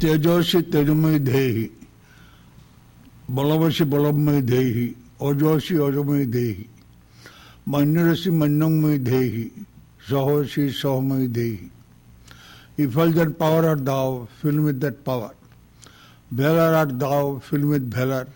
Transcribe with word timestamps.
त्यजोशि 0.00 0.60
तेजमय 0.72 1.18
देहि 1.28 1.68
बलवशि 3.36 3.84
बलमय 3.92 4.40
देहि 4.52 4.86
ओजोशि 5.28 5.76
ओजमय 5.86 6.24
देहि 6.36 6.66
मन्युरसि 7.72 8.30
मन्नमय 8.40 8.98
देहि 9.08 9.44
सहोशि 10.10 10.68
सहमय 10.80 11.26
देहि 11.36 11.70
ई 12.80 12.86
full 12.94 13.28
power 13.40 13.68
are 13.68 13.80
thou 13.90 14.24
filled 14.42 14.64
with 14.64 14.80
that 14.84 14.96
power 15.06 15.34
valour 16.36 16.74
are 16.80 16.90
thou 17.04 17.38
filled 17.50 17.68
with 17.72 17.88
valour 17.94 18.26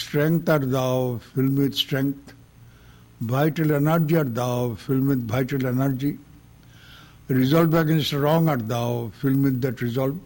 strength 0.00 0.50
are 0.50 0.64
thou 0.78 1.18
filled 1.34 1.58
with 1.58 1.72
strength 1.82 2.34
vital 3.20 3.72
energy 3.72 4.16
at 4.16 4.34
thou 4.34 4.74
film 4.74 5.08
with 5.08 5.26
vital 5.28 5.66
energy. 5.66 6.18
Resolve 7.28 7.74
against 7.74 8.12
wrong 8.12 8.48
at 8.48 8.68
thou 8.68 9.10
film 9.20 9.42
with 9.42 9.60
that 9.62 9.80
resolve. 9.80 10.18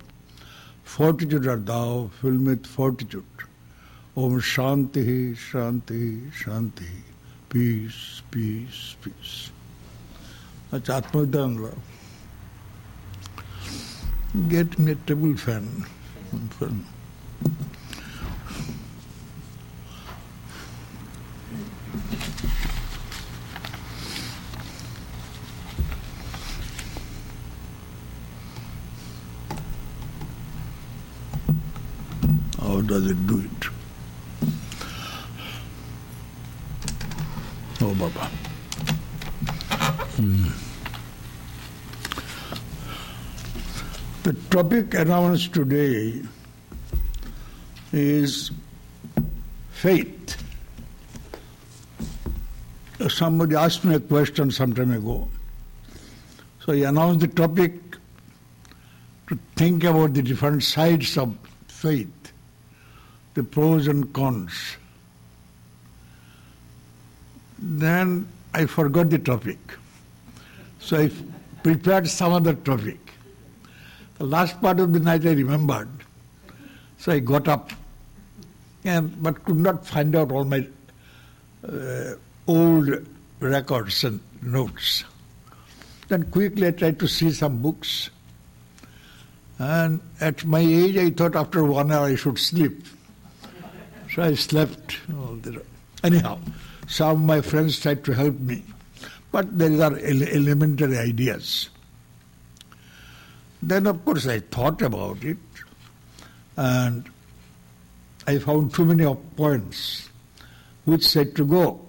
Fortitude 0.88 1.46
art 1.46 1.66
thou, 1.66 2.10
fill 2.20 2.38
with 2.38 2.66
fortitude. 2.66 3.42
Om 4.16 4.40
Shanti, 4.40 5.36
Shanti, 5.36 6.32
Shanti. 6.32 6.88
Peace, 7.50 8.22
peace, 8.30 8.96
peace. 9.02 9.50
That's 10.70 10.88
Atmavidhanla. 10.88 11.76
Get 14.48 14.78
me 14.78 14.92
a 14.92 14.94
table 14.94 15.36
fan. 15.36 15.86
fan. 16.58 16.84
How 32.78 32.82
does 32.82 33.06
it 33.10 33.26
do 33.26 33.40
it? 33.40 33.66
Oh, 37.80 37.92
Baba. 37.96 38.26
Hmm. 40.14 40.46
The 44.22 44.32
topic 44.50 44.94
announced 44.94 45.54
today 45.54 46.22
is 47.92 48.52
faith. 49.72 50.40
Somebody 53.08 53.56
asked 53.56 53.84
me 53.84 53.96
a 53.96 54.00
question 54.00 54.52
some 54.52 54.72
time 54.72 54.92
ago. 54.92 55.28
So 56.64 56.74
I 56.74 56.88
announced 56.88 57.18
the 57.18 57.26
topic 57.26 57.72
to 59.26 59.38
think 59.56 59.82
about 59.82 60.14
the 60.14 60.22
different 60.22 60.62
sides 60.62 61.18
of 61.18 61.36
faith, 61.66 62.08
the 63.38 63.44
pros 63.44 63.86
and 63.86 64.12
cons. 64.12 64.76
Then 67.58 68.28
I 68.52 68.66
forgot 68.66 69.10
the 69.10 69.20
topic. 69.20 69.58
So 70.80 70.96
I 71.02 71.10
prepared 71.62 72.08
some 72.08 72.32
other 72.32 72.54
topic. 72.54 72.98
The 74.18 74.24
last 74.24 74.60
part 74.60 74.80
of 74.80 74.92
the 74.92 74.98
night 74.98 75.24
I 75.24 75.34
remembered. 75.34 75.88
So 76.98 77.12
I 77.12 77.20
got 77.20 77.46
up 77.46 77.70
and 78.84 79.22
but 79.22 79.44
could 79.44 79.60
not 79.60 79.86
find 79.86 80.16
out 80.16 80.32
all 80.32 80.44
my 80.44 80.66
uh, 81.62 82.14
old 82.48 82.90
records 83.38 84.02
and 84.02 84.18
notes. 84.42 85.04
Then 86.08 86.24
quickly 86.24 86.66
I 86.66 86.72
tried 86.72 86.98
to 86.98 87.06
see 87.06 87.30
some 87.30 87.58
books. 87.62 88.10
And 89.60 90.00
at 90.20 90.44
my 90.44 90.60
age, 90.60 90.96
I 90.96 91.10
thought 91.10 91.36
after 91.36 91.62
one 91.64 91.92
hour 91.92 92.06
I 92.06 92.16
should 92.16 92.38
sleep. 92.38 92.97
So 94.14 94.22
I 94.22 94.34
slept. 94.34 94.98
Anyhow, 96.02 96.38
some 96.86 97.10
of 97.10 97.20
my 97.20 97.40
friends 97.40 97.78
tried 97.80 98.04
to 98.04 98.12
help 98.12 98.38
me. 98.40 98.64
But 99.30 99.58
there 99.58 99.82
are 99.82 99.96
elementary 99.98 100.96
ideas. 100.96 101.68
Then, 103.62 103.86
of 103.86 104.04
course, 104.04 104.26
I 104.26 104.40
thought 104.40 104.80
about 104.82 105.22
it 105.24 105.36
and 106.56 107.08
I 108.26 108.38
found 108.38 108.72
too 108.74 108.84
many 108.84 109.04
points 109.36 110.08
which 110.84 111.06
said 111.06 111.36
to 111.36 111.44
go. 111.44 111.80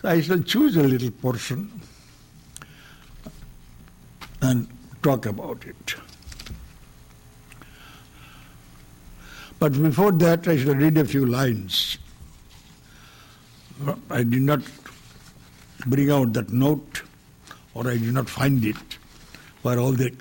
So 0.00 0.08
I 0.08 0.20
shall 0.20 0.40
choose 0.40 0.76
a 0.76 0.82
little 0.82 1.10
portion 1.10 1.70
and 4.40 4.66
talk 5.02 5.26
about 5.26 5.66
it. 5.66 5.94
But 9.60 9.80
before 9.80 10.10
that, 10.12 10.48
I 10.48 10.56
shall 10.56 10.74
read 10.74 10.96
a 10.96 11.04
few 11.04 11.26
lines. 11.26 11.98
I 14.10 14.22
did 14.22 14.42
not 14.42 14.60
bring 15.86 16.10
out 16.10 16.32
that 16.32 16.50
note, 16.50 17.02
or 17.74 17.86
I 17.86 17.98
did 17.98 18.14
not 18.14 18.28
find 18.28 18.64
it, 18.64 18.76
where 19.62 19.78
all 19.78 19.92
the 19.92 20.12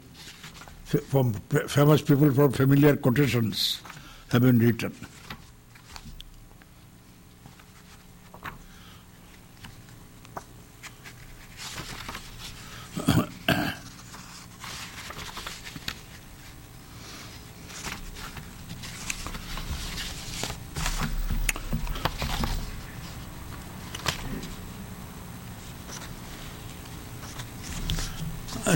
from 0.83 1.33
famous 1.67 2.01
people 2.01 2.33
from 2.33 2.51
familiar 2.51 2.95
quotations 2.97 3.81
have 4.29 4.41
been 4.41 4.59
written. 4.59 4.94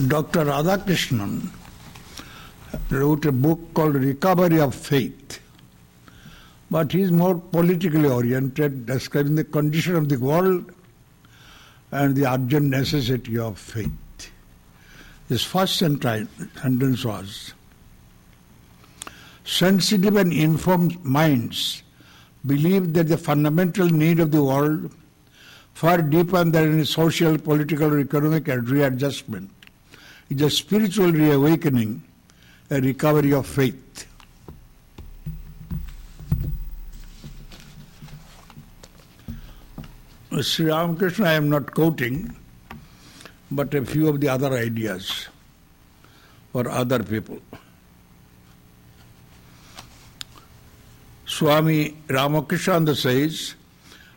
Dr. 0.07 0.45
Radhakrishnan 0.45 1.49
wrote 2.89 3.25
a 3.25 3.31
book 3.31 3.59
called 3.73 3.95
Recovery 3.95 4.59
of 4.59 4.73
Faith. 4.73 5.39
But 6.71 6.91
he 6.91 7.01
is 7.01 7.11
more 7.11 7.35
politically 7.35 8.07
oriented, 8.07 8.85
describing 8.85 9.35
the 9.35 9.43
condition 9.43 9.95
of 9.95 10.09
the 10.09 10.17
world 10.17 10.71
and 11.91 12.15
the 12.15 12.31
urgent 12.31 12.65
necessity 12.67 13.37
of 13.37 13.59
faith. 13.59 13.91
His 15.29 15.43
first 15.43 15.77
sentence 15.77 17.05
was 17.05 17.53
Sensitive 19.45 20.15
and 20.15 20.31
informed 20.33 21.03
minds 21.03 21.83
believe 22.45 22.93
that 22.93 23.09
the 23.09 23.17
fundamental 23.17 23.87
need 23.87 24.19
of 24.19 24.31
the 24.31 24.43
world, 24.43 24.91
far 25.73 26.01
deeper 26.01 26.43
than 26.43 26.73
any 26.73 26.85
social, 26.85 27.37
political, 27.37 27.93
or 27.93 27.99
economic 27.99 28.47
readjustment, 28.47 29.49
is 30.33 30.41
a 30.41 30.49
spiritual 30.49 31.11
reawakening 31.11 32.01
a 32.69 32.81
recovery 32.81 33.33
of 33.33 33.45
faith. 33.45 34.07
Sri 40.41 40.65
Ramakrishna, 40.65 41.27
I 41.27 41.33
am 41.33 41.49
not 41.49 41.71
quoting, 41.73 42.35
but 43.51 43.73
a 43.75 43.85
few 43.85 44.07
of 44.09 44.19
the 44.19 44.29
other 44.29 44.51
ideas 44.53 45.27
for 46.51 46.67
other 46.67 47.03
people. 47.03 47.39
Swami 51.27 51.95
Ramakrishna 52.09 52.95
says, 52.95 53.53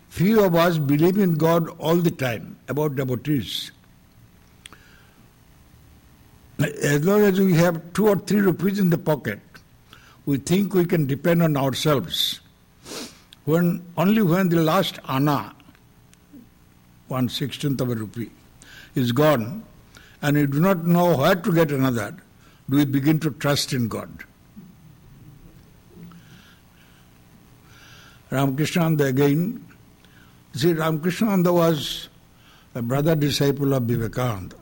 few 0.09 0.43
of 0.43 0.55
us 0.55 0.79
believe 0.79 1.19
in 1.19 1.35
God 1.35 1.69
all 1.79 1.97
the 1.97 2.11
time 2.11 2.57
about 2.69 2.97
devotees. 2.97 3.73
As 6.59 7.05
long 7.05 7.23
as 7.23 7.39
we 7.39 7.53
have 7.55 7.93
two 7.93 8.09
or 8.09 8.17
three 8.17 8.41
rupees 8.41 8.79
in 8.79 8.91
the 8.91 8.99
pocket, 8.99 9.41
we 10.25 10.39
think 10.39 10.73
we 10.73 10.87
can 10.87 11.07
depend 11.07 11.43
on 11.43 11.57
ourselves. 11.57 12.41
When 13.45 13.85
only 13.97 14.23
when 14.23 14.49
the 14.49 14.57
last 14.57 14.99
anna, 15.09 15.55
one 17.09 17.29
sixteenth 17.29 17.81
of 17.81 17.91
a 17.91 17.95
rupee, 17.95 18.31
is 18.95 19.13
gone, 19.13 19.65
and 20.23 20.37
we 20.37 20.47
do 20.47 20.59
not 20.59 20.87
know 20.87 21.17
where 21.17 21.37
to 21.37 21.53
get 21.53 21.71
another, 21.71 22.17
do 22.71 22.77
we 22.77 22.85
begin 22.87 23.21
to 23.21 23.31
trust 23.33 23.73
in 23.73 23.87
God. 23.87 24.25
Ramakrishna 28.31 29.05
again, 29.05 29.65
see, 30.55 30.73
Ramakrishna 30.73 31.53
was 31.53 32.09
a 32.75 32.83
brother 32.83 33.15
disciple 33.15 33.75
of 33.75 33.85
Vivekananda. 33.85 34.57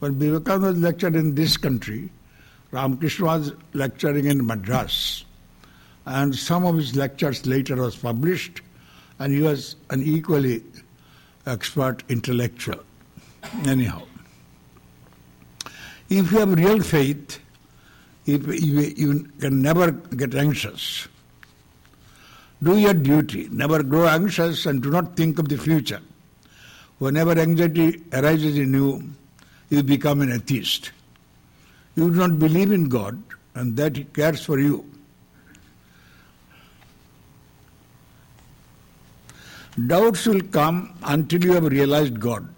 When 0.00 0.18
Vivekananda 0.18 0.72
lectured 0.72 1.14
in 1.14 1.34
this 1.34 1.56
country, 1.56 2.10
Ramakrishna 2.70 3.24
was 3.26 3.52
lecturing 3.74 4.26
in 4.26 4.46
Madras. 4.46 5.24
And 6.06 6.34
some 6.34 6.64
of 6.64 6.76
his 6.76 6.96
lectures 6.96 7.46
later 7.46 7.76
was 7.76 7.96
published, 7.96 8.62
and 9.18 9.32
he 9.32 9.40
was 9.40 9.76
an 9.90 10.02
equally 10.02 10.62
expert 11.46 12.02
intellectual. 12.08 12.80
Anyhow, 13.66 14.02
if 16.08 16.32
you 16.32 16.38
have 16.38 16.54
real 16.54 16.82
faith, 16.82 17.38
if 18.26 18.46
you, 18.46 18.80
you 18.96 19.28
can 19.38 19.60
never 19.60 19.92
get 19.92 20.34
anxious. 20.34 21.08
Do 22.62 22.76
your 22.76 22.94
duty. 22.94 23.48
Never 23.50 23.82
grow 23.82 24.06
anxious 24.06 24.66
and 24.66 24.82
do 24.82 24.90
not 24.90 25.16
think 25.16 25.38
of 25.38 25.48
the 25.48 25.56
future. 25.56 26.00
Whenever 26.98 27.38
anxiety 27.38 28.02
arises 28.12 28.58
in 28.58 28.74
you, 28.74 29.02
you 29.70 29.82
become 29.82 30.20
an 30.20 30.32
atheist. 30.32 30.90
You 31.96 32.10
do 32.10 32.16
not 32.16 32.38
believe 32.38 32.72
in 32.72 32.88
God 32.88 33.22
and 33.54 33.76
that 33.76 33.96
He 33.96 34.04
cares 34.04 34.44
for 34.44 34.58
you. 34.58 34.84
Doubts 39.86 40.26
will 40.26 40.42
come 40.42 40.94
until 41.04 41.44
you 41.44 41.52
have 41.52 41.64
realized 41.64 42.18
God. 42.18 42.48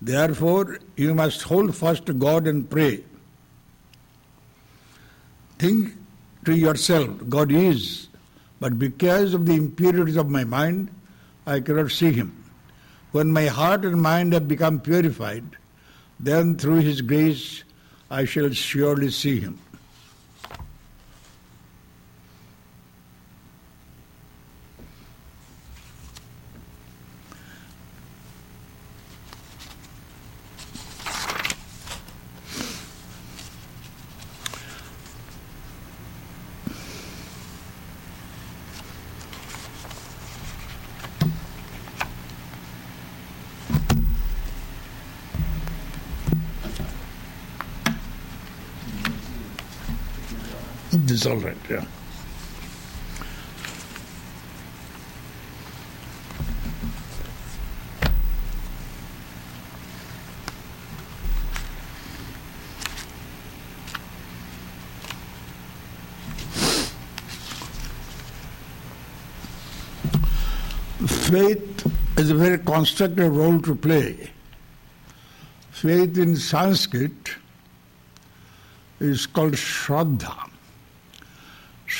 Therefore, 0.00 0.78
you 0.96 1.14
must 1.14 1.42
hold 1.42 1.76
fast 1.76 2.06
to 2.06 2.14
God 2.14 2.46
and 2.46 2.68
pray. 2.68 3.04
Think 5.58 5.94
to 6.44 6.56
yourself, 6.56 7.10
God 7.28 7.52
is, 7.52 8.08
but 8.58 8.78
because 8.78 9.34
of 9.34 9.46
the 9.46 9.54
impurities 9.54 10.16
of 10.16 10.28
my 10.28 10.42
mind, 10.44 10.90
I 11.46 11.60
cannot 11.60 11.92
see 11.92 12.10
Him. 12.10 12.36
When 13.12 13.30
my 13.30 13.46
heart 13.46 13.84
and 13.84 14.00
mind 14.00 14.32
have 14.32 14.48
become 14.48 14.80
purified, 14.80 15.44
then 16.22 16.56
through 16.56 16.80
His 16.80 17.02
grace 17.02 17.64
I 18.10 18.24
shall 18.24 18.50
surely 18.50 19.10
see 19.10 19.40
Him. 19.40 19.58
Is 51.22 51.28
all 51.28 51.36
right, 51.36 51.56
yeah. 51.70 51.84
Faith 71.06 71.86
is 72.18 72.30
a 72.30 72.34
very 72.34 72.58
constructive 72.58 73.36
role 73.36 73.60
to 73.60 73.76
play. 73.76 74.28
Faith 75.70 76.18
in 76.18 76.34
Sanskrit 76.34 77.36
is 78.98 79.26
called 79.28 79.52
Shraddha. 79.52 80.51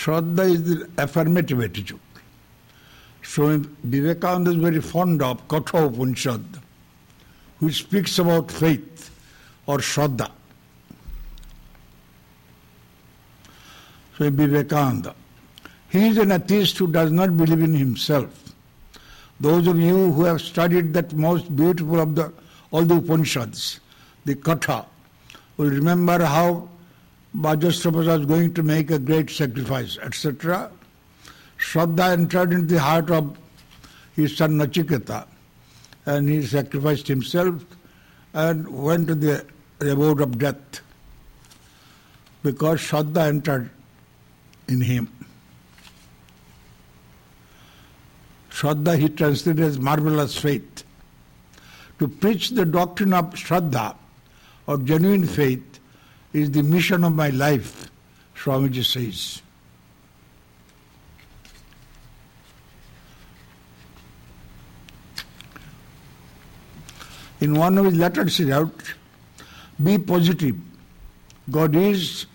Shraddha 0.02 0.50
is 0.50 0.64
the 0.64 0.90
affirmative 0.98 1.60
attitude. 1.60 2.00
So 3.22 3.58
Vivekananda 3.84 4.50
is 4.50 4.56
very 4.56 4.80
fond 4.80 5.22
of 5.22 5.46
Katha 5.46 5.86
Upanishad, 5.86 6.44
which 7.60 7.76
speaks 7.76 8.18
about 8.18 8.50
faith 8.50 9.10
or 9.66 9.78
Shraddha. 9.78 10.32
So 14.18 14.28
Vivekananda. 14.28 15.14
He 15.88 16.08
is 16.08 16.18
an 16.18 16.32
atheist 16.32 16.78
who 16.78 16.88
does 16.88 17.12
not 17.12 17.36
believe 17.36 17.62
in 17.62 17.74
himself. 17.74 18.54
Those 19.38 19.68
of 19.68 19.78
you 19.78 20.10
who 20.10 20.24
have 20.24 20.40
studied 20.40 20.92
that 20.94 21.12
most 21.12 21.54
beautiful 21.54 22.00
of 22.00 22.16
the 22.16 22.32
all 22.72 22.82
the 22.82 22.96
Upanishads, 22.96 23.78
the 24.24 24.34
Katha, 24.34 24.84
will 25.58 25.70
remember 25.70 26.24
how 26.24 26.68
Vajashravas 27.36 28.06
was 28.06 28.26
going 28.26 28.52
to 28.54 28.62
make 28.62 28.90
a 28.90 28.98
great 28.98 29.30
sacrifice, 29.30 29.98
etc. 29.98 30.70
Shraddha 31.58 32.12
entered 32.12 32.52
into 32.52 32.74
the 32.74 32.80
heart 32.80 33.10
of 33.10 33.38
his 34.14 34.36
son 34.36 34.58
Nachiketa 34.58 35.26
and 36.04 36.28
he 36.28 36.42
sacrificed 36.44 37.06
himself 37.08 37.64
and 38.34 38.68
went 38.68 39.08
to 39.08 39.14
the 39.14 39.46
abode 39.80 40.20
of 40.20 40.38
death 40.38 40.80
because 42.42 42.80
Shraddha 42.80 43.28
entered 43.28 43.70
in 44.68 44.80
him. 44.80 45.08
Shraddha 48.50 48.98
he 48.98 49.08
translated 49.08 49.64
as 49.64 49.78
marvelous 49.78 50.36
faith. 50.36 50.84
To 51.98 52.08
preach 52.08 52.50
the 52.50 52.64
doctrine 52.64 53.12
of 53.12 53.30
Shraddha, 53.34 53.94
or 54.66 54.78
genuine 54.78 55.26
faith, 55.26 55.71
is 56.32 56.50
the 56.50 56.62
mission 56.62 57.04
of 57.04 57.14
my 57.14 57.28
life, 57.30 57.90
Swamiji 58.34 58.84
says. 58.84 59.42
In 67.40 67.54
one 67.54 67.76
of 67.76 67.86
his 67.86 67.96
letters 67.96 68.36
he 68.36 68.44
wrote, 68.44 68.94
be 69.82 69.98
positive. 69.98 70.56
God 71.50 71.74
is, 71.74 72.26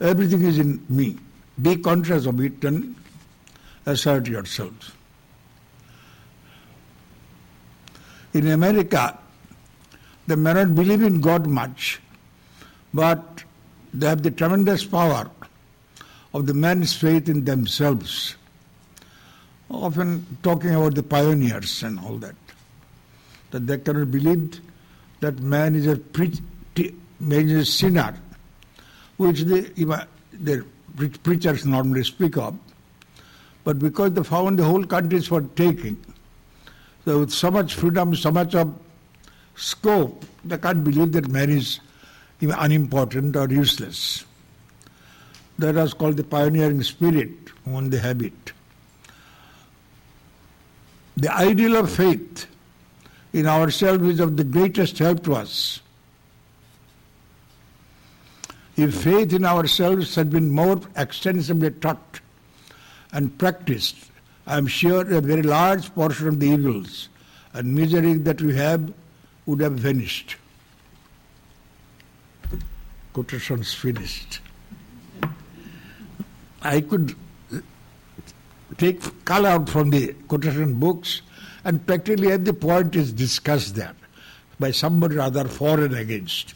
everything 0.00 0.42
is 0.44 0.58
in 0.58 0.84
me. 0.88 1.16
Be 1.62 1.76
conscious 1.76 2.26
of 2.26 2.40
it 2.40 2.64
and 2.64 2.96
assert 3.86 4.26
yourselves. 4.26 4.92
In 8.34 8.48
America, 8.48 9.18
they 10.26 10.36
may 10.36 10.52
not 10.52 10.74
believe 10.74 11.02
in 11.02 11.20
God 11.20 11.46
much, 11.46 12.00
but 12.92 13.44
they 13.92 14.06
have 14.06 14.22
the 14.22 14.30
tremendous 14.30 14.84
power 14.84 15.30
of 16.34 16.46
the 16.46 16.54
man's 16.54 16.94
faith 16.94 17.28
in 17.28 17.44
themselves. 17.44 18.36
Often 19.70 20.38
talking 20.42 20.74
about 20.74 20.94
the 20.94 21.02
pioneers 21.02 21.82
and 21.82 21.98
all 22.00 22.16
that. 22.18 22.34
That 23.50 23.66
they 23.66 23.78
cannot 23.78 24.10
believe 24.10 24.60
that 25.20 25.40
man 25.40 25.74
is 25.74 25.86
a, 25.86 25.96
pre- 25.96 26.40
is 26.76 27.52
a 27.52 27.64
sinner, 27.64 28.18
which 29.16 29.42
they, 29.42 29.60
the 29.60 30.64
preachers 31.22 31.66
normally 31.66 32.04
speak 32.04 32.36
of. 32.36 32.58
But 33.64 33.78
because 33.78 34.12
they 34.12 34.22
found 34.22 34.58
the 34.58 34.64
whole 34.64 34.84
country 34.84 35.18
is 35.18 35.28
for 35.28 35.42
taking, 35.42 36.02
so 37.04 37.20
with 37.20 37.32
so 37.32 37.50
much 37.50 37.74
freedom, 37.74 38.14
so 38.14 38.30
much 38.30 38.54
of 38.54 38.74
scope, 39.56 40.24
they 40.44 40.56
can't 40.58 40.84
believe 40.84 41.12
that 41.12 41.28
man 41.28 41.50
is 41.50 41.80
unimportant 42.40 43.36
or 43.36 43.48
useless. 43.48 44.24
That 45.58 45.74
was 45.74 45.92
called 45.92 46.16
the 46.16 46.24
pioneering 46.24 46.82
spirit 46.82 47.32
when 47.64 47.90
the 47.90 47.98
habit. 47.98 48.52
The 51.16 51.34
ideal 51.34 51.76
of 51.76 51.90
faith 51.90 52.46
in 53.32 53.46
ourselves 53.46 54.08
is 54.08 54.20
of 54.20 54.36
the 54.36 54.44
greatest 54.44 54.98
help 54.98 55.24
to 55.24 55.34
us. 55.34 55.80
If 58.76 59.02
faith 59.02 59.32
in 59.32 59.44
ourselves 59.44 60.14
had 60.14 60.30
been 60.30 60.50
more 60.50 60.80
extensively 60.96 61.72
taught 61.72 62.20
and 63.12 63.36
practiced, 63.36 63.96
I 64.46 64.56
am 64.56 64.68
sure 64.68 65.00
a 65.00 65.20
very 65.20 65.42
large 65.42 65.92
portion 65.94 66.28
of 66.28 66.38
the 66.38 66.46
evils 66.46 67.08
and 67.52 67.74
misery 67.74 68.14
that 68.14 68.40
we 68.40 68.54
have 68.54 68.92
would 69.46 69.60
have 69.60 69.72
vanished 69.72 70.36
quotations 73.12 73.74
finished. 73.74 74.40
I 76.62 76.80
could 76.80 77.14
take 78.76 79.24
call 79.24 79.46
out 79.46 79.68
from 79.68 79.90
the 79.90 80.12
quotation 80.28 80.74
books 80.74 81.22
and 81.64 81.84
practically 81.86 82.30
every 82.32 82.52
point 82.52 82.94
is 82.96 83.12
discussed 83.12 83.74
there 83.74 83.94
by 84.58 84.70
somebody 84.70 85.16
or 85.16 85.22
other 85.22 85.46
for 85.46 85.80
and 85.80 85.94
against. 85.94 86.54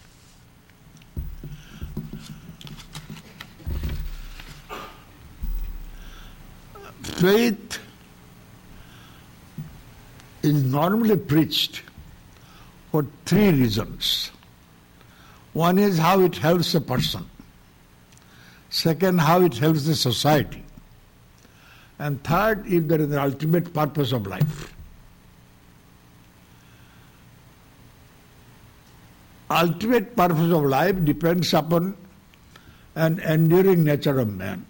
Faith 7.03 7.79
is 10.43 10.65
normally 10.65 11.17
preached 11.17 11.83
for 12.91 13.07
three 13.25 13.51
reasons. 13.51 14.31
One 15.53 15.79
is 15.79 15.99
how 15.99 16.21
it 16.21 16.37
helps 16.37 16.75
a 16.75 16.81
person. 16.81 17.29
Second, 18.71 19.21
how 19.21 19.43
it 19.43 19.55
helps 19.55 19.85
the 19.85 19.95
society. 19.95 20.65
And 21.99 22.23
third, 22.25 22.67
if 22.67 22.89
there 22.89 23.01
is 23.01 23.13
an 23.13 23.19
ultimate 23.19 23.73
purpose 23.75 24.13
of 24.13 24.27
life. 24.27 24.75
Ultimate 29.51 30.17
purpose 30.17 30.51
of 30.51 30.65
life 30.65 31.05
depends 31.05 31.53
upon 31.53 31.95
an 32.95 33.21
enduring 33.21 33.85
nature 33.85 34.19
of 34.19 34.35
man. 34.35 34.65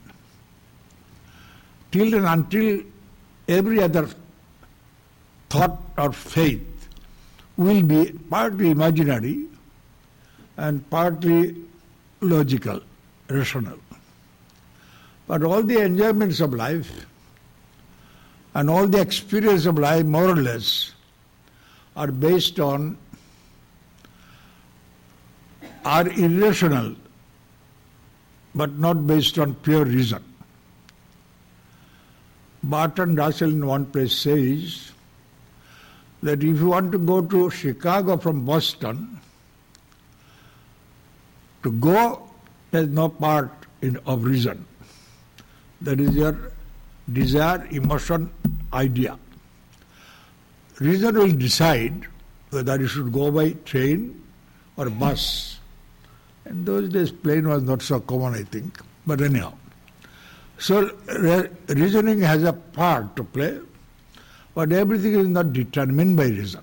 Till 1.93 2.15
and 2.15 2.27
until 2.27 2.81
every 3.47 3.81
other 3.81 4.09
thought 5.49 5.81
or 5.97 6.13
faith 6.13 6.89
will 7.57 7.83
be 7.83 8.13
partly 8.29 8.71
imaginary 8.71 9.47
and 10.57 10.89
partly 10.91 11.57
logical, 12.21 12.81
rational. 13.29 13.79
But 15.27 15.43
all 15.45 15.63
the 15.63 15.81
enjoyments 15.81 16.41
of 16.41 16.53
life 16.55 17.07
and 18.55 18.69
all 18.69 18.87
the 18.87 19.01
experience 19.01 19.67
of 19.67 19.79
life, 19.79 20.05
more 20.05 20.29
or 20.29 20.37
less, 20.37 20.93
are 21.97 22.09
based 22.09 22.61
on, 22.61 22.99
are 25.85 26.09
irrational, 26.09 26.95
but 28.55 28.79
not 28.79 29.07
based 29.07 29.39
on 29.39 29.55
pure 29.57 29.85
reason. 29.85 30.23
Bertrand 32.63 33.19
Russell 33.19 33.51
in 33.51 33.67
one 33.67 33.87
place 33.87 34.15
says 34.15 34.93
that 36.23 36.45
if 36.45 36.59
you 36.59 36.69
want 36.69 36.93
to 36.93 36.99
go 36.99 37.21
to 37.21 37.51
Chicago 37.51 38.17
from 38.17 38.45
Boston, 38.45 39.12
to 41.63 41.71
go 41.73 42.29
has 42.73 42.89
no 42.89 43.09
part 43.09 43.51
in, 43.83 43.99
of 44.07 44.25
reason. 44.25 44.65
That 45.81 46.01
is 46.01 46.15
your 46.15 46.53
desire, 47.13 47.67
emotion, 47.71 48.31
idea. 48.73 49.19
Reason 50.79 51.15
will 51.15 51.33
decide 51.33 52.07
whether 52.51 52.79
you 52.79 52.87
should 52.87 53.13
go 53.13 53.31
by 53.31 53.53
train 53.65 54.23
or 54.77 54.91
bus. 54.91 55.59
In 56.47 56.65
those 56.65 56.89
days, 56.89 57.13
plane 57.13 57.49
was 57.49 57.63
not 57.63 57.83
so 57.83 58.01
common, 58.01 58.35
I 58.35 58.43
think. 58.43 58.79
But 59.07 59.21
anyhow. 59.21 59.55
So, 60.59 60.91
re- 61.19 61.49
reasoning 61.69 62.21
has 62.21 62.45
a 62.45 62.53
part 62.53 63.17
to 63.17 63.25
play, 63.25 63.59
but 64.55 64.73
everything 64.73 65.15
is 65.15 65.27
not 65.29 65.53
determined 65.53 66.17
by 66.17 66.25
reason. 66.25 66.63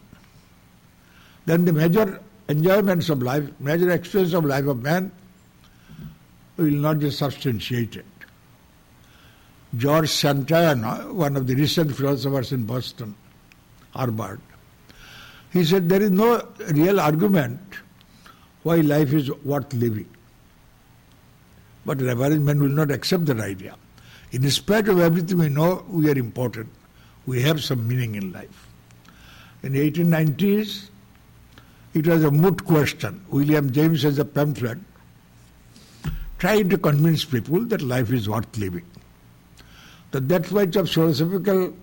Then 1.45 1.65
the 1.65 1.73
major 1.73 2.21
enjoyments 2.49 3.09
of 3.09 3.21
life, 3.21 3.47
major 3.59 3.91
experience 3.91 4.33
of 4.33 4.43
life 4.43 4.65
of 4.65 4.81
man 4.81 5.11
will 6.57 6.71
not 6.71 6.99
be 6.99 7.11
substantiated. 7.11 8.05
George 9.77 10.09
Santayana, 10.09 11.13
one 11.13 11.37
of 11.37 11.45
the 11.45 11.55
recent 11.55 11.95
philosophers 11.95 12.51
in 12.51 12.65
Boston, 12.65 13.15
Harvard, 13.91 14.41
he 15.53 15.63
said 15.63 15.87
there 15.87 16.01
is 16.01 16.11
no 16.11 16.45
real 16.71 16.99
argument 16.99 17.59
why 18.63 18.77
life 18.77 19.13
is 19.13 19.31
worth 19.43 19.71
living. 19.73 20.09
But 21.85 21.99
the 21.99 22.11
average 22.11 22.39
will 22.39 22.69
not 22.69 22.91
accept 22.91 23.25
that 23.27 23.39
idea. 23.39 23.75
In 24.31 24.49
spite 24.49 24.87
of 24.87 24.99
everything 24.99 25.37
we 25.37 25.49
know, 25.49 25.85
we 25.87 26.09
are 26.09 26.17
important. 26.17 26.69
We 27.25 27.41
have 27.43 27.63
some 27.63 27.87
meaning 27.87 28.15
in 28.15 28.31
life. 28.33 28.67
In 29.63 29.73
the 29.73 29.91
1890s, 29.91 30.89
it 31.93 32.07
was 32.07 32.23
a 32.23 32.31
moot 32.31 32.65
question. 32.65 33.23
William 33.29 33.71
James 33.71 34.03
has 34.03 34.19
a 34.19 34.25
pamphlet 34.25 34.77
trying 36.37 36.69
to 36.69 36.77
convince 36.77 37.25
people 37.25 37.61
that 37.65 37.81
life 37.81 38.11
is 38.11 38.29
worth 38.29 38.57
living. 38.57 38.85
That 40.11 40.27
that 40.29 40.51
much 40.51 40.75
of 40.75 40.89
philosophical 40.89 41.73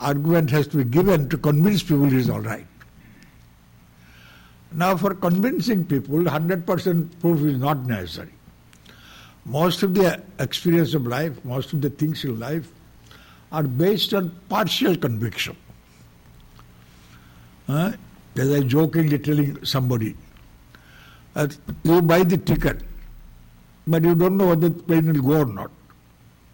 argument 0.00 0.50
has 0.50 0.66
to 0.68 0.78
be 0.78 0.84
given 0.84 1.28
to 1.28 1.38
convince 1.38 1.82
people 1.82 2.06
it 2.06 2.12
is 2.12 2.28
all 2.28 2.40
right. 2.40 2.66
Now, 4.72 4.96
for 4.96 5.14
convincing 5.14 5.84
people, 5.84 6.16
100% 6.16 7.20
proof 7.20 7.40
is 7.42 7.58
not 7.58 7.86
necessary. 7.86 8.32
Most 9.44 9.82
of 9.84 9.94
the 9.94 10.20
experience 10.40 10.94
of 10.94 11.06
life, 11.06 11.44
most 11.44 11.72
of 11.72 11.80
the 11.80 11.90
things 11.90 12.24
in 12.24 12.40
life 12.40 12.72
are 13.52 13.62
based 13.62 14.12
on 14.14 14.30
partial 14.48 14.96
conviction. 14.96 15.56
Uh, 17.68 17.92
as 18.36 18.52
I 18.52 18.60
jokingly 18.60 19.18
telling 19.18 19.64
somebody, 19.64 20.16
uh, 21.36 21.48
you 21.82 22.02
buy 22.02 22.22
the 22.22 22.36
ticket, 22.36 22.82
but 23.86 24.02
you 24.02 24.14
don't 24.14 24.36
know 24.36 24.48
whether 24.48 24.68
the 24.68 24.82
plane 24.82 25.12
will 25.12 25.22
go 25.22 25.40
or 25.42 25.46
not. 25.46 25.70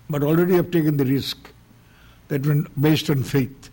But 0.09 0.23
already 0.23 0.53
you 0.53 0.57
have 0.59 0.71
taken 0.71 0.97
the 0.97 1.05
risk 1.05 1.51
that 2.29 2.47
when 2.47 2.67
based 2.81 3.11
on 3.11 3.23
faith. 3.23 3.71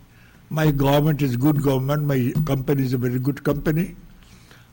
My 0.50 0.70
government 0.70 1.20
is 1.22 1.36
good 1.36 1.62
government, 1.62 2.04
my 2.04 2.32
company 2.46 2.82
is 2.82 2.92
a 2.94 2.98
very 2.98 3.18
good 3.18 3.44
company. 3.44 3.96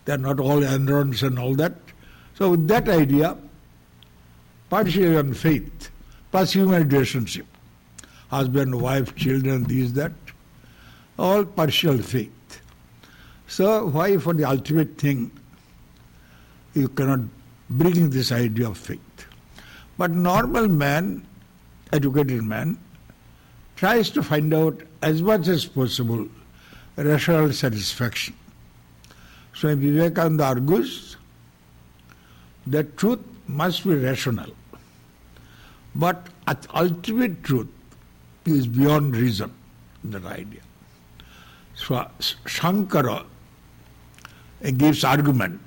They 0.06 0.14
are 0.14 0.18
not 0.18 0.40
all 0.40 0.62
Enrons 0.62 1.24
and 1.24 1.38
all 1.38 1.56
that. 1.56 1.74
So 2.36 2.52
with 2.52 2.68
that 2.68 2.88
idea, 2.88 3.38
partially 4.70 5.18
on 5.18 5.34
faith, 5.34 5.90
plus 6.32 6.54
human 6.54 6.88
relationship, 6.88 7.46
husband, 8.30 8.80
wife, 8.80 9.16
children, 9.16 9.64
these, 9.66 9.94
that, 9.94 10.12
all 11.18 11.46
partial 11.46 11.98
faith. 11.98 12.32
So 13.48 13.88
why 13.88 14.18
for 14.18 14.34
the 14.34 14.44
ultimate 14.46 14.98
thing 14.98 15.32
you 16.74 16.88
cannot 16.90 17.22
bring 17.70 18.10
this 18.10 18.32
idea 18.32 18.70
of 18.70 18.78
faith? 18.78 19.00
But 19.98 20.12
normal 20.12 20.68
man, 20.68 21.26
educated 21.94 22.44
man, 22.44 22.78
tries 23.76 24.10
to 24.12 24.24
find 24.24 24.54
out 24.54 24.82
as 25.02 25.22
much 25.22 25.48
as 25.48 25.66
possible 25.66 26.28
rational 26.98 27.52
satisfaction. 27.54 28.36
So 29.54 29.74
Vivekananda 29.76 30.44
argues 30.44 31.18
that 32.68 32.98
truth 32.98 33.20
must 33.48 33.84
be 33.86 33.96
rational. 33.96 34.50
But 35.94 36.28
ultimate 36.74 37.44
truth 37.44 37.70
is 38.46 38.68
beyond 38.68 39.16
reason, 39.16 39.54
that 40.04 40.26
idea. 40.26 40.62
So 41.76 41.96
Shankara 42.20 43.26
gives 44.74 45.04
argument 45.04 45.62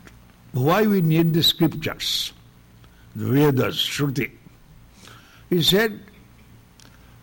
why 0.53 0.87
we 0.87 1.01
need 1.01 1.33
the 1.35 1.43
scriptures, 1.43 2.33
the 3.15 3.27
Vedas, 3.27 3.77
Shruti. 3.77 4.31
He 5.51 5.63
said, 5.63 6.01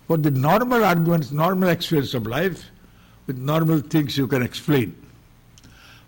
for 0.08 0.17
the 0.17 0.32
normal 0.32 0.84
arguments, 0.84 1.32
normal 1.32 1.70
experience 1.70 2.13
of 2.13 2.27
life, 2.27 2.65
with 3.27 3.38
normal 3.38 3.79
things 3.79 4.17
you 4.17 4.27
can 4.27 4.41
explain. 4.41 4.96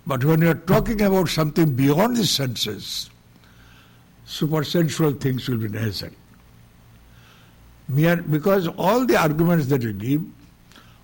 But 0.05 0.23
when 0.23 0.41
you 0.41 0.49
are 0.51 0.55
talking 0.55 1.01
about 1.01 1.29
something 1.29 1.73
beyond 1.73 2.15
the 2.15 2.25
senses, 2.25 3.09
supersensual 4.25 5.19
things 5.19 5.49
will 5.49 5.57
be 5.57 5.67
necessary. 5.67 6.13
Because 7.93 8.67
all 8.67 9.05
the 9.05 9.17
arguments 9.17 9.67
that 9.67 9.81
you 9.81 9.93
give, 9.93 10.21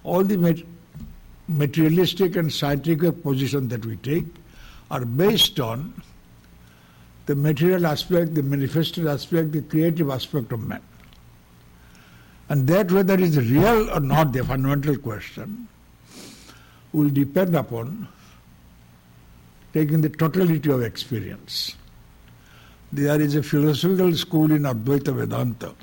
all 0.04 0.24
the 0.24 0.64
materialistic 1.48 2.36
and 2.36 2.52
scientific 2.52 3.24
position 3.24 3.68
that 3.70 3.86
we 3.86 3.98
take, 3.98 4.26
are 4.94 5.06
based 5.06 5.60
on 5.60 5.92
the 7.26 7.36
material 7.36 7.88
aspect, 7.88 8.36
the 8.36 8.44
manifested 8.44 9.08
aspect, 9.08 9.52
the 9.52 9.62
creative 9.62 10.12
aspect 10.12 10.52
of 10.52 10.62
man. 10.68 10.82
And 12.50 12.68
that 12.68 12.92
whether 12.92 13.16
it 13.16 13.22
is 13.22 13.38
real 13.38 13.90
or 13.90 14.00
not, 14.00 14.34
the 14.34 14.44
fundamental 14.44 14.98
question, 14.98 15.68
will 16.92 17.10
depend 17.10 17.56
upon 17.56 18.08
taking 19.74 20.02
the 20.02 20.10
totality 20.10 20.70
of 20.70 20.84
experience. 20.84 21.76
There 22.92 23.20
is 23.20 23.36
a 23.36 23.42
philosophical 23.42 24.14
school 24.14 24.52
in 24.52 24.62
Advaita 24.64 25.16
Vedanta 25.16 25.74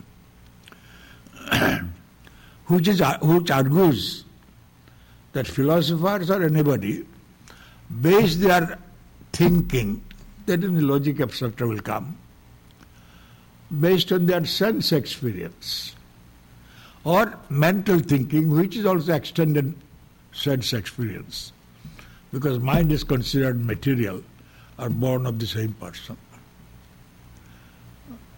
which, 2.67 2.87
is, 2.87 3.03
which 3.23 3.51
argues 3.51 4.25
that 5.33 5.49
philosophers 5.49 6.31
or 6.31 6.45
anybody 6.45 7.05
base 8.01 8.37
their 8.37 8.79
thinking, 9.41 10.03
that 10.47 10.63
in 10.63 10.75
the 10.75 10.83
logic 10.83 11.21
etc. 11.21 11.67
will 11.67 11.81
come, 11.81 12.17
based 13.81 14.13
on 14.13 14.27
their 14.27 14.45
sense 14.45 14.93
experience 14.93 15.95
or 17.05 17.39
mental 17.49 17.99
thinking, 17.99 18.51
which 18.51 18.77
is 18.77 18.85
also 18.85 19.15
extended 19.15 19.75
sense 20.33 20.75
experience, 20.75 21.53
because 22.33 22.59
mind 22.59 22.93
is 22.93 23.03
considered 23.03 23.65
material 23.65 24.23
or 24.79 24.91
born 24.91 25.25
of 25.25 25.39
the 25.39 25.47
same 25.47 25.73
person. 25.75 26.17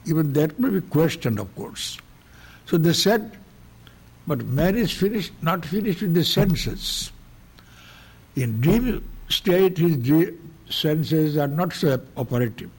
Even 0.06 0.32
that 0.34 0.58
may 0.58 0.68
be 0.70 0.80
questioned, 0.80 1.40
of 1.40 1.52
course. 1.56 1.98
So 2.66 2.78
they 2.78 2.92
said, 2.92 3.38
but 4.26 4.44
man 4.46 4.76
is 4.76 4.92
finished, 4.92 5.32
not 5.42 5.64
finished 5.64 6.02
with 6.02 6.14
the 6.14 6.24
senses. 6.24 7.10
In 8.36 8.60
dream 8.60 9.04
state, 9.28 9.78
his 9.78 9.96
senses 10.72 11.36
are 11.36 11.48
not 11.48 11.72
so 11.72 12.00
operative. 12.16 12.70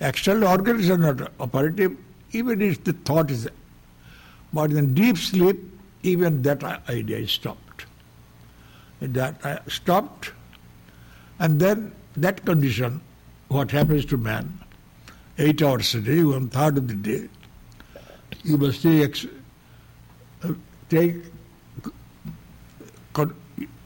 External 0.00 0.48
organs 0.48 0.88
are 0.88 0.96
not 0.96 1.32
operative, 1.38 1.96
even 2.32 2.62
if 2.62 2.82
the 2.84 2.92
thought 2.92 3.30
is. 3.30 3.44
there. 3.44 3.52
But 4.52 4.72
in 4.72 4.94
deep 4.94 5.18
sleep, 5.18 5.58
even 6.02 6.42
that 6.42 6.64
idea 6.88 7.18
is 7.18 7.30
stopped. 7.30 7.84
That 9.00 9.44
uh, 9.44 9.58
stopped, 9.68 10.32
and 11.38 11.60
then 11.60 11.92
that 12.16 12.44
condition, 12.44 13.00
what 13.48 13.70
happens 13.70 14.04
to 14.06 14.16
man, 14.16 14.58
eight 15.38 15.62
hours 15.62 15.94
a 15.94 16.00
day, 16.00 16.22
one 16.22 16.48
third 16.48 16.78
of 16.78 16.88
the 16.88 16.94
day, 16.94 17.28
you 18.44 18.58
must 18.58 18.82
take, 18.82 19.26
uh, 20.44 20.52
take 20.88 21.16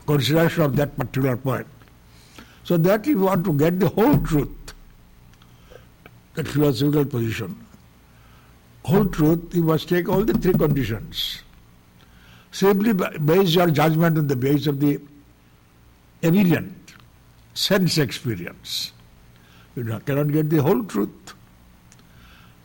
consideration 0.06 0.62
of 0.62 0.76
that 0.76 0.96
particular 0.96 1.36
point. 1.36 1.66
So 2.64 2.78
that 2.78 3.06
you 3.06 3.18
want 3.18 3.44
to 3.44 3.52
get 3.52 3.78
the 3.78 3.88
whole 3.88 4.18
truth, 4.18 4.74
that 6.34 6.48
philosophical 6.48 7.04
position. 7.04 7.64
Whole 8.84 9.04
truth, 9.06 9.54
you 9.54 9.62
must 9.62 9.88
take 9.88 10.08
all 10.08 10.24
the 10.24 10.34
three 10.34 10.54
conditions. 10.54 11.42
Simply 12.52 12.92
base 12.92 13.54
your 13.54 13.70
judgment 13.70 14.16
on 14.16 14.26
the 14.26 14.36
basis 14.36 14.66
of 14.66 14.80
the 14.80 15.00
evident 16.22 16.94
sense 17.54 17.98
experience. 17.98 18.92
You 19.76 19.84
cannot 20.06 20.32
get 20.32 20.50
the 20.50 20.62
whole 20.62 20.84
truth. 20.84 21.34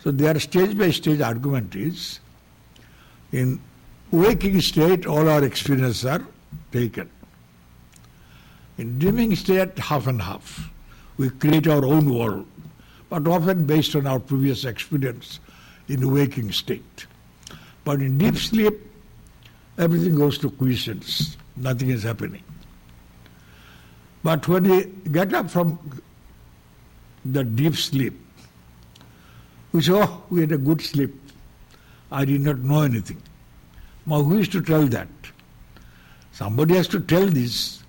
So 0.04 0.12
their 0.12 0.40
stage 0.40 0.78
by 0.78 0.92
stage 0.92 1.22
argument 1.22 1.76
is 1.76 2.20
in 3.32 3.60
waking 4.12 4.62
state 4.62 5.06
all 5.06 5.30
our 5.30 5.44
experiences 5.44 6.06
are 6.06 6.26
taken. 6.72 7.10
In 8.80 8.98
dreaming 8.98 9.36
state 9.36 9.78
half 9.78 10.08
and 10.08 10.22
half. 10.22 10.72
We 11.18 11.30
create 11.30 11.68
our 11.68 11.84
own 11.84 12.14
world, 12.14 12.46
but 13.10 13.28
often 13.28 13.66
based 13.66 13.94
on 13.94 14.08
our 14.08 14.22
previous 14.22 14.64
experience 14.64 15.42
in 15.90 16.14
waking 16.14 16.54
state. 16.54 17.06
But 17.84 18.00
in 18.00 18.18
deep 18.18 18.38
sleep, 18.38 18.74
everything 19.78 20.16
goes 20.16 20.38
to 20.38 20.50
quiescence. 20.50 21.36
Nothing 21.58 21.90
is 21.90 22.04
happening. 22.04 22.42
But 24.24 24.48
when 24.48 24.64
we 24.64 24.86
get 25.12 25.34
up 25.34 25.50
from 25.52 25.78
the 27.26 27.44
deep 27.44 27.76
sleep, 27.76 28.14
we 29.74 29.82
say, 29.82 29.92
oh, 29.94 30.24
we 30.30 30.40
had 30.40 30.54
a 30.54 30.58
good 30.58 30.82
sleep. 30.82 31.14
I 32.14 32.24
did 32.24 32.40
not 32.40 32.60
know 32.60 32.84
anything. 32.84 33.22
Now, 34.06 34.24
who 34.24 34.38
is 34.38 34.48
to 34.50 34.62
tell 34.62 34.86
that? 34.88 35.10
Somebody 36.32 36.76
has 36.76 36.88
to 36.88 37.02
tell 37.02 37.26
this. 37.26 37.84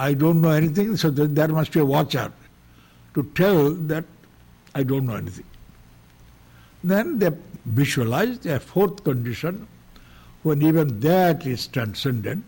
I 0.00 0.14
don't 0.14 0.40
know 0.40 0.50
anything, 0.50 0.96
so 0.96 1.10
there 1.10 1.48
must 1.48 1.72
be 1.72 1.80
a 1.80 1.84
watcher 1.84 2.32
to 3.12 3.22
tell 3.34 3.70
that 3.92 4.04
I 4.74 4.82
don't 4.82 5.04
know 5.04 5.16
anything. 5.16 5.44
Then 6.82 7.18
they 7.18 7.30
visualize 7.66 8.46
a 8.46 8.58
fourth 8.60 9.04
condition, 9.04 9.68
when 10.42 10.62
even 10.62 11.00
that 11.00 11.46
is 11.46 11.66
transcendent, 11.66 12.44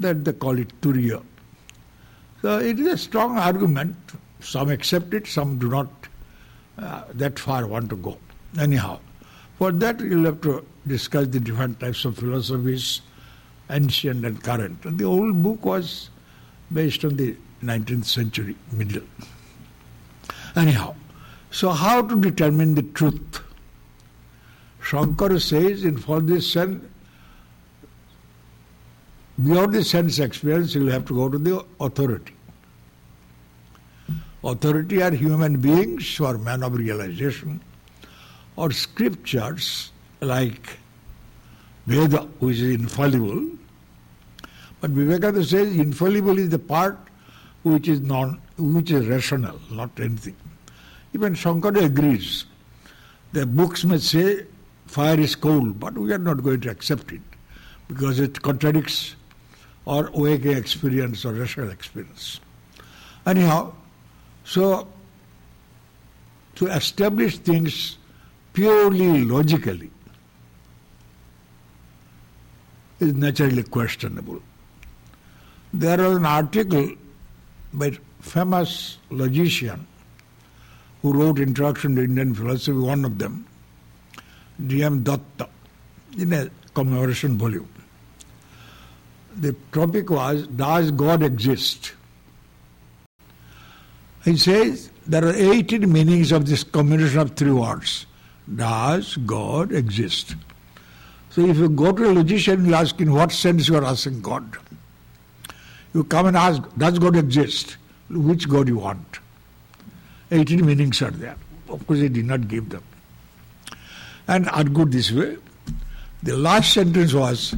that 0.00 0.22
they 0.26 0.34
call 0.34 0.58
it 0.58 0.78
turiya. 0.82 1.22
So 2.42 2.58
it 2.58 2.78
is 2.78 2.86
a 2.88 2.98
strong 2.98 3.38
argument. 3.38 3.96
Some 4.40 4.68
accept 4.68 5.14
it, 5.14 5.26
some 5.26 5.58
do 5.58 5.70
not 5.70 5.88
uh, 6.76 7.04
that 7.14 7.38
far 7.38 7.66
want 7.66 7.88
to 7.88 7.96
go. 7.96 8.18
Anyhow, 8.58 9.00
for 9.56 9.72
that 9.72 9.98
you'll 10.00 10.26
have 10.26 10.42
to 10.42 10.66
discuss 10.86 11.28
the 11.28 11.40
different 11.40 11.80
types 11.80 12.04
of 12.04 12.18
philosophies, 12.18 13.00
ancient 13.70 14.26
and 14.26 14.42
current. 14.42 14.98
The 14.98 15.04
old 15.04 15.42
book 15.42 15.64
was 15.64 16.10
based 16.72 17.04
on 17.04 17.16
the 17.16 17.36
19th 17.62 18.04
century 18.04 18.56
middle. 18.72 19.02
Anyhow, 20.56 20.94
so 21.50 21.70
how 21.70 22.02
to 22.02 22.20
determine 22.20 22.74
the 22.74 22.82
truth? 22.82 23.40
Shankara 24.80 25.40
says 25.40 25.84
in 25.84 25.98
for 25.98 26.20
this 26.20 26.50
sense, 26.50 26.84
beyond 29.42 29.74
the 29.74 29.84
sense 29.84 30.18
experience, 30.18 30.74
you 30.74 30.84
will 30.84 30.92
have 30.92 31.06
to 31.06 31.14
go 31.14 31.28
to 31.28 31.38
the 31.38 31.64
authority. 31.80 32.34
Authority 34.42 35.02
are 35.02 35.10
human 35.10 35.60
beings 35.60 36.18
are 36.20 36.38
men 36.38 36.62
of 36.62 36.74
realization, 36.74 37.60
or 38.56 38.70
scriptures 38.70 39.92
like 40.20 40.78
Veda, 41.86 42.22
which 42.38 42.56
is 42.56 42.80
infallible. 42.80 43.50
But 44.80 44.90
Vivekananda 44.90 45.44
says 45.44 45.76
infallible 45.76 46.38
is 46.38 46.48
the 46.48 46.58
part 46.58 46.98
which 47.62 47.88
is 47.88 48.00
non, 48.00 48.40
which 48.56 48.90
is 48.90 49.06
rational, 49.06 49.60
not 49.70 49.90
anything. 50.00 50.36
Even 51.12 51.34
Shankara 51.34 51.84
agrees. 51.84 52.46
The 53.32 53.44
books 53.46 53.84
may 53.84 53.98
say 53.98 54.46
fire 54.86 55.20
is 55.20 55.34
cold, 55.36 55.78
but 55.78 55.96
we 55.96 56.12
are 56.12 56.18
not 56.18 56.42
going 56.42 56.60
to 56.62 56.70
accept 56.70 57.12
it 57.12 57.20
because 57.88 58.18
it 58.18 58.40
contradicts 58.40 59.16
our 59.86 60.08
awake 60.08 60.46
experience 60.46 61.24
or 61.24 61.32
rational 61.32 61.70
experience. 61.70 62.40
Anyhow, 63.26 63.74
so, 64.44 64.88
to 66.54 66.66
establish 66.68 67.38
things 67.38 67.98
purely 68.52 69.24
logically 69.24 69.90
is 72.98 73.14
naturally 73.14 73.62
questionable. 73.62 74.42
There 75.72 75.98
was 75.98 76.16
an 76.16 76.26
article 76.26 76.90
by 77.72 77.92
famous 78.20 78.98
logician 79.10 79.86
who 81.02 81.12
wrote 81.12 81.38
Introduction 81.38 81.96
to 81.96 82.02
Indian 82.02 82.34
Philosophy, 82.34 82.72
one 82.72 83.04
of 83.04 83.18
them, 83.18 83.46
D.M. 84.66 85.02
Datta, 85.02 85.48
in 86.18 86.32
a 86.32 86.50
commemoration 86.74 87.38
volume. 87.38 87.68
The 89.36 89.54
topic 89.72 90.10
was 90.10 90.46
Does 90.48 90.90
God 90.90 91.22
exist? 91.22 91.92
He 94.24 94.36
says 94.36 94.90
there 95.06 95.24
are 95.24 95.32
18 95.32 95.90
meanings 95.90 96.32
of 96.32 96.46
this 96.46 96.64
combination 96.64 97.20
of 97.20 97.36
three 97.36 97.52
words. 97.52 98.06
Does 98.54 99.16
God 99.18 99.72
exist? 99.72 100.34
So 101.30 101.46
if 101.46 101.56
you 101.56 101.68
go 101.68 101.92
to 101.92 102.10
a 102.10 102.12
logician, 102.12 102.66
you 102.66 102.74
ask 102.74 103.00
in 103.00 103.12
what 103.12 103.30
sense 103.30 103.68
you 103.68 103.76
are 103.76 103.84
asking 103.84 104.20
God. 104.20 104.58
You 105.94 106.04
come 106.04 106.26
and 106.26 106.36
ask, 106.36 106.62
does 106.76 106.98
God 106.98 107.16
exist? 107.16 107.76
Which 108.08 108.48
God 108.48 108.68
you 108.68 108.78
want? 108.78 109.18
18 110.30 110.64
meanings 110.64 111.02
are 111.02 111.10
there. 111.10 111.36
Of 111.68 111.86
course, 111.86 112.00
he 112.00 112.08
did 112.08 112.24
not 112.24 112.48
give 112.48 112.68
them. 112.68 112.82
And 114.28 114.48
argued 114.48 114.92
this 114.92 115.10
way. 115.10 115.36
The 116.22 116.36
last 116.36 116.72
sentence 116.72 117.12
was, 117.12 117.54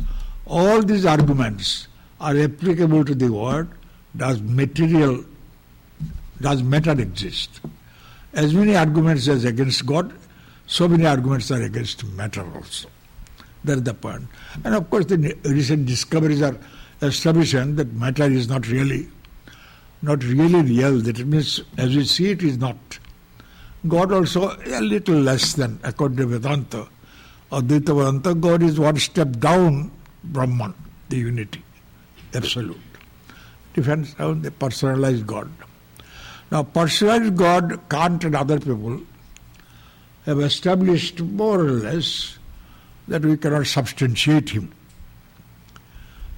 all 0.46 0.82
these 0.82 1.04
arguments 1.04 1.88
are 2.20 2.36
applicable 2.36 3.04
to 3.04 3.14
the 3.14 3.30
word, 3.30 3.68
does 4.16 4.40
material 4.40 5.24
does 6.42 6.62
matter 6.62 6.92
exist? 6.92 7.60
As 8.34 8.52
many 8.52 8.76
arguments 8.76 9.28
as 9.28 9.44
against 9.44 9.86
God, 9.86 10.12
so 10.66 10.88
many 10.88 11.06
arguments 11.06 11.50
are 11.50 11.62
against 11.62 12.04
matter 12.04 12.44
also. 12.54 12.88
That's 13.64 13.82
the 13.82 13.94
point. 13.94 14.26
And 14.64 14.74
of 14.74 14.90
course, 14.90 15.06
the 15.06 15.36
recent 15.44 15.86
discoveries 15.86 16.42
are 16.42 16.56
establishing 17.02 17.76
that 17.76 17.92
matter 17.92 18.24
is 18.24 18.48
not 18.48 18.68
really, 18.68 19.08
not 20.00 20.22
really 20.24 20.62
real. 20.62 20.98
That 21.00 21.18
means, 21.26 21.60
as 21.76 21.94
we 21.94 22.04
see 22.04 22.30
it, 22.30 22.42
is 22.42 22.56
not. 22.58 22.76
God 23.88 24.12
also 24.12 24.56
a 24.64 24.80
little 24.80 25.16
less 25.16 25.54
than, 25.54 25.80
according 25.82 26.18
to 26.18 26.26
Vedanta. 26.26 26.88
Advaita 27.50 27.94
Vedanta, 27.94 28.34
God 28.34 28.62
is 28.62 28.78
one 28.78 28.96
step 28.96 29.32
down 29.38 29.90
Brahman, 30.24 30.74
the 31.08 31.16
unity, 31.16 31.62
absolute. 32.32 32.78
Depends 33.74 34.14
on 34.18 34.42
the 34.42 34.50
personalized 34.50 35.26
God. 35.26 35.50
Now, 36.50 36.62
personalized 36.62 37.36
God, 37.36 37.80
Kant 37.88 38.24
and 38.24 38.36
other 38.36 38.60
people 38.60 39.00
have 40.26 40.38
established 40.40 41.20
more 41.20 41.60
or 41.60 41.70
less 41.70 42.38
that 43.08 43.24
we 43.24 43.36
cannot 43.36 43.66
substantiate 43.66 44.50
him. 44.50 44.72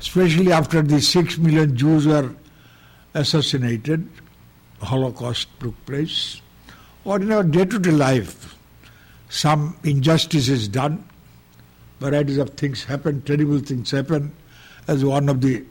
Especially 0.04 0.52
after 0.52 0.82
the 0.82 1.00
six 1.00 1.38
million 1.38 1.74
Jews 1.74 2.06
were 2.06 2.34
assassinated, 3.14 4.06
Holocaust 4.82 5.48
took 5.60 5.74
place, 5.86 6.42
or 7.04 7.22
in 7.22 7.32
our 7.32 7.42
day 7.42 7.64
to 7.64 7.78
day 7.78 7.90
life, 7.90 8.54
some 9.30 9.78
injustice 9.82 10.50
is 10.50 10.68
done, 10.68 11.02
varieties 12.00 12.36
of 12.36 12.50
things 12.50 12.84
happen, 12.84 13.22
terrible 13.22 13.60
things 13.60 13.92
happen, 13.92 14.30
as 14.88 15.02
one 15.02 15.30
of 15.30 15.40
the 15.40 15.64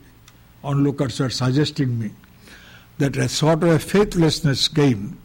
onlookers 0.63 1.21
are 1.21 1.29
suggesting 1.29 1.99
me 1.99 2.09
that 2.97 3.15
a 3.15 3.29
sort 3.29 3.61
of 3.61 3.69
a 3.69 3.77
faithlessness 3.77 4.67
came 4.67 5.15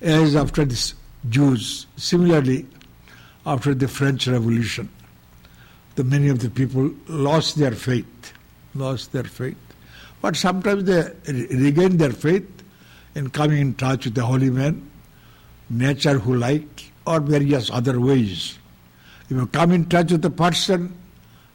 as 0.00 0.36
after 0.36 0.64
the 0.64 0.92
Jews. 1.28 1.88
Similarly, 1.96 2.64
after 3.44 3.74
the 3.74 3.88
French 3.88 4.28
Revolution, 4.28 4.88
the 5.98 6.04
many 6.04 6.28
of 6.28 6.38
the 6.38 6.48
people 6.48 6.92
lost 7.08 7.56
their 7.56 7.72
faith, 7.72 8.32
lost 8.76 9.10
their 9.10 9.24
faith. 9.24 9.56
But 10.22 10.36
sometimes 10.36 10.84
they 10.84 11.10
regain 11.26 11.96
their 11.96 12.12
faith 12.12 12.48
in 13.16 13.30
coming 13.30 13.58
in 13.58 13.74
touch 13.74 14.04
with 14.04 14.14
the 14.14 14.24
holy 14.24 14.48
man, 14.48 14.88
nature 15.68 16.20
who 16.20 16.36
like, 16.36 16.92
or 17.04 17.18
various 17.18 17.68
other 17.70 17.98
ways. 17.98 18.58
If 19.24 19.32
you 19.32 19.46
come 19.48 19.72
in 19.72 19.86
touch 19.86 20.12
with 20.12 20.22
the 20.22 20.30
person, 20.30 20.96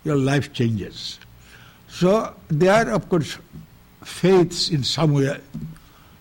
your 0.04 0.18
life 0.18 0.52
changes. 0.52 1.20
So 1.88 2.36
there, 2.50 2.74
are, 2.74 2.92
of 2.92 3.08
course, 3.08 3.38
faiths 4.04 4.70
in 4.72 4.84
some 4.84 5.14
way 5.14 5.40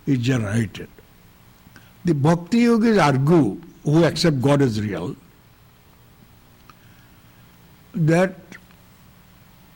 is 0.06 0.18
generated. 0.18 0.88
The 2.04 2.14
Bhakti 2.14 2.58
Yogis 2.58 2.98
argue, 2.98 3.60
who 3.82 4.04
accept 4.04 4.40
God 4.40 4.62
as 4.62 4.80
real, 4.80 5.16
that 7.94 8.36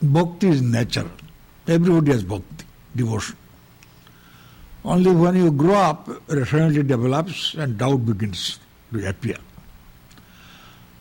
bhakti 0.01 0.49
is 0.49 0.61
natural. 0.61 1.09
Everybody 1.67 2.11
has 2.11 2.23
bhakti, 2.23 2.65
devotion. 2.95 3.35
Only 4.83 5.11
when 5.11 5.35
you 5.35 5.51
grow 5.51 5.75
up, 5.75 6.07
rationality 6.27 6.83
develops 6.83 7.53
and 7.55 7.77
doubt 7.77 8.05
begins 8.05 8.59
to 8.93 9.09
appear. 9.09 9.35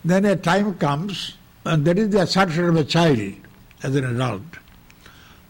Then 0.04 0.24
a 0.24 0.36
time 0.36 0.74
comes, 0.74 1.36
and 1.64 1.84
that 1.84 1.98
is 1.98 2.10
the 2.10 2.22
assertion 2.22 2.68
of 2.68 2.76
a 2.76 2.84
child 2.84 3.34
as 3.82 3.94
an 3.94 4.04
adult. 4.04 4.42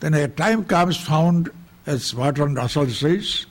Then 0.00 0.14
a 0.14 0.28
time 0.28 0.64
comes 0.64 0.96
found, 0.96 1.50
as 1.86 2.12
Bertrand 2.12 2.56
Russell 2.56 2.88
says, 2.88 3.46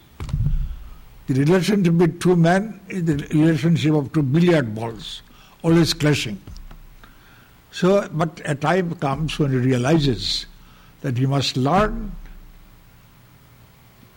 the 1.27 1.33
relationship 1.33 1.97
between 1.97 2.19
two 2.19 2.35
men 2.35 2.79
is 2.87 3.05
the 3.05 3.15
relationship 3.33 3.93
of 3.93 4.13
two 4.13 4.21
billiard 4.21 4.75
balls, 4.75 5.23
always 5.63 5.93
clashing. 5.93 6.39
So, 7.75 8.07
but 8.13 8.41
a 8.45 8.55
time 8.55 8.95
comes 8.95 9.37
when 9.37 9.51
he 9.51 9.57
realizes 9.57 10.45
that 11.01 11.17
he 11.17 11.25
must 11.25 11.57
learn 11.57 12.13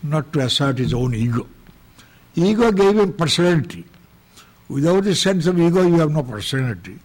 not 0.00 0.32
to 0.34 0.40
assert 0.42 0.78
his 0.78 0.94
own 0.94 1.12
ego. 1.12 1.44
Ego 2.36 2.70
gave 2.70 2.96
him 2.96 3.14
personality. 3.14 3.84
Without 4.68 5.04
a 5.08 5.14
sense 5.16 5.48
of 5.48 5.58
ego, 5.58 5.82
you 5.82 5.98
have 5.98 6.12
no 6.12 6.22
personality. 6.22 7.00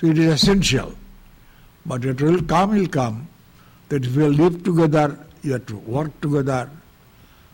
So 0.00 0.08
it 0.08 0.18
is 0.18 0.42
essential. 0.42 0.92
But 1.86 2.04
it 2.04 2.20
will 2.20 2.42
come, 2.42 2.74
it 2.74 2.80
will 2.80 2.88
come, 2.88 3.28
that 3.90 4.04
if 4.04 4.16
we 4.16 4.26
live 4.26 4.64
together, 4.64 5.16
you 5.44 5.52
have 5.52 5.66
to 5.66 5.76
work 5.76 6.20
together, 6.20 6.68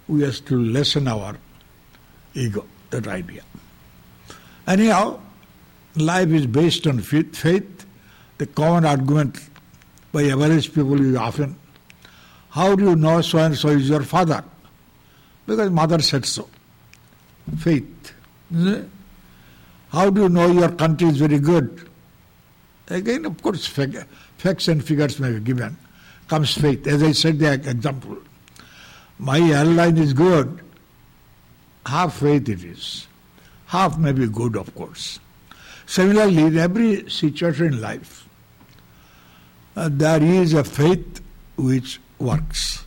we 0.09 0.23
have 0.23 0.43
to 0.47 0.59
lessen 0.59 1.07
our 1.07 1.37
ego, 2.33 2.65
that 2.89 3.09
idea. 3.09 3.43
Anyhow, 4.67 5.21
life 5.97 6.31
is 6.31 6.47
based 6.47 6.87
on 6.87 7.01
faith. 7.01 7.76
The 8.39 8.47
common 8.47 8.85
argument 8.85 9.41
by 10.13 10.25
average 10.25 10.75
people 10.75 11.01
is 11.01 11.17
often, 11.17 11.57
how 12.51 12.75
do 12.75 12.85
you 12.85 12.97
know 12.97 13.21
so 13.21 13.39
and 13.39 13.57
so 13.57 13.69
is 13.69 13.89
your 13.89 14.03
father? 14.03 14.45
Because 15.47 15.71
mother 15.71 16.01
said 16.01 16.25
so. 16.25 16.49
Faith. 17.59 18.13
How 19.91 20.11
do 20.11 20.23
you 20.23 20.29
know 20.29 20.51
your 20.51 20.71
country 20.71 21.09
is 21.09 21.19
very 21.19 21.39
good? 21.39 21.89
Again, 22.89 23.25
of 23.25 23.43
course, 23.43 23.67
facts 23.67 24.69
and 24.69 24.85
figures 24.85 25.19
may 25.19 25.33
be 25.33 25.41
given. 25.41 25.77
Comes 26.29 26.55
faith. 26.55 26.87
As 26.87 27.03
I 27.03 27.13
said, 27.13 27.39
the 27.39 27.53
example. 27.53 28.19
My 29.19 29.39
airline 29.39 29.97
is 29.97 30.13
good. 30.13 30.61
Half 31.87 32.19
faith 32.19 32.49
it 32.49 32.65
is. 32.65 33.07
Half 33.67 33.99
may 33.99 34.13
be 34.13 34.29
good, 34.29 34.57
of 34.57 34.75
course. 34.75 35.21
Similarly, 35.87 36.43
in 36.43 36.59
every 36.59 37.09
situation 37.09 37.67
in 37.67 37.81
life, 37.81 38.26
uh, 39.77 39.91
there 39.93 40.23
is 40.23 40.55
a 40.55 40.65
faith 40.65 41.21
which 41.57 42.01
works. 42.19 42.85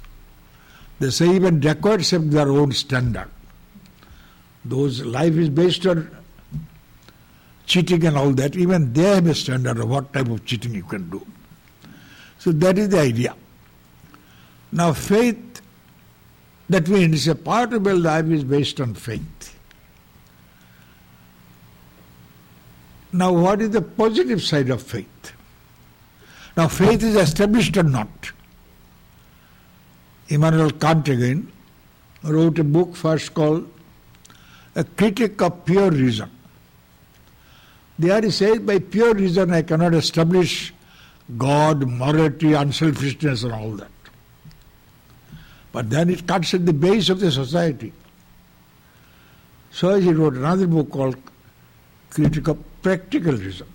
They 1.00 1.12
say 1.12 1.30
even 1.36 1.60
dacoits 1.60 2.12
have 2.12 2.30
their 2.32 2.50
own 2.50 2.72
standard. 2.72 3.30
Those 4.66 5.06
life 5.06 5.36
is 5.36 5.50
based 5.50 5.86
on 5.86 6.16
cheating 7.66 8.06
and 8.06 8.18
all 8.18 8.32
that. 8.32 8.56
Even 8.56 8.92
they 8.92 9.04
have 9.04 9.28
a 9.28 9.36
standard 9.36 9.78
of 9.78 9.88
what 9.88 10.12
type 10.12 10.28
of 10.28 10.44
cheating 10.46 10.74
you 10.74 10.84
can 10.84 11.10
do. 11.10 11.26
So 12.40 12.52
that 12.52 12.78
is 12.78 12.90
the 12.90 13.00
idea. 13.00 13.36
Now 14.72 14.94
faith, 14.94 15.62
that 16.70 16.88
means 16.88 17.28
a 17.28 17.36
part 17.36 17.74
of 17.74 17.86
your 17.86 17.98
life 17.98 18.26
is 18.26 18.44
based 18.44 18.82
on 18.82 18.94
faith. 18.96 19.60
Now 23.12 23.32
what 23.32 23.62
is 23.62 23.72
the 23.72 23.82
positive 23.82 24.42
side 24.42 24.70
of 24.70 24.82
faith? 24.84 25.34
Now 26.60 26.68
faith 26.68 27.04
is 27.04 27.16
established 27.16 27.78
or 27.78 27.84
not. 27.84 28.32
Immanuel 30.28 30.72
Kant 30.72 31.08
again 31.08 31.50
wrote 32.22 32.60
a 32.60 32.66
book 32.66 32.98
first 32.98 33.34
called 33.34 33.72
A 34.76 34.84
Critic 34.84 35.42
of 35.42 35.64
Pure 35.64 35.92
Reason. 35.92 36.30
There 37.98 38.22
he 38.22 38.30
says, 38.30 38.60
by 38.60 38.80
pure 38.80 39.14
reason 39.14 39.54
I 39.54 39.62
cannot 39.62 39.94
establish 39.94 40.74
God, 41.38 41.88
morality, 41.88 42.52
unselfishness 42.52 43.44
and 43.44 43.54
all 43.54 43.72
that. 43.72 44.12
But 45.72 45.90
then 45.90 46.10
it 46.10 46.28
cuts 46.28 46.54
at 46.54 46.66
the 46.66 46.74
base 46.74 47.08
of 47.08 47.22
the 47.22 47.32
society. 47.32 47.94
So 49.72 49.98
he 49.98 50.12
wrote 50.12 50.34
another 50.34 50.68
book 50.68 50.92
called 50.92 51.16
Critic 52.10 52.50
of 52.50 52.58
Practical 52.82 53.38
Reason. 53.38 53.68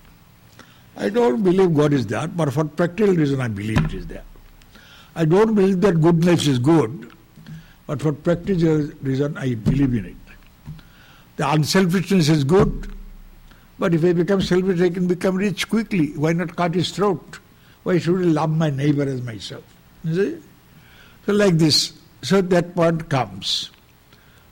I 0.96 1.08
don't 1.08 1.42
believe 1.42 1.74
God 1.74 1.92
is 1.92 2.06
there, 2.06 2.28
but 2.28 2.52
for 2.52 2.64
practical 2.64 3.14
reason 3.14 3.40
I 3.40 3.48
believe 3.48 3.84
it 3.84 3.94
is 3.94 4.06
there. 4.06 4.24
I 5.16 5.24
don't 5.24 5.54
believe 5.54 5.80
that 5.80 6.00
goodness 6.00 6.46
is 6.46 6.58
good, 6.58 7.12
but 7.86 8.00
for 8.00 8.12
practical 8.12 8.90
reason 9.02 9.36
I 9.36 9.54
believe 9.54 9.94
in 9.94 10.06
it. 10.06 10.16
The 11.36 11.50
unselfishness 11.50 12.28
is 12.28 12.44
good, 12.44 12.92
but 13.78 13.92
if 13.92 14.04
I 14.04 14.12
become 14.12 14.40
selfish, 14.40 14.80
I 14.80 14.90
can 14.90 15.08
become 15.08 15.36
rich 15.36 15.68
quickly. 15.68 16.12
Why 16.16 16.32
not 16.32 16.54
cut 16.54 16.74
his 16.74 16.90
throat? 16.90 17.40
Why 17.82 17.98
should 17.98 18.20
I 18.20 18.26
love 18.26 18.50
my 18.50 18.70
neighbor 18.70 19.02
as 19.02 19.20
myself? 19.20 19.64
See? 20.04 20.38
So 21.26 21.32
like 21.32 21.54
this. 21.54 21.92
So 22.22 22.40
that 22.40 22.74
point 22.74 23.08
comes. 23.10 23.70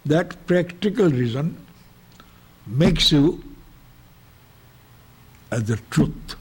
That 0.05 0.46
practical 0.46 1.09
reason 1.09 1.57
makes 2.66 3.12
you 3.12 3.42
as 5.52 5.64
the 5.64 5.76
truth. 5.90 6.36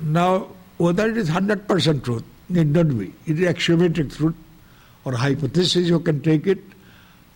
Now, 0.00 0.48
whether 0.78 1.08
it 1.10 1.16
is 1.16 1.28
100% 1.28 2.04
truth, 2.04 2.24
need 2.48 2.68
not 2.68 2.96
be. 2.96 3.12
It 3.26 3.38
is 3.38 3.46
axiomatic 3.46 4.10
truth 4.10 4.34
or 5.04 5.12
hypothesis, 5.12 5.88
you 5.88 6.00
can 6.00 6.22
take 6.22 6.46
it. 6.46 6.58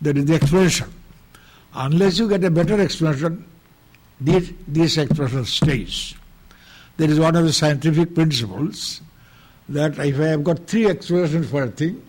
That 0.01 0.17
is 0.17 0.25
the 0.25 0.35
explanation. 0.35 0.93
Unless 1.75 2.19
you 2.19 2.29
get 2.29 2.43
a 2.45 2.51
better 2.51 2.81
explanation, 2.81 3.45
this, 4.21 4.53
this 4.67 4.97
expression 4.97 5.45
stays. 5.45 6.15
There 6.97 7.11
is 7.11 7.21
one 7.21 7.37
of 7.37 7.45
the 7.45 7.53
scientific 7.53 8.15
principles 8.15 9.01
that 9.69 9.99
if 9.99 10.21
I 10.21 10.27
have 10.27 10.45
got 10.45 10.67
three 10.67 10.87
explanations 10.87 11.51
for 11.51 11.65
a 11.65 11.69
thing, 11.69 12.03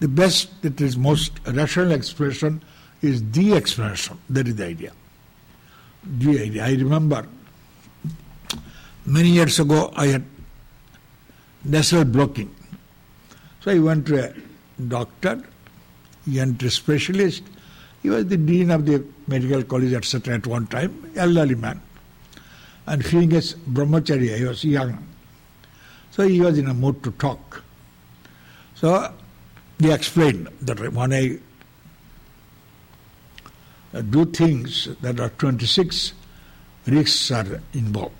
the 0.00 0.08
best, 0.08 0.62
that 0.62 0.80
is 0.80 0.96
most 0.96 1.32
rational 1.46 1.92
explanation 1.92 2.62
is 3.02 3.30
the 3.30 3.54
explanation. 3.54 4.18
That 4.28 4.48
is 4.48 4.56
the 4.56 4.66
idea. 4.66 4.92
The 6.04 6.40
idea. 6.40 6.64
I 6.64 6.72
remember 6.72 7.26
many 9.10 9.30
years 9.30 9.58
ago 9.58 9.92
I 9.96 10.06
had 10.06 10.24
nasal 11.64 12.04
blocking. 12.04 12.54
So 13.60 13.70
I 13.72 13.78
went 13.78 14.06
to 14.06 14.30
a 14.30 14.34
doctor, 14.88 15.42
went 16.26 16.60
to 16.60 16.66
a 16.66 16.70
specialist. 16.70 17.42
He 18.02 18.08
was 18.08 18.26
the 18.26 18.36
dean 18.36 18.70
of 18.70 18.86
the 18.86 19.04
medical 19.26 19.62
college, 19.62 19.92
etc. 19.92 20.36
at 20.36 20.46
one 20.46 20.66
time, 20.68 21.12
elderly 21.16 21.54
man. 21.54 21.82
And 22.86 23.04
feeling 23.04 23.32
as 23.34 23.54
brahmachari, 23.54 24.38
he 24.38 24.44
was 24.44 24.64
young. 24.64 25.06
So 26.10 26.26
he 26.26 26.40
was 26.40 26.58
in 26.58 26.68
a 26.68 26.74
mood 26.74 27.02
to 27.04 27.10
talk. 27.12 27.62
So 28.74 29.12
he 29.78 29.92
explained 29.92 30.48
that 30.62 30.78
when 30.92 31.12
I 31.12 31.38
do 34.02 34.24
things 34.24 34.88
that 35.02 35.20
are 35.20 35.28
26, 35.28 36.14
risks 36.86 37.30
are 37.30 37.60
involved. 37.74 38.14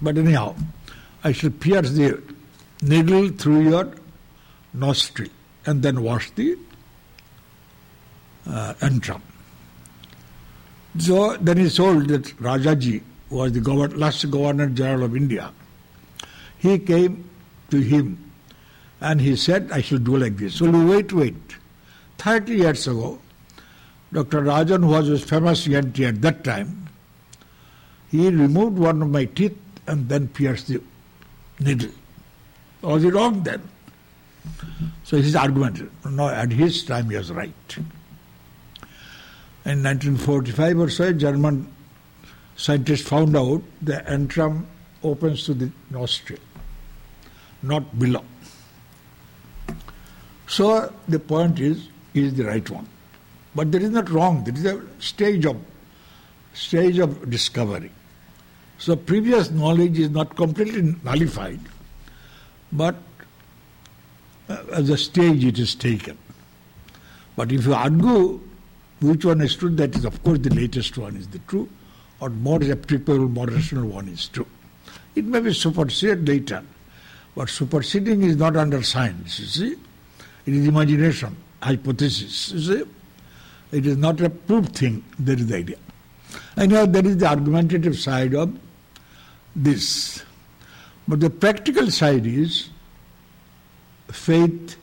But 0.00 0.18
anyhow, 0.18 0.54
I 1.24 1.32
shall 1.32 1.50
pierce 1.50 1.90
the 1.90 2.22
needle 2.82 3.28
through 3.30 3.70
your 3.70 3.92
nostril 4.74 5.28
and 5.66 5.82
then 5.82 6.02
wash 6.02 6.30
the 6.32 6.58
uh, 8.46 8.74
antrum. 8.80 9.20
So 10.98 11.36
then 11.36 11.58
he 11.58 11.70
told 11.70 12.08
that 12.08 12.24
Rajaji 12.38 13.02
was 13.30 13.52
the 13.52 13.60
last 13.60 14.30
governor 14.30 14.68
general 14.68 15.04
of 15.04 15.16
India. 15.16 15.52
He 16.58 16.78
came 16.78 17.28
to 17.70 17.78
him 17.78 18.30
and 19.00 19.20
he 19.20 19.36
said, 19.36 19.70
I 19.72 19.80
shall 19.80 19.98
do 19.98 20.16
like 20.16 20.36
this. 20.36 20.56
So 20.56 20.70
wait, 20.70 21.12
wait. 21.12 21.34
30 22.18 22.54
years 22.54 22.86
ago, 22.86 23.18
Dr. 24.12 24.42
Rajan, 24.42 24.84
who 24.84 24.90
was 24.90 25.08
a 25.08 25.18
famous 25.18 25.66
ENT 25.66 25.98
at 26.00 26.20
that 26.22 26.44
time, 26.44 26.88
he 28.10 28.28
removed 28.28 28.78
one 28.78 29.00
of 29.00 29.08
my 29.08 29.24
teeth 29.24 29.56
and 29.86 30.08
then 30.08 30.28
pierce 30.28 30.64
the 30.64 30.80
needle. 31.60 31.90
Was 32.82 33.02
he 33.02 33.10
wrong 33.10 33.42
then? 33.42 33.62
So 35.04 35.16
his 35.16 35.36
argument, 35.36 35.90
no, 36.04 36.28
at 36.28 36.50
his 36.50 36.84
time 36.84 37.10
he 37.10 37.16
was 37.16 37.30
right. 37.30 37.76
In 39.64 39.82
1945 39.82 40.78
or 40.78 40.90
so, 40.90 41.04
a 41.04 41.12
German 41.12 41.72
scientist 42.56 43.06
found 43.06 43.36
out 43.36 43.62
the 43.80 44.02
antrum 44.08 44.64
opens 45.02 45.44
to 45.44 45.54
the 45.54 45.70
nostril, 45.90 46.40
not 47.62 47.98
below. 47.98 48.24
So 50.48 50.92
the 51.08 51.18
point 51.18 51.60
is, 51.60 51.88
is 52.14 52.34
the 52.34 52.44
right 52.44 52.68
one. 52.68 52.88
But 53.54 53.70
that 53.72 53.82
is 53.82 53.90
not 53.90 54.10
wrong. 54.10 54.44
That 54.44 54.56
is 54.56 54.64
a 54.64 54.82
stage 54.98 55.46
of 55.46 55.56
stage 56.54 56.98
of 56.98 57.30
discovery. 57.30 57.90
So 58.82 58.96
previous 58.96 59.48
knowledge 59.52 59.96
is 60.00 60.10
not 60.10 60.34
completely 60.34 60.96
nullified, 61.04 61.60
but 62.72 62.96
uh, 64.48 64.56
as 64.72 64.90
a 64.90 64.96
stage 64.96 65.44
it 65.44 65.60
is 65.60 65.76
taken. 65.76 66.18
But 67.36 67.52
if 67.52 67.64
you 67.64 67.74
argue 67.74 68.40
which 69.00 69.24
one 69.24 69.40
is 69.40 69.54
true, 69.54 69.70
that 69.76 69.94
is 69.94 70.04
of 70.04 70.20
course 70.24 70.40
the 70.40 70.52
latest 70.52 70.98
one 70.98 71.16
is 71.16 71.28
the 71.28 71.38
true, 71.46 71.68
or 72.18 72.30
more 72.30 72.60
applicable, 72.60 73.28
more 73.28 73.46
rational 73.46 73.86
one 73.86 74.08
is 74.08 74.26
true. 74.26 74.48
It 75.14 75.26
may 75.26 75.38
be 75.38 75.54
superseded 75.54 76.26
later, 76.26 76.64
but 77.36 77.50
superseding 77.50 78.24
is 78.24 78.34
not 78.34 78.56
under 78.56 78.82
science, 78.82 79.38
you 79.38 79.46
see. 79.46 79.76
It 80.44 80.54
is 80.54 80.66
imagination, 80.66 81.36
hypothesis, 81.62 82.50
you 82.50 82.60
see. 82.60 82.84
It 83.70 83.86
is 83.86 83.96
not 83.96 84.20
a 84.20 84.28
proved 84.28 84.74
thing, 84.74 85.04
that 85.20 85.38
is 85.38 85.46
the 85.46 85.56
idea. 85.58 85.76
And 86.56 86.72
now 86.72 86.84
that 86.84 87.06
is 87.06 87.18
the 87.18 87.28
argumentative 87.28 87.96
side 87.96 88.34
of 88.34 88.58
this. 89.54 90.24
But 91.06 91.20
the 91.20 91.30
practical 91.30 91.90
side 91.90 92.26
is 92.26 92.70
faith 94.10 94.76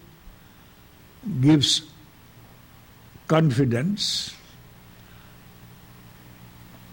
gives 1.42 1.84
confidence, 3.28 4.36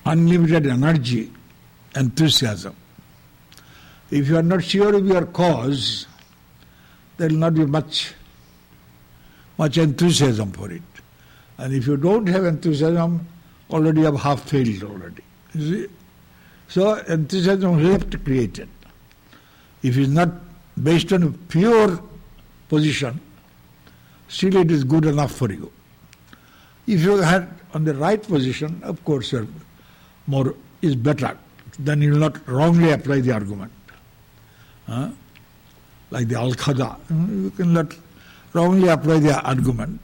unlimited 0.04 0.66
energy, 0.66 1.32
enthusiasm. 1.94 2.76
If 4.10 4.28
you 4.28 4.36
are 4.36 4.42
not 4.42 4.62
sure 4.62 4.94
of 4.94 5.06
your 5.06 5.26
cause, 5.26 6.06
there 7.16 7.28
will 7.28 7.36
not 7.36 7.54
be 7.54 7.66
much, 7.66 8.14
much 9.58 9.78
enthusiasm 9.78 10.52
for 10.52 10.70
it. 10.70 10.82
And 11.58 11.74
if 11.74 11.86
you 11.86 11.96
don't 11.96 12.26
have 12.28 12.44
enthusiasm, 12.44 13.26
already 13.70 14.00
you 14.00 14.06
have 14.06 14.20
half 14.20 14.48
failed 14.48 14.82
already. 14.84 15.22
You 15.54 15.60
see? 15.60 15.88
So 16.68 16.94
enthusiasm 16.94 17.82
left 17.82 18.24
created. 18.24 18.68
If 19.82 19.96
it 19.96 20.02
is 20.02 20.08
not 20.08 20.30
based 20.82 21.12
on 21.12 21.22
a 21.22 21.30
pure 21.30 22.02
position, 22.68 23.20
still 24.28 24.56
it 24.56 24.70
is 24.70 24.84
good 24.84 25.04
enough 25.04 25.32
for 25.32 25.50
you. 25.52 25.70
If 26.86 27.00
you 27.02 27.16
had 27.18 27.48
on 27.74 27.84
the 27.84 27.94
right 27.94 28.22
position, 28.22 28.80
of 28.82 29.04
course, 29.04 29.34
more 30.26 30.54
is 30.82 30.96
better. 30.96 31.36
Then 31.78 32.02
you 32.02 32.12
will 32.12 32.18
not 32.18 32.48
wrongly 32.48 32.90
apply 32.90 33.20
the 33.20 33.32
argument. 33.32 33.72
Huh? 34.86 35.10
Like 36.10 36.28
the 36.28 36.36
Al-Qaeda, 36.36 36.96
you 37.42 37.50
can 37.50 37.72
not 37.72 37.94
wrongly 38.52 38.88
apply 38.88 39.18
the 39.18 39.40
argument 39.40 40.00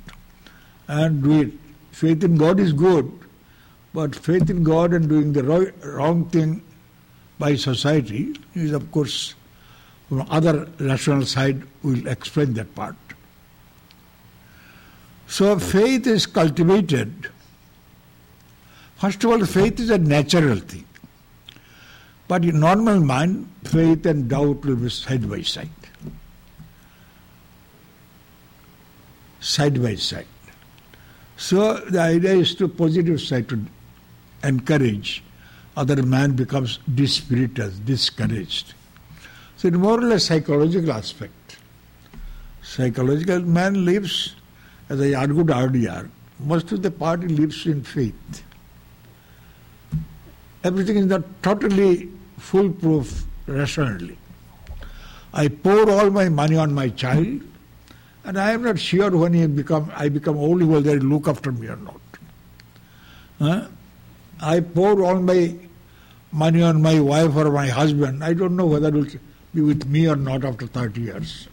and 0.88 1.22
do 1.22 1.40
it. 1.42 1.52
Faith 1.92 2.24
in 2.24 2.36
God 2.36 2.58
is 2.58 2.72
good, 2.72 3.10
but 3.94 4.14
faith 4.14 4.48
in 4.48 4.62
God 4.62 4.94
and 4.94 5.08
doing 5.08 5.32
the 5.32 5.42
wrong 5.84 6.24
thing 6.30 6.62
by 7.38 7.56
society 7.56 8.34
is, 8.54 8.72
of 8.72 8.90
course, 8.90 9.34
from 10.08 10.26
other 10.30 10.68
rational 10.78 11.24
side, 11.26 11.62
we'll 11.82 12.06
explain 12.06 12.54
that 12.54 12.74
part. 12.74 12.96
So 15.26 15.58
faith 15.58 16.06
is 16.06 16.26
cultivated. 16.26 17.28
First 18.96 19.24
of 19.24 19.30
all, 19.30 19.44
faith 19.46 19.80
is 19.80 19.90
a 19.90 19.98
natural 19.98 20.58
thing. 20.58 20.84
But 22.28 22.44
in 22.44 22.60
normal 22.60 23.00
mind, 23.00 23.50
faith 23.64 24.06
and 24.06 24.28
doubt 24.28 24.64
will 24.64 24.76
be 24.76 24.88
side 24.88 25.28
by 25.28 25.42
side. 25.42 25.68
Side 29.40 29.82
by 29.82 29.96
side. 29.96 30.26
So 31.36 31.78
the 31.78 32.00
idea 32.00 32.34
is 32.34 32.54
to 32.56 32.68
positive 32.68 33.20
side 33.20 33.48
to 33.48 33.64
encourage. 34.42 35.22
Other 35.76 36.02
man 36.02 36.32
becomes 36.32 36.78
dispirited, 36.94 37.84
discouraged. 37.86 38.74
So 39.56 39.68
it's 39.68 39.76
more 39.76 39.98
or 39.98 40.02
less 40.02 40.24
psychological 40.24 40.92
aspect. 40.92 41.56
Psychological 42.62 43.40
man 43.40 43.84
lives, 43.84 44.34
as 44.88 45.00
I 45.00 45.14
argued 45.14 45.50
earlier, 45.50 46.10
most 46.40 46.72
of 46.72 46.82
the 46.82 46.90
party 46.90 47.28
lives 47.28 47.66
in 47.66 47.82
faith. 47.82 48.42
Everything 50.64 50.96
is 50.96 51.06
not 51.06 51.22
totally 51.42 52.08
foolproof 52.38 53.24
rationally. 53.46 54.16
I 55.32 55.48
pour 55.48 55.90
all 55.90 56.10
my 56.10 56.28
money 56.28 56.56
on 56.56 56.74
my 56.74 56.88
child, 56.90 57.40
and 58.24 58.38
I 58.38 58.52
am 58.52 58.62
not 58.62 58.78
sure 58.78 59.10
when 59.10 59.32
he 59.32 59.46
become 59.46 59.90
I 59.96 60.08
become 60.08 60.36
old, 60.36 60.62
will 60.62 60.82
they 60.82 60.98
look 60.98 61.26
after 61.26 61.50
me 61.50 61.68
or 61.68 61.76
not. 61.76 62.00
Huh? 63.38 63.66
I 64.42 64.60
pour 64.60 65.04
all 65.04 65.20
my 65.20 65.54
money 66.32 66.62
on 66.62 66.82
my 66.82 66.98
wife 66.98 67.36
or 67.36 67.50
my 67.50 67.68
husband. 67.68 68.24
I 68.24 68.34
don't 68.34 68.56
know 68.56 68.66
whether 68.66 68.88
it 68.88 68.94
will 68.94 69.06
be 69.54 69.60
with 69.60 69.86
me 69.86 70.08
or 70.08 70.16
not 70.16 70.44
after 70.44 70.66
30 70.66 71.00
years. 71.00 71.48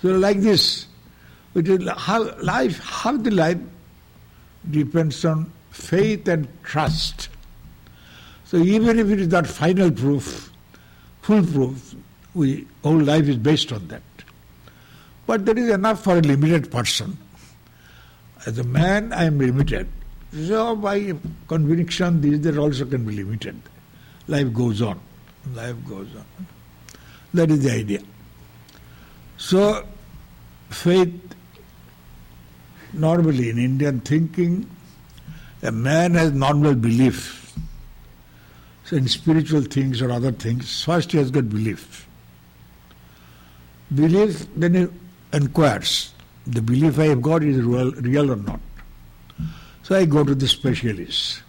So 0.00 0.08
like 0.08 0.40
this, 0.40 0.86
it 1.54 1.68
is 1.68 1.88
how 1.88 2.34
life, 2.38 2.78
how 2.78 3.16
the 3.16 3.30
life 3.30 3.58
depends 4.70 5.24
on 5.24 5.52
faith 5.70 6.26
and 6.28 6.48
trust. 6.62 7.28
So 8.44 8.56
even 8.56 8.98
if 8.98 9.10
it 9.10 9.20
is 9.20 9.28
not 9.28 9.46
final 9.46 9.90
proof, 9.90 10.50
full 11.20 11.44
proof, 11.44 11.94
we 12.34 12.66
whole 12.82 12.98
life 12.98 13.28
is 13.28 13.36
based 13.36 13.72
on 13.72 13.88
that. 13.88 14.02
But 15.26 15.44
that 15.44 15.58
is 15.58 15.68
enough 15.68 16.02
for 16.02 16.16
a 16.16 16.20
limited 16.22 16.70
person. 16.70 17.18
As 18.46 18.58
a 18.58 18.64
man, 18.64 19.12
I 19.12 19.24
am 19.24 19.38
limited. 19.38 19.88
So 20.32 20.76
by 20.76 21.14
conviction, 21.46 22.20
these 22.20 22.40
that 22.42 22.58
also 22.58 22.84
can 22.84 23.04
be 23.04 23.16
limited. 23.16 23.60
Life 24.26 24.52
goes 24.52 24.82
on. 24.82 25.00
Life 25.54 25.76
goes 25.86 26.08
on. 26.14 26.46
That 27.34 27.50
is 27.50 27.62
the 27.62 27.72
idea. 27.72 28.00
So, 29.38 29.86
faith, 30.70 31.34
normally 32.92 33.50
in 33.50 33.58
Indian 33.58 34.00
thinking, 34.00 34.68
a 35.62 35.72
man 35.72 36.14
has 36.14 36.32
normal 36.32 36.74
belief. 36.74 37.56
So 38.84 38.96
in 38.96 39.08
spiritual 39.08 39.62
things 39.62 40.00
or 40.00 40.10
other 40.10 40.32
things, 40.32 40.82
first 40.82 41.12
he 41.12 41.18
has 41.18 41.30
got 41.30 41.48
belief. 41.48 42.08
Belief, 43.94 44.46
then 44.56 44.74
he 44.74 44.86
inquires, 45.32 46.12
the 46.46 46.62
belief 46.62 46.98
I 46.98 47.06
have 47.06 47.22
got 47.22 47.42
is 47.42 47.62
real, 47.62 47.92
real 47.92 48.32
or 48.32 48.36
not. 48.36 48.60
So 49.88 49.96
I 49.96 50.04
go 50.04 50.22
to 50.22 50.34
the 50.34 50.46
specialist. 50.46 51.42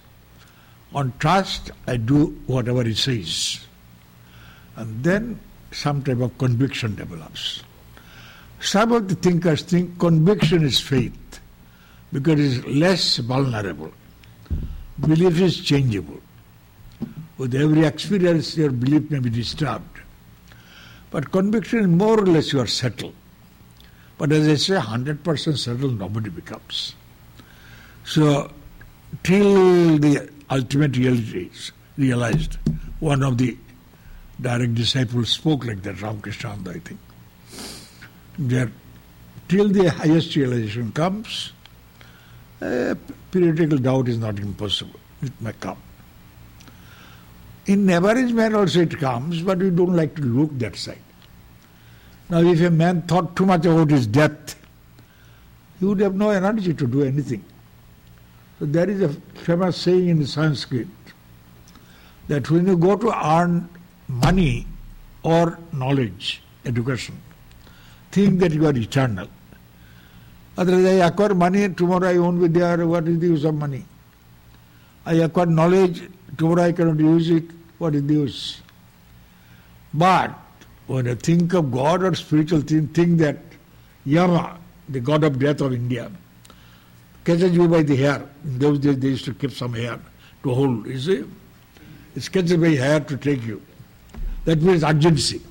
On 0.95 1.11
trust, 1.19 1.71
I 1.87 1.97
do 1.97 2.27
whatever 2.47 2.85
he 2.85 2.93
says. 2.93 3.59
And 4.77 5.03
then 5.03 5.41
some 5.73 6.01
type 6.01 6.21
of 6.21 6.37
conviction 6.37 6.95
develops. 6.95 7.63
Some 8.61 8.93
of 8.93 9.09
the 9.09 9.15
thinkers 9.15 9.63
think 9.63 9.99
conviction 9.99 10.63
is 10.63 10.79
faith 10.79 11.41
because 12.13 12.39
it 12.39 12.45
is 12.45 12.65
less 12.65 13.17
vulnerable. 13.17 13.91
Belief 15.01 15.41
is 15.41 15.59
changeable. 15.59 16.21
With 17.37 17.53
every 17.55 17.85
experience, 17.85 18.55
your 18.55 18.71
belief 18.71 19.11
may 19.11 19.19
be 19.19 19.29
disturbed. 19.29 19.99
But 21.11 21.33
conviction 21.33 21.79
is 21.79 21.87
more 21.87 22.17
or 22.17 22.25
less 22.25 22.53
you 22.53 22.61
are 22.61 22.67
settled. 22.67 23.15
But 24.17 24.31
as 24.31 24.47
I 24.47 24.55
say, 24.55 24.79
100% 24.79 25.57
settled 25.57 25.99
nobody 25.99 26.29
becomes. 26.29 26.95
So, 28.09 28.49
till 29.21 29.99
the 29.99 30.27
ultimate 30.49 30.97
reality 30.97 31.47
is 31.53 31.71
realized, 31.95 32.57
one 32.99 33.21
of 33.21 33.37
the 33.37 33.55
direct 34.41 34.73
disciples 34.73 35.29
spoke 35.29 35.63
like 35.63 35.83
that, 35.83 36.01
Ramakrishna, 36.01 36.57
I 36.65 36.79
think. 36.79 36.99
That 38.39 38.69
till 39.47 39.69
the 39.69 39.91
highest 39.91 40.35
realization 40.35 40.91
comes, 40.91 41.53
a 42.61 42.97
periodical 43.29 43.77
doubt 43.77 44.07
is 44.07 44.17
not 44.17 44.39
impossible. 44.39 44.99
It 45.21 45.33
may 45.39 45.53
come. 45.59 45.77
In 47.67 47.87
average 47.91 48.33
man 48.33 48.55
also 48.55 48.81
it 48.81 48.97
comes, 48.97 49.43
but 49.43 49.59
we 49.59 49.69
don't 49.69 49.95
like 49.95 50.15
to 50.15 50.23
look 50.23 50.57
that 50.57 50.75
side. 50.75 50.97
Now 52.27 52.39
if 52.39 52.59
a 52.61 52.71
man 52.71 53.03
thought 53.03 53.35
too 53.35 53.45
much 53.45 53.67
about 53.67 53.91
his 53.91 54.07
death, 54.07 54.55
he 55.79 55.85
would 55.85 55.99
have 55.99 56.15
no 56.15 56.31
energy 56.31 56.73
to 56.73 56.87
do 56.87 57.03
anything. 57.03 57.45
So 58.59 58.65
there 58.65 58.89
is 58.89 59.01
a 59.01 59.09
famous 59.45 59.77
saying 59.77 60.09
in 60.09 60.25
Sanskrit 60.25 60.87
that 62.27 62.49
when 62.51 62.67
you 62.67 62.77
go 62.77 62.97
to 62.97 63.25
earn 63.25 63.69
money 64.07 64.67
or 65.23 65.57
knowledge, 65.71 66.41
education, 66.65 67.19
think 68.11 68.39
that 68.39 68.51
you 68.51 68.67
are 68.67 68.75
eternal. 68.75 69.27
Otherwise, 70.57 70.85
I 70.85 71.07
acquire 71.07 71.33
money, 71.33 71.69
tomorrow 71.69 72.09
I 72.09 72.17
won't 72.17 72.41
be 72.41 72.47
there, 72.49 72.85
what 72.85 73.07
is 73.07 73.17
the 73.19 73.27
use 73.27 73.45
of 73.45 73.55
money? 73.55 73.85
I 75.05 75.13
acquire 75.13 75.45
knowledge, 75.45 76.09
tomorrow 76.37 76.63
I 76.63 76.73
cannot 76.73 76.99
use 76.99 77.29
it, 77.29 77.45
what 77.77 77.95
is 77.95 78.05
the 78.05 78.13
use? 78.13 78.61
But 79.93 80.37
when 80.87 81.07
I 81.07 81.15
think 81.15 81.53
of 81.53 81.71
God 81.71 82.03
or 82.03 82.13
spiritual 82.13 82.61
thing, 82.61 82.87
think 82.89 83.19
that 83.19 83.37
Yama, 84.05 84.57
the 84.89 84.99
god 84.99 85.23
of 85.23 85.39
death 85.39 85.61
of 85.61 85.71
India, 85.71 86.11
catches 87.29 87.55
you 87.55 87.67
by 87.67 87.83
the 87.83 87.95
hair. 87.95 88.27
In 88.43 88.57
those 88.57 88.79
days, 88.79 88.97
they 88.99 89.09
used 89.09 89.25
to 89.25 89.33
keep 89.33 89.51
some 89.51 89.73
hair 89.73 89.99
to 90.43 90.53
hold. 90.53 90.87
You 90.87 90.99
see, 90.99 91.23
it 92.15 92.31
catches 92.31 92.57
by 92.57 92.69
hair 92.69 92.99
to 93.01 93.17
take 93.17 93.43
you. 93.45 93.61
That 94.45 94.61
means 94.61 94.83
urgency, 94.83 95.41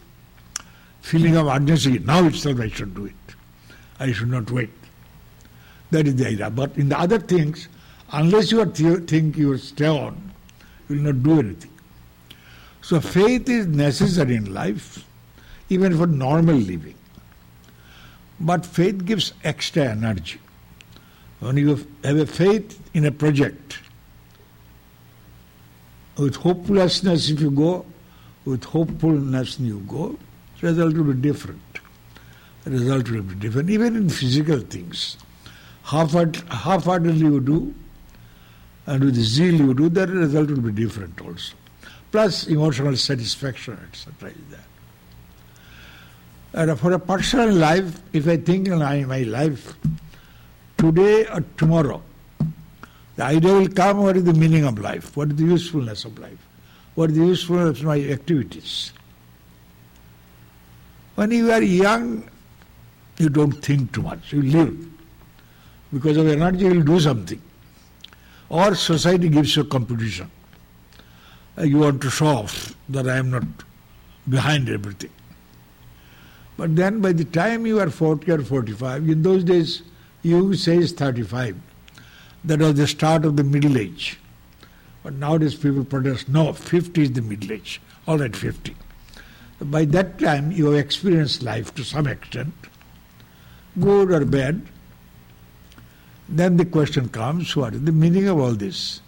feeling 1.03 1.37
of 1.37 1.47
urgency. 1.47 2.01
Now 2.01 2.27
itself, 2.27 2.61
I 2.61 2.69
should 2.69 2.95
do 2.95 3.07
it. 3.07 3.37
I 4.01 4.11
should 4.13 4.31
not 4.31 4.51
wait. 4.51 4.71
That 5.93 6.09
is 6.09 6.17
the 6.17 6.27
idea. 6.27 6.51
But 6.51 6.77
in 6.77 6.89
the 6.89 6.99
other 6.99 7.19
things, 7.19 7.69
unless 8.13 8.51
you 8.51 8.65
think 8.65 9.37
you 9.37 9.57
stay 9.59 9.87
on, 9.87 10.33
you 10.89 10.97
will 10.97 11.13
not 11.13 11.23
do 11.23 11.39
anything. 11.39 11.71
So 12.83 13.01
faith 13.01 13.49
is 13.49 13.67
necessary 13.67 14.35
in 14.35 14.53
life, 14.53 15.05
even 15.69 15.97
for 15.97 16.07
normal 16.07 16.57
living. 16.57 16.97
But 18.41 18.67
faith 18.67 19.05
gives 19.05 19.33
extra 19.45 19.85
energy. 19.85 20.41
When 21.41 21.57
you 21.57 21.87
have 22.05 22.17
a 22.17 22.27
faith 22.27 22.79
in 22.95 23.05
a 23.07 23.13
project, 23.13 23.79
with 26.17 26.35
hopelessness 26.37 27.31
if 27.31 27.41
you 27.41 27.51
go, 27.51 27.87
with 28.45 28.65
hopefulness 28.65 29.61
you 29.61 29.81
go, 29.87 30.19
result 30.61 30.95
will 30.95 31.13
be 31.13 31.21
different. 31.21 31.61
Result 32.65 33.09
will 33.11 33.23
be 33.23 33.35
different. 33.37 33.71
Even 33.71 33.95
in 33.97 34.09
physical 34.09 34.59
things. 34.59 35.17
Half-heartedly 35.85 37.19
you 37.19 37.41
do, 37.41 37.75
and 38.87 39.05
with 39.05 39.15
zeal 39.15 39.55
you 39.55 39.75
do, 39.75 39.89
the 39.89 40.07
result 40.07 40.51
will 40.51 40.61
be 40.61 40.73
different 40.73 41.21
also. 41.21 41.55
Plus 42.11 42.47
emotional 42.49 42.97
satisfaction, 42.97 43.79
etc. 43.91 44.33
there. 44.51 44.65
And 46.53 46.79
for 46.79 46.93
a 46.93 46.99
personal 46.99 47.53
life, 47.53 48.03
if 48.13 48.27
I 48.27 48.39
think 48.39 48.67
in 48.67 48.79
my 48.79 49.23
life, 49.23 49.77
today 50.79 51.27
or 51.27 51.43
tomorrow, 51.57 52.03
the 53.17 53.25
idea 53.25 53.53
will 53.53 53.69
come 53.69 53.99
what 53.99 54.17
is 54.17 54.25
the 54.25 54.33
meaning 54.33 54.65
of 54.65 54.79
life, 54.79 55.17
what 55.17 55.31
is 55.31 55.37
the 55.37 55.45
usefulness 55.45 56.05
of 56.05 56.19
life, 56.19 56.39
what 56.95 57.11
is 57.11 57.17
the 57.17 57.27
usefulness 57.27 57.81
of 57.81 57.85
my 57.85 58.01
activities. 58.01 58.93
When 61.17 61.33
you 61.33 61.51
are 61.51 61.63
young, 61.63 62.31
you 63.19 63.29
don't 63.29 63.53
think 63.53 63.93
too 63.93 64.03
much, 64.03 64.33
you 64.33 64.43
live. 64.43 64.87
Because 65.93 66.17
of 66.17 66.29
energy, 66.29 66.65
you 66.65 66.75
will 66.75 66.83
do 66.83 67.01
something. 67.01 67.43
Or 68.49 68.75
society 68.75 69.29
gives 69.29 69.57
you 69.57 69.65
competition. 69.65 70.31
Uh, 71.59 71.65
you 71.65 71.79
want 71.79 72.01
to 72.03 72.11
show 72.11 72.27
off 72.27 72.75
that 72.89 73.09
I 73.09 73.17
am 73.17 73.31
not 73.31 73.43
behind 74.29 74.69
everything. 74.69 75.11
But 76.57 76.77
then 76.77 77.01
by 77.01 77.13
the 77.13 77.25
time 77.25 77.67
you 77.67 77.81
are 77.81 77.91
40 77.91 78.31
or 78.31 78.43
45, 78.43 79.09
in 79.09 79.23
those 79.23 79.45
days, 79.45 79.83
you 80.23 80.55
say 80.55 80.81
says 80.81 80.93
35. 80.93 81.57
That 82.45 82.61
was 82.61 82.75
the 82.75 82.87
start 82.87 83.25
of 83.25 83.37
the 83.37 83.45
middle 83.45 83.77
age. 83.77 84.19
But 85.03 85.15
nowadays 85.15 85.55
people 85.55 85.85
protest, 85.85 86.29
no, 86.29 86.53
50 86.53 87.03
is 87.03 87.13
the 87.13 87.23
middle 87.23 87.53
age. 87.53 87.81
All 88.07 88.19
right, 88.19 88.35
50. 88.35 88.75
By 89.61 89.85
that 89.87 90.19
time, 90.19 90.53
you 90.53 90.67
have 90.67 90.85
experienced 90.85 91.43
life 91.43 91.75
to 91.75 91.85
some 91.85 92.07
extent, 92.07 92.55
good 93.81 94.13
or 94.13 94.25
bad. 94.25 94.63
Then 96.29 96.57
the 96.57 96.65
question 96.65 97.09
comes, 97.09 97.57
what 97.57 97.75
is 97.75 97.83
the 97.83 97.93
meaning 97.93 98.29
of 98.29 98.39
all 98.39 98.53
this? 98.53 99.01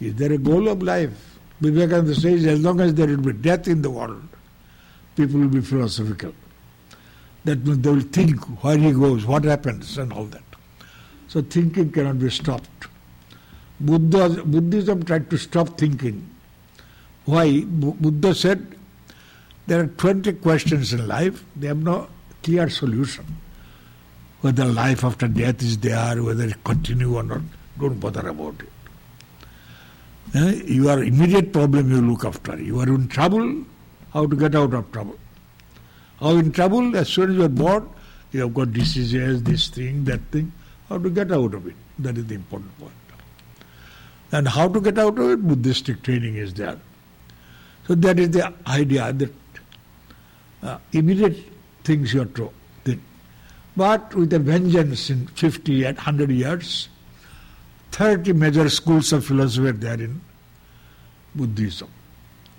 Is 0.00 0.14
there 0.14 0.32
a 0.32 0.38
goal 0.38 0.68
of 0.68 0.82
life? 0.82 1.38
Vivekananda 1.60 2.14
says, 2.14 2.46
as 2.46 2.60
long 2.60 2.80
as 2.80 2.94
there 2.94 3.06
will 3.06 3.16
be 3.18 3.32
death 3.32 3.68
in 3.68 3.82
the 3.82 3.90
world, 3.90 4.28
people 5.16 5.40
will 5.40 5.48
be 5.48 5.60
philosophical. 5.60 6.34
That 7.44 7.64
they 7.64 7.90
will 7.90 8.00
think 8.00 8.40
where 8.62 8.78
he 8.78 8.92
goes, 8.92 9.26
what 9.26 9.44
happens, 9.44 9.98
and 9.98 10.12
all 10.12 10.24
that. 10.26 10.42
So 11.28 11.42
thinking 11.42 11.92
cannot 11.92 12.18
be 12.18 12.30
stopped. 12.30 12.68
Buddha, 13.80 14.42
Buddhism 14.44 15.04
tried 15.04 15.28
to 15.30 15.36
stop 15.36 15.76
thinking. 15.76 16.30
Why? 17.24 17.62
Buddha 17.62 18.34
said 18.34 18.76
there 19.66 19.80
are 19.80 19.86
20 19.86 20.32
questions 20.34 20.92
in 20.92 21.08
life, 21.08 21.44
they 21.56 21.68
have 21.68 21.82
no 21.82 22.08
clear 22.42 22.68
solution. 22.68 23.24
Whether 24.42 24.66
life 24.66 25.04
after 25.04 25.26
death 25.26 25.62
is 25.62 25.78
there, 25.78 26.22
whether 26.22 26.44
it 26.44 26.62
continue 26.64 27.16
or 27.16 27.22
not, 27.22 27.40
don't 27.78 27.98
bother 27.98 28.28
about 28.28 28.56
it. 28.60 28.68
Eh? 30.34 30.62
Your 30.66 31.02
immediate 31.02 31.52
problem 31.52 31.90
you 31.90 32.02
look 32.02 32.24
after. 32.24 32.60
You 32.60 32.80
are 32.80 32.88
in 32.88 33.08
trouble, 33.08 33.64
how 34.12 34.26
to 34.26 34.36
get 34.36 34.54
out 34.54 34.74
of 34.74 34.92
trouble. 34.92 35.18
How 36.24 36.30
in 36.38 36.52
trouble, 36.52 36.96
as 36.96 37.10
soon 37.10 37.32
as 37.32 37.36
you 37.36 37.44
are 37.44 37.48
born, 37.50 37.86
you 38.32 38.40
have 38.40 38.54
got 38.54 38.72
diseases, 38.72 39.42
this 39.42 39.68
thing, 39.68 40.04
that 40.04 40.22
thing. 40.32 40.50
How 40.88 40.96
to 40.96 41.10
get 41.10 41.30
out 41.30 41.52
of 41.52 41.66
it? 41.66 41.74
That 41.98 42.16
is 42.16 42.24
the 42.24 42.34
important 42.34 42.78
point. 42.78 42.94
And 44.32 44.48
how 44.48 44.68
to 44.68 44.80
get 44.80 44.98
out 44.98 45.18
of 45.18 45.30
it? 45.32 45.46
Buddhistic 45.46 46.02
training 46.02 46.36
is 46.36 46.54
there. 46.54 46.78
So 47.86 47.94
that 47.96 48.18
is 48.18 48.30
the 48.30 48.54
idea 48.66 49.12
that 49.12 49.34
uh, 50.62 50.78
immediate 50.92 51.36
things 51.84 52.14
you 52.14 52.22
are 52.22 52.36
to 52.40 52.50
think. 52.84 53.02
But 53.76 54.14
with 54.14 54.32
a 54.32 54.38
vengeance 54.38 55.10
in 55.10 55.26
50 55.26 55.84
and 55.84 55.98
100 55.98 56.30
years, 56.30 56.88
30 57.92 58.32
major 58.32 58.70
schools 58.70 59.12
of 59.12 59.26
philosophy 59.26 59.68
are 59.68 59.72
there 59.72 60.00
in 60.00 60.22
Buddhism. 61.34 61.90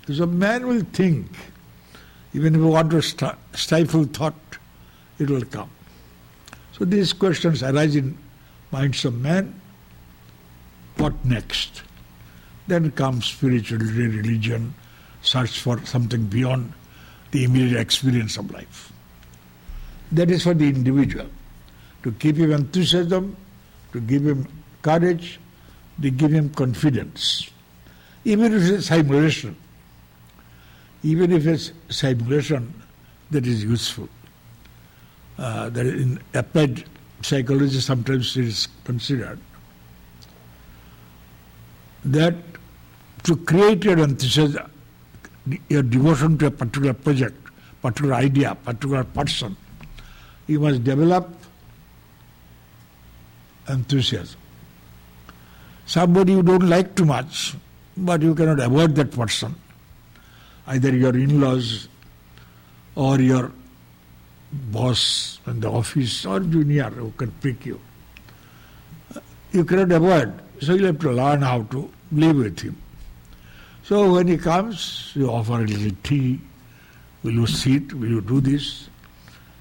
So 0.08 0.24
man 0.24 0.68
will 0.68 0.84
think, 0.92 1.26
even 2.36 2.54
if 2.54 2.60
you 2.60 2.66
want 2.66 2.90
to 2.90 3.00
stifle 3.54 4.04
thought, 4.04 4.34
it 5.18 5.30
will 5.30 5.44
come. 5.46 5.70
So 6.72 6.84
these 6.84 7.14
questions 7.14 7.62
arise 7.62 7.96
in 7.96 8.18
minds 8.70 9.06
of 9.06 9.14
man. 9.14 9.58
What 10.98 11.24
next? 11.24 11.82
Then 12.66 12.90
comes 12.90 13.24
spirituality, 13.24 14.08
religion, 14.08 14.74
search 15.22 15.60
for 15.60 15.82
something 15.86 16.26
beyond 16.26 16.74
the 17.30 17.44
immediate 17.44 17.80
experience 17.80 18.36
of 18.36 18.50
life. 18.50 18.92
That 20.12 20.30
is 20.30 20.42
for 20.42 20.52
the 20.52 20.68
individual. 20.68 21.28
To 22.02 22.12
keep 22.12 22.36
him 22.36 22.52
enthusiasm, 22.52 23.34
to 23.92 24.00
give 24.00 24.26
him 24.26 24.46
courage, 24.82 25.40
to 26.02 26.10
give 26.10 26.32
him 26.32 26.50
confidence. 26.50 27.48
Even 28.24 28.52
if 28.52 28.62
it's 28.62 28.88
simulation, 28.88 29.56
even 31.12 31.32
if 31.38 31.46
it's 31.46 31.72
simulation 31.88 32.68
that 33.30 33.46
is 33.46 33.64
useful 33.64 34.08
uh, 35.38 35.68
that 35.70 35.86
in 35.86 36.18
applied 36.34 36.84
psychology 37.22 37.80
sometimes 37.80 38.36
it 38.36 38.44
is 38.54 38.68
considered 38.84 39.38
that 42.04 42.34
to 43.24 43.36
create 43.36 43.84
your 43.84 43.98
enthusiasm, 43.98 44.70
your 45.68 45.82
devotion 45.82 46.38
to 46.38 46.46
a 46.46 46.50
particular 46.50 46.94
project, 46.94 47.36
particular 47.82 48.14
idea, 48.14 48.54
particular 48.64 49.02
person, 49.02 49.56
you 50.46 50.60
must 50.60 50.84
develop 50.84 51.28
enthusiasm. 53.68 54.38
Somebody 55.86 56.32
you 56.32 56.42
don't 56.42 56.68
like 56.68 56.94
too 56.94 57.04
much, 57.04 57.56
but 57.96 58.22
you 58.22 58.34
cannot 58.34 58.60
avoid 58.60 58.94
that 58.94 59.10
person. 59.10 59.54
Either 60.66 60.94
your 60.94 61.16
in-laws 61.16 61.88
or 62.94 63.20
your 63.20 63.52
boss 64.52 65.38
in 65.46 65.60
the 65.60 65.70
office 65.70 66.24
or 66.24 66.40
junior 66.40 66.90
who 66.90 67.12
can 67.16 67.30
pick 67.40 67.66
you. 67.66 67.80
You 69.52 69.64
cannot 69.64 69.92
avoid. 69.92 70.32
So 70.60 70.74
you 70.74 70.86
have 70.86 70.98
to 71.00 71.12
learn 71.12 71.42
how 71.42 71.62
to 71.62 71.90
live 72.12 72.36
with 72.36 72.60
him. 72.60 72.76
So 73.82 74.12
when 74.12 74.26
he 74.26 74.36
comes, 74.36 75.12
you 75.14 75.30
offer 75.30 75.62
a 75.62 75.66
little 75.66 75.96
tea. 76.02 76.40
Will 77.22 77.32
you 77.32 77.46
sit? 77.46 77.92
Will 77.92 78.08
you 78.08 78.20
do 78.20 78.40
this? 78.40 78.88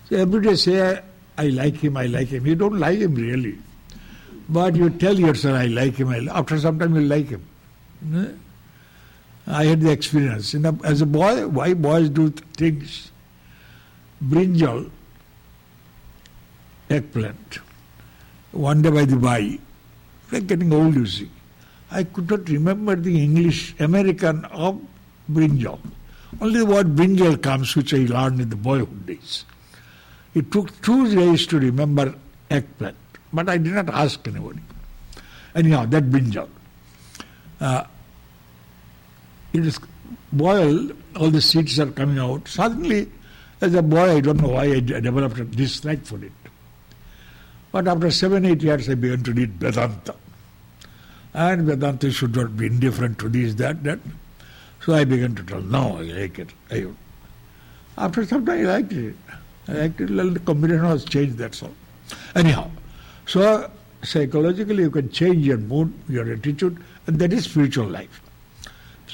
So 0.10 0.18
every 0.18 0.42
day 0.42 0.56
say, 0.56 1.02
I 1.38 1.48
like 1.48 1.78
him, 1.78 1.98
I 1.98 2.06
like 2.06 2.30
him. 2.30 2.46
You 2.46 2.56
don't 2.56 2.80
like 2.80 3.00
him 3.00 3.16
really. 3.16 3.58
But 4.48 4.76
you 4.76 4.90
tell 4.90 5.18
yourself, 5.18 5.56
I 5.58 5.66
like 5.66 5.96
him. 5.96 6.10
I 6.10 6.26
After 6.32 6.60
some 6.60 6.80
time, 6.80 6.96
you 6.96 7.02
like 7.02 7.30
him. 7.30 7.44
Hmm? 8.02 8.26
I 9.48 9.66
had 9.66 9.82
the 9.82 9.92
experience. 9.92 10.56
As 10.84 11.02
a 11.02 11.06
boy, 11.06 11.48
why 11.48 11.74
boys 11.74 12.10
do 12.10 12.30
things 12.30 13.12
brinjal, 14.24 14.90
eggplant. 16.90 17.60
One 18.52 18.82
day 18.82 18.90
by 18.90 19.06
the 19.06 19.18
by, 19.18 19.60
like 20.32 20.48
getting 20.48 20.74
old, 20.74 20.96
you 20.96 21.06
see. 21.06 21.30
I 21.92 22.04
could 22.04 22.30
not 22.30 22.48
remember 22.50 22.96
the 22.96 23.22
English 23.22 23.76
American 23.80 24.46
of 24.46 24.82
brinjal. 25.32 25.80
Only 26.42 26.60
the 26.60 26.66
word 26.66 26.96
brinjal 26.96 27.42
comes, 27.42 27.76
which 27.76 27.94
I 27.94 28.06
learned 28.06 28.42
in 28.42 28.50
the 28.50 28.56
boyhood 28.56 29.06
days. 29.06 29.46
It 30.34 30.52
took 30.52 30.82
two 30.82 31.14
days 31.14 31.46
to 31.48 31.60
remember 31.60 32.16
eggplant, 32.50 32.98
but 33.32 33.48
I 33.50 33.58
did 33.58 33.74
not 33.74 33.90
ask 33.90 34.28
anybody. 34.28 34.62
Anyhow, 35.54 35.86
that 35.86 36.10
brinjal. 36.10 36.50
Uh, 37.62 37.84
it 39.56 39.66
is 39.66 39.80
boiled, 40.32 40.92
all 41.16 41.30
the 41.30 41.42
seeds 41.42 41.80
are 41.80 41.92
coming 41.92 42.20
out. 42.20 42.48
Suddenly, 42.48 43.10
as 43.62 43.74
a 43.74 43.82
boy, 43.82 44.18
I 44.18 44.20
don't 44.20 44.42
know 44.42 44.50
why 44.50 44.66
I 44.66 44.80
developed 44.80 45.40
a 45.40 45.46
dislike 45.46 46.06
for 46.06 46.24
it. 46.24 46.32
But 47.72 47.88
after 47.88 48.12
seven, 48.12 48.46
eight 48.46 48.62
years, 48.62 48.90
I 48.90 48.96
began 48.96 49.24
to 49.24 49.34
read 49.34 49.54
Vedanta. 49.54 50.16
And 51.34 51.64
Vedanta 51.64 52.12
should 52.12 52.36
not 52.36 52.56
be 52.56 52.68
indifferent 52.68 53.20
to 53.20 53.30
this, 53.30 53.56
that, 53.56 53.84
that. 53.84 54.00
So 54.82 54.94
I 54.94 55.04
began 55.04 55.36
to 55.36 55.44
tell, 55.44 55.62
no, 55.62 55.98
I 55.98 56.02
like 56.04 56.40
it. 56.40 56.50
I, 56.70 56.86
after 57.98 58.26
some 58.26 58.46
time, 58.46 58.60
I 58.60 58.64
liked 58.64 58.94
it. 58.94 59.16
I 59.68 59.74
liked 59.74 60.02
it. 60.02 60.08
The 60.08 60.42
combination 60.46 60.88
was 60.88 61.06
changed, 61.06 61.38
that's 61.38 61.64
all. 61.64 61.74
Anyhow, 62.36 62.70
so 63.26 63.70
psychologically 64.04 64.84
you 64.84 64.92
can 64.92 65.10
change 65.10 65.46
your 65.46 65.58
mood, 65.58 65.94
your 66.08 66.32
attitude, 66.32 66.78
and 67.08 67.20
that 67.20 67.34
is 67.34 67.46
spiritual 67.46 67.88
life. 67.88 68.22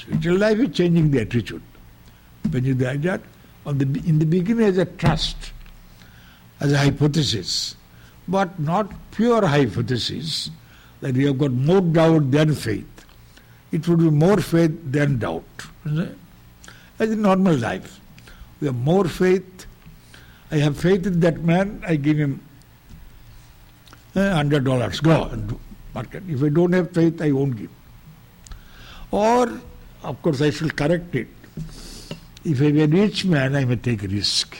Spiritual 0.02 0.38
life 0.38 0.58
is 0.58 0.76
changing 0.76 1.10
the 1.12 1.20
attitude. 1.20 1.62
When 2.50 2.64
you 2.64 2.74
do 2.74 2.98
that, 2.98 3.20
on 3.64 3.78
the, 3.78 3.84
in 4.08 4.18
the 4.18 4.26
beginning 4.26 4.66
as 4.66 4.78
a 4.78 4.84
trust, 4.84 5.52
as 6.58 6.72
a 6.72 6.78
hypothesis, 6.78 7.76
but 8.26 8.58
not 8.58 8.92
pure 9.12 9.46
hypothesis, 9.46 10.50
that 11.00 11.14
we 11.14 11.24
have 11.26 11.38
got 11.38 11.52
more 11.52 11.80
doubt 11.80 12.32
than 12.32 12.54
faith. 12.54 12.86
It 13.70 13.86
would 13.86 13.98
be 14.00 14.10
more 14.10 14.38
faith 14.38 14.72
than 14.90 15.18
doubt. 15.18 15.44
As 16.98 17.10
in 17.10 17.22
normal 17.22 17.56
life. 17.56 18.00
We 18.60 18.66
have 18.66 18.76
more 18.76 19.04
faith. 19.04 19.66
I 20.50 20.56
have 20.56 20.76
faith 20.76 21.06
in 21.06 21.20
that 21.20 21.40
man, 21.42 21.82
I 21.86 21.96
give 21.96 22.18
him 22.18 22.40
eh, 24.14 24.30
hundred 24.30 24.64
dollars. 24.64 25.00
Go 25.00 25.24
and 25.24 25.58
market. 25.94 26.22
If 26.28 26.42
I 26.42 26.48
don't 26.48 26.72
have 26.72 26.90
faith, 26.90 27.22
I 27.22 27.32
won't 27.32 27.56
give. 27.56 27.70
Or, 29.10 29.60
of 30.02 30.20
course, 30.22 30.40
I 30.40 30.50
shall 30.50 30.70
correct 30.70 31.14
it. 31.14 31.28
If 32.44 32.60
I 32.60 32.66
am 32.66 32.78
a 32.78 32.86
rich 32.86 33.24
man, 33.24 33.54
I 33.54 33.64
may 33.64 33.76
take 33.76 34.02
risk. 34.02 34.56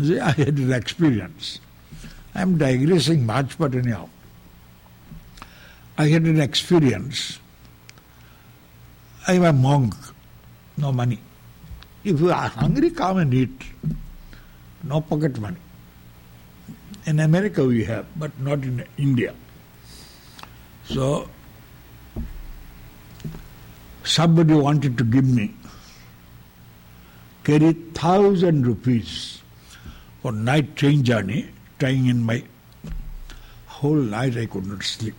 See, 0.00 0.18
I 0.30 0.32
had 0.32 0.58
an 0.58 0.72
experience. 0.72 1.60
I 2.34 2.42
am 2.42 2.58
digressing 2.58 3.24
much, 3.24 3.56
but 3.58 3.74
anyhow. 3.74 4.08
I 5.96 6.08
had 6.08 6.22
an 6.22 6.40
experience. 6.40 7.38
I 9.28 9.34
am 9.34 9.44
a 9.44 9.52
monk, 9.52 9.94
no 10.76 10.92
money. 10.92 11.20
If 12.02 12.20
you 12.20 12.30
are 12.30 12.48
hungry, 12.48 12.90
come 12.90 13.18
and 13.18 13.32
eat. 13.32 13.62
No 14.82 15.00
pocket 15.00 15.38
money. 15.38 15.56
In 17.06 17.20
America 17.20 17.64
we 17.64 17.84
have, 17.84 18.06
but 18.16 18.38
not 18.40 18.62
in 18.64 18.84
India. 18.98 19.32
So, 20.86 21.28
somebody 24.04 24.54
wanted 24.54 24.96
to 24.98 25.04
give 25.04 25.24
me, 25.24 25.54
carry 27.42 27.72
thousand 27.72 28.66
rupees 28.66 29.42
for 30.22 30.32
night 30.32 30.76
train 30.76 31.02
journey, 31.02 31.48
trying 31.78 32.06
in 32.06 32.22
my 32.22 32.42
whole 33.66 33.94
night 33.94 34.36
I 34.36 34.46
could 34.46 34.66
not 34.66 34.82
sleep. 34.82 35.14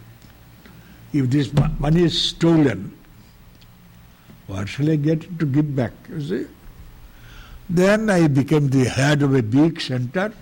If 1.13 1.29
this 1.29 1.51
money 1.79 2.03
is 2.03 2.19
stolen, 2.19 2.97
what 4.47 4.67
shall 4.69 4.89
I 4.89 4.95
get 4.95 5.39
to 5.39 5.45
give 5.45 5.75
back? 5.75 5.91
You 6.09 6.21
see? 6.21 6.47
Then 7.69 8.09
I 8.09 8.27
became 8.27 8.69
the 8.69 8.85
head 8.85 9.23
of 9.23 9.33
a 9.33 9.41
big 9.41 9.81
center 9.81 10.33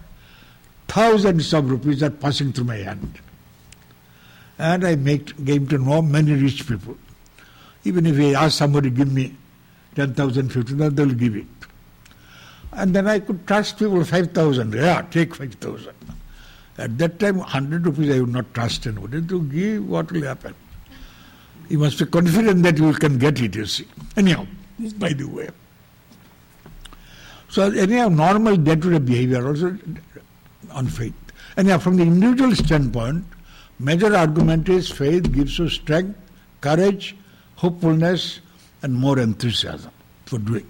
Thousands 0.94 1.52
of 1.56 1.72
rupees 1.72 2.04
are 2.04 2.12
passing 2.12 2.54
through 2.54 2.66
my 2.66 2.78
hand. 2.78 3.20
And 4.60 4.86
I 4.86 4.96
make, 4.96 5.44
came 5.44 5.68
to 5.70 5.80
know 5.80 6.04
many 6.04 6.34
rich 6.34 6.68
people. 6.68 6.98
Even 7.84 8.06
if 8.06 8.18
I 8.18 8.46
ask 8.46 8.58
somebody 8.58 8.90
to 8.90 8.96
give 8.96 9.12
me 9.12 9.36
10,000, 9.96 10.50
15,000, 10.50 10.96
they 10.96 11.06
will 11.06 11.14
give 11.14 11.36
it. 11.36 11.46
And 12.72 12.96
then 12.96 13.08
I 13.08 13.20
could 13.20 13.46
trust 13.46 13.78
people 13.78 14.04
5,000. 14.04 14.74
Yeah, 14.74 15.02
take 15.12 15.36
5,000. 15.36 15.94
At 16.78 16.98
that 16.98 17.20
time, 17.20 17.38
100 17.38 17.86
rupees 17.86 18.16
I 18.16 18.20
would 18.20 18.30
not 18.30 18.54
trust 18.54 18.88
anybody. 18.88 19.22
To 19.22 19.44
give, 19.44 19.88
what 19.88 20.12
will 20.12 20.24
happen? 20.24 20.56
You 21.70 21.78
must 21.80 22.00
be 22.00 22.06
confident 22.06 22.64
that 22.64 22.78
you 22.78 22.94
can 22.94 23.18
get 23.18 23.40
it, 23.40 23.56
you 23.56 23.66
see. 23.66 23.88
Anyhow, 24.18 24.48
by 24.98 25.14
the 25.14 25.26
way. 25.26 25.50
So 27.50 27.70
anyhow, 27.70 28.10
normal 28.10 28.58
day-to-day 28.58 29.00
behavior 29.00 29.48
also 29.48 29.78
on 30.72 30.88
faith. 30.88 31.14
Yeah, 31.56 31.78
from 31.78 31.98
the 31.98 32.04
individual 32.04 32.56
standpoint, 32.56 33.24
major 33.78 34.16
argument 34.16 34.68
is 34.70 34.90
faith 34.90 35.32
gives 35.32 35.60
you 35.60 35.70
strength, 35.70 36.18
courage, 36.62 37.16
hopefulness, 37.64 38.42
and 38.82 38.94
more 38.94 39.18
enthusiasm 39.20 39.92
for 40.26 40.38
doing. 40.38 40.70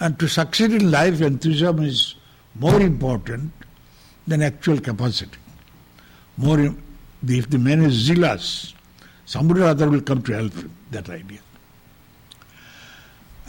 And 0.00 0.18
to 0.20 0.28
succeed 0.28 0.72
in 0.72 0.90
life, 0.90 1.22
enthusiasm 1.22 1.82
is 1.82 2.14
more 2.54 2.78
important 2.78 3.50
than 4.26 4.42
actual 4.42 4.78
capacity. 4.78 5.38
More, 6.36 6.74
if 7.26 7.48
the 7.48 7.58
man 7.58 7.82
is 7.82 7.94
zealous, 7.94 8.74
somebody 9.24 9.62
or 9.62 9.68
other 9.68 9.88
will 9.88 10.02
come 10.02 10.22
to 10.24 10.32
help 10.32 10.52
him. 10.52 10.70
That 10.90 11.08
idea. 11.08 11.40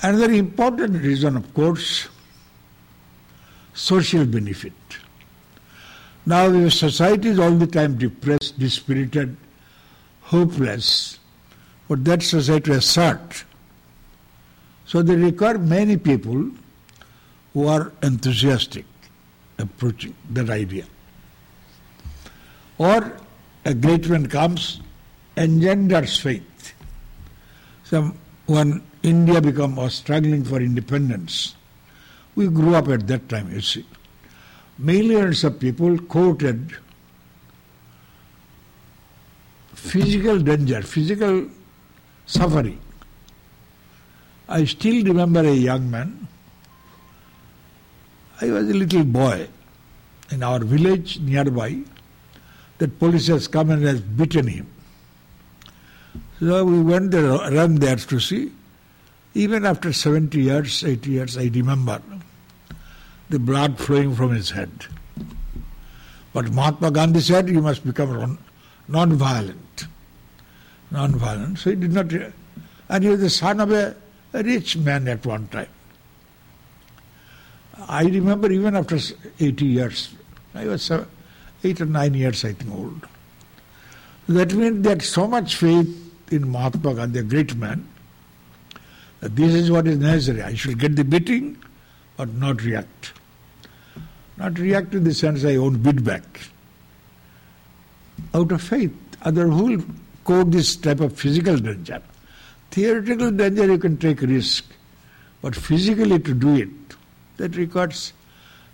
Another 0.01 0.31
important 0.31 1.03
reason, 1.03 1.35
of 1.35 1.53
course, 1.53 2.07
social 3.73 4.25
benefit. 4.25 4.73
Now 6.25 6.49
the 6.49 6.71
society 6.71 7.29
is 7.29 7.39
all 7.39 7.51
the 7.51 7.67
time 7.67 7.97
depressed, 7.97 8.57
dispirited, 8.57 9.35
hopeless. 10.21 11.19
But 11.88 12.03
that 12.05 12.21
society 12.21 12.79
sought. 12.81 13.43
So 14.85 15.01
they 15.01 15.15
require 15.15 15.57
many 15.57 15.97
people 15.97 16.51
who 17.53 17.67
are 17.67 17.91
enthusiastic 18.03 18.85
approaching 19.57 20.13
that 20.31 20.49
idea. 20.49 20.85
Or 22.77 23.17
a 23.65 23.73
great 23.73 24.07
man 24.07 24.27
comes, 24.27 24.79
engenders 25.35 26.17
faith. 26.17 26.73
Some 27.83 28.17
when 28.45 28.81
India 29.03 29.41
became 29.41 29.75
was 29.75 29.95
struggling 29.95 30.43
for 30.43 30.61
independence, 30.61 31.55
we 32.35 32.47
grew 32.47 32.75
up 32.75 32.88
at 32.88 33.07
that 33.07 33.27
time, 33.27 33.51
you 33.51 33.61
see 33.61 33.85
millions 34.77 35.43
of 35.43 35.59
people 35.59 35.97
quoted 35.97 36.75
physical 39.73 40.39
danger, 40.39 40.81
physical 40.81 41.49
suffering. 42.28 42.80
I 44.47 44.65
still 44.65 45.03
remember 45.03 45.39
a 45.39 45.53
young 45.53 45.89
man. 45.89 46.28
I 48.39 48.51
was 48.51 48.69
a 48.69 48.73
little 48.73 49.03
boy 49.03 49.47
in 50.30 50.43
our 50.43 50.59
village 50.59 51.19
nearby. 51.19 51.80
That 52.78 52.99
police 52.99 53.25
has 53.28 53.47
come 53.47 53.71
and 53.71 53.84
has 53.84 54.01
beaten 54.01 54.45
him. 54.45 54.67
So 56.39 56.63
we 56.63 56.80
went 56.80 57.09
there, 57.09 57.32
ran 57.51 57.75
there 57.75 57.95
to 57.95 58.19
see. 58.19 58.51
Even 59.34 59.65
after 59.65 59.91
70 59.91 60.39
years, 60.39 60.84
80 60.84 61.09
years, 61.09 61.38
I 61.38 61.45
remember 61.45 62.01
the 63.30 63.39
blood 63.39 63.80
flowing 63.80 64.13
from 64.15 64.34
his 64.36 64.51
head. 64.51 64.71
But 66.34 66.51
Mahatma 66.51 66.91
Gandhi 66.91 67.19
said 67.19 67.49
you 67.49 67.61
must 67.61 67.84
become 67.84 68.38
non-violent. 68.88 69.88
Non-violent. 70.91 71.59
So 71.59 71.71
he 71.71 71.75
did 71.75 71.93
not, 71.93 72.11
and 72.89 73.03
he 73.03 73.09
was 73.09 73.19
the 73.19 73.29
son 73.29 73.59
of 73.59 73.71
a, 73.71 73.95
a 74.33 74.43
rich 74.43 74.77
man 74.77 75.07
at 75.07 75.25
one 75.25 75.47
time. 75.47 75.67
I 77.88 78.03
remember 78.03 78.51
even 78.51 78.75
after 78.75 78.97
80 79.39 79.65
years, 79.65 80.15
I 80.55 80.65
was 80.65 80.91
eight 81.63 81.81
or 81.81 81.85
nine 81.85 82.13
years, 82.13 82.43
I 82.43 82.53
think, 82.53 82.73
old. 82.73 83.07
That 84.27 84.53
means 84.53 84.83
that 84.83 85.01
so 85.01 85.27
much 85.27 85.55
faith 85.55 85.88
in 86.31 86.51
Mahatma 86.51 86.95
Gandhi, 86.95 87.19
a 87.19 87.23
great 87.23 87.55
man, 87.55 87.88
that 89.19 89.35
this 89.35 89.53
is 89.53 89.71
what 89.71 89.88
is 89.88 89.97
necessary. 89.97 90.41
I 90.41 90.53
should 90.53 90.79
get 90.79 90.95
the 90.95 91.03
beating 91.03 91.57
but 92.17 92.33
not 92.33 92.63
react. 92.63 93.13
Not 94.38 94.59
react 94.59 94.93
in 94.93 95.03
the 95.03 95.13
sense 95.13 95.45
I 95.45 95.57
won't 95.57 95.81
bid 95.81 96.03
back. 96.03 96.49
Out 98.33 98.51
of 98.51 98.61
faith. 98.61 98.93
Other 99.21 99.47
who 99.47 99.63
will 99.63 99.83
quote 100.28 100.51
this 100.51 100.75
type 100.75 100.99
of 100.99 101.17
physical 101.17 101.57
danger. 101.57 102.01
Theoretical 102.71 103.32
danger 103.32 103.65
you 103.65 103.78
can 103.78 103.97
take 103.97 104.21
risk, 104.21 104.65
but 105.41 105.55
physically 105.55 106.19
to 106.19 106.34
do 106.34 106.55
it, 106.55 106.95
that 107.38 107.55
requires 107.55 108.13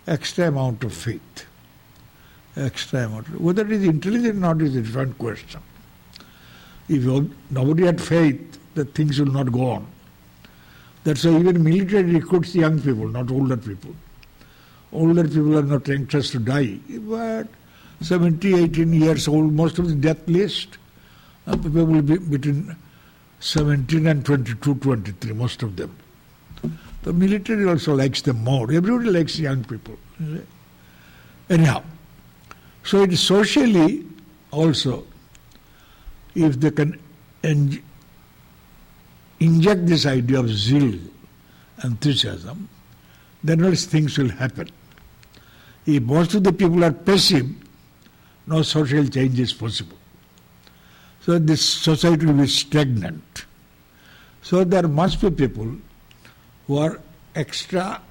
extra 0.06 0.48
amount 0.48 0.84
of 0.84 0.92
faith. 0.92 1.46
Extra 2.56 3.06
amount. 3.06 3.40
Whether 3.40 3.64
it 3.66 3.72
is 3.72 3.84
intelligent 3.84 4.36
or 4.36 4.40
not 4.40 4.62
is 4.62 4.76
a 4.76 4.82
different 4.82 5.16
question. 5.18 5.60
If 6.88 7.04
nobody 7.50 7.86
had 7.86 8.00
faith, 8.00 8.58
the 8.74 8.84
things 8.84 9.18
will 9.18 9.32
not 9.32 9.50
go 9.52 9.70
on. 9.70 9.86
That's 11.04 11.24
why 11.24 11.38
even 11.38 11.62
military 11.62 12.14
recruits 12.14 12.54
young 12.54 12.80
people, 12.80 13.08
not 13.08 13.30
older 13.30 13.56
people 13.56 13.94
older 14.94 15.24
people 15.24 15.58
are 15.58 15.62
not 15.62 15.88
anxious 15.88 16.30
to 16.30 16.38
die. 16.38 16.78
But 16.88 17.48
70, 18.00 18.54
18 18.64 18.92
years 18.92 19.28
old, 19.28 19.52
most 19.52 19.78
of 19.78 19.88
the 19.88 19.94
death 19.94 20.26
list, 20.28 20.78
Uh, 21.46 21.56
people 21.56 21.84
will 21.84 22.02
be 22.02 22.16
between 22.18 22.74
17 23.40 24.06
and 24.06 24.24
22, 24.24 24.74
23, 24.76 25.32
most 25.32 25.62
of 25.62 25.76
them. 25.76 25.96
The 27.02 27.12
military 27.12 27.68
also 27.68 27.94
likes 27.94 28.22
them 28.22 28.42
more. 28.42 28.72
Everybody 28.72 29.10
likes 29.10 29.38
young 29.38 29.64
people. 29.64 29.98
Anyhow, 31.50 31.82
So 32.84 33.02
it 33.02 33.12
is 33.12 33.20
socially 33.20 34.04
also, 34.50 35.06
if 36.34 36.60
they 36.60 36.70
can 36.70 36.98
en- 37.42 37.82
inject 39.40 39.86
this 39.86 40.06
idea 40.06 40.38
of 40.40 40.48
zeal, 40.50 40.98
enthusiasm, 41.82 42.68
then 43.42 43.64
all 43.64 43.74
things 43.74 44.16
will 44.18 44.30
happen. 44.30 44.68
If 45.86 46.02
most 46.02 46.34
of 46.34 46.44
the 46.44 46.52
people 46.52 46.84
are 46.84 46.92
passive, 46.92 47.46
no 48.46 48.62
social 48.62 49.06
change 49.06 49.38
is 49.40 49.52
possible. 49.52 49.96
So 51.24 51.38
this 51.38 51.66
society 51.66 52.26
will 52.26 52.34
be 52.34 52.46
stagnant. 52.46 53.46
So 54.42 54.62
there 54.62 54.86
must 54.86 55.22
be 55.22 55.30
people 55.30 55.74
who 56.66 56.78
are 56.78 57.00
extra 57.34 58.02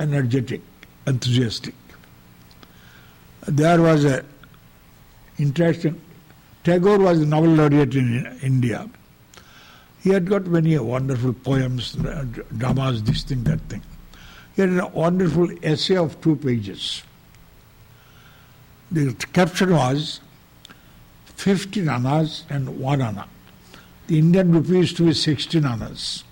energetic, 0.00 0.62
enthusiastic. 1.06 1.74
There 3.46 3.80
was 3.80 4.04
a 4.04 4.24
interesting, 5.38 6.00
Tagore 6.64 6.98
was 6.98 7.20
a 7.20 7.26
Nobel 7.26 7.50
laureate 7.50 7.94
in 7.94 8.36
India. 8.42 8.90
He 10.00 10.10
had 10.10 10.28
got 10.28 10.46
many 10.46 10.76
wonderful 10.78 11.32
poems, 11.32 11.96
uh, 11.98 12.24
dramas, 12.58 13.04
this 13.04 13.22
thing, 13.22 13.44
that 13.44 13.60
thing. 13.68 13.82
He 14.56 14.62
had 14.62 14.70
a 14.70 14.88
wonderful 14.88 15.48
essay 15.62 15.96
of 15.96 16.20
two 16.20 16.34
pages. 16.34 17.04
The 18.90 19.14
caption 19.32 19.72
was 19.72 20.20
15 21.42 21.88
annas 21.88 22.44
and 22.48 22.78
1 22.78 23.00
anna. 23.02 23.26
The 24.06 24.18
Indian 24.18 24.52
rupee 24.52 24.78
used 24.78 24.96
to 24.98 25.06
be 25.06 25.12
16 25.12 25.64
annas. 25.64 26.22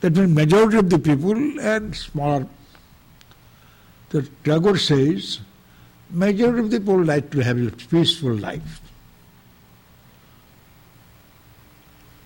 That 0.00 0.14
means 0.14 0.34
majority 0.34 0.76
of 0.76 0.90
the 0.90 0.98
people 0.98 1.32
and 1.60 1.96
smaller. 1.96 2.46
The 4.10 4.28
Tagore 4.44 4.76
says, 4.76 5.40
majority 6.10 6.58
of 6.58 6.70
the 6.70 6.80
people 6.80 7.02
like 7.02 7.30
to 7.30 7.38
have 7.42 7.66
a 7.66 7.70
peaceful 7.70 8.34
life. 8.34 8.82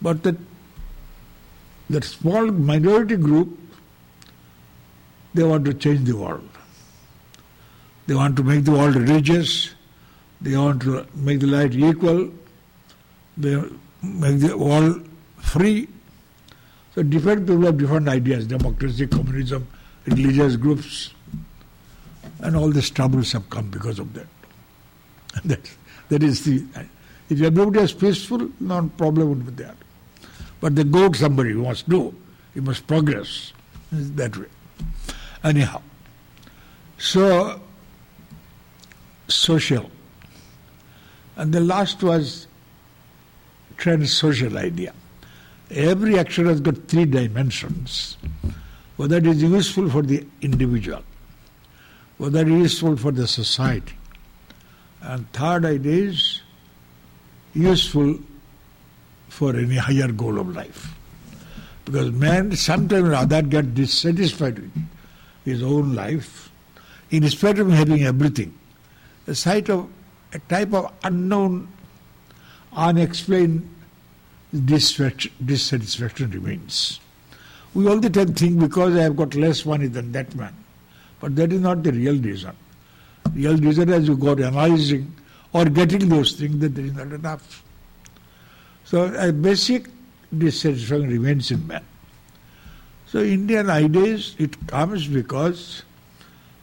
But 0.02 0.24
that, 0.24 0.36
that 1.90 2.02
small 2.02 2.46
minority 2.46 3.16
group, 3.16 3.56
they 5.32 5.44
want 5.44 5.64
to 5.66 5.74
change 5.74 6.08
the 6.08 6.16
world. 6.16 6.48
They 8.08 8.14
want 8.14 8.36
to 8.36 8.42
make 8.42 8.64
the 8.64 8.72
world 8.72 8.96
religious. 8.96 9.75
They 10.40 10.56
want 10.56 10.82
to 10.82 11.06
make 11.14 11.40
the 11.40 11.46
life 11.46 11.74
equal. 11.74 12.30
They 13.36 13.56
make 14.02 14.40
the 14.40 14.56
world 14.56 15.08
free. 15.38 15.88
So 16.94 17.02
different 17.02 17.46
people 17.46 17.62
have 17.62 17.78
different 17.78 18.08
ideas, 18.08 18.46
democracy, 18.46 19.06
communism, 19.06 19.66
religious 20.06 20.56
groups, 20.56 21.10
and 22.40 22.56
all 22.56 22.70
these 22.70 22.90
troubles 22.90 23.32
have 23.32 23.48
come 23.50 23.68
because 23.70 23.98
of 23.98 24.12
that. 24.14 24.26
that, 25.44 25.70
that 26.08 26.22
is 26.22 26.44
the, 26.44 26.64
if 27.28 27.42
everybody 27.42 27.80
is 27.80 27.92
peaceful, 27.92 28.48
no 28.60 28.90
problem 28.96 29.28
would 29.28 29.46
be 29.46 29.64
there. 29.64 29.74
But 30.60 30.74
the 30.74 30.84
goat 30.84 31.16
somebody 31.16 31.52
must 31.52 31.88
do, 31.88 32.14
he 32.54 32.60
must 32.60 32.86
progress 32.86 33.52
that 33.92 34.36
way. 34.36 34.46
Anyhow, 35.44 35.82
so 36.98 37.60
social. 39.28 39.90
And 41.36 41.52
the 41.52 41.60
last 41.60 42.02
was 42.02 42.46
trans-social 43.76 44.56
idea. 44.56 44.94
Every 45.70 46.18
action 46.18 46.46
has 46.46 46.60
got 46.60 46.88
three 46.88 47.04
dimensions. 47.04 48.16
Whether 48.96 49.18
it 49.18 49.26
is 49.26 49.42
useful 49.42 49.90
for 49.90 50.02
the 50.02 50.26
individual, 50.40 51.02
whether 52.16 52.40
it 52.40 52.48
is 52.48 52.72
useful 52.72 52.96
for 52.96 53.12
the 53.12 53.26
society, 53.26 53.94
and 55.02 55.30
third 55.32 55.66
idea 55.66 56.04
is 56.04 56.40
useful 57.52 58.18
for 59.28 59.54
any 59.54 59.76
higher 59.76 60.10
goal 60.10 60.40
of 60.40 60.54
life. 60.56 60.94
Because 61.84 62.10
man 62.12 62.56
sometimes 62.56 63.08
or 63.08 63.14
other 63.14 63.42
gets 63.42 63.68
dissatisfied 63.68 64.58
with 64.58 64.72
his 65.44 65.62
own 65.62 65.94
life, 65.94 66.50
in 67.10 67.28
spite 67.28 67.58
of 67.58 67.70
having 67.70 68.04
everything. 68.04 68.54
A 69.26 69.34
sight 69.34 69.68
of 69.68 69.88
a 70.36 70.38
type 70.50 70.74
of 70.74 70.92
unknown, 71.02 71.68
unexplained 72.72 73.68
dissatisfaction 74.64 76.30
remains. 76.30 77.00
We 77.74 77.88
all 77.88 77.98
the 77.98 78.10
time 78.10 78.34
think 78.34 78.58
because 78.60 78.94
I 78.96 79.02
have 79.02 79.16
got 79.16 79.34
less 79.34 79.64
money 79.64 79.86
than 79.86 80.12
that 80.12 80.34
man. 80.34 80.54
But 81.20 81.36
that 81.36 81.52
is 81.52 81.60
not 81.60 81.82
the 81.82 81.92
real 81.92 82.18
reason. 82.18 82.54
Real 83.32 83.56
reason 83.56 83.88
is 83.88 84.08
you 84.08 84.16
got 84.16 84.40
analyzing 84.40 85.12
or 85.52 85.64
getting 85.64 86.08
those 86.08 86.32
things 86.32 86.58
that 86.60 86.74
there 86.74 86.84
is 86.84 86.94
not 86.94 87.12
enough. 87.12 87.64
So 88.84 89.12
a 89.14 89.32
basic 89.32 89.88
dissatisfaction 90.36 91.08
remains 91.08 91.50
in 91.50 91.66
man. 91.66 91.84
So 93.06 93.20
Indian 93.20 93.70
ideas, 93.70 94.36
it 94.38 94.66
comes 94.66 95.06
because 95.08 95.82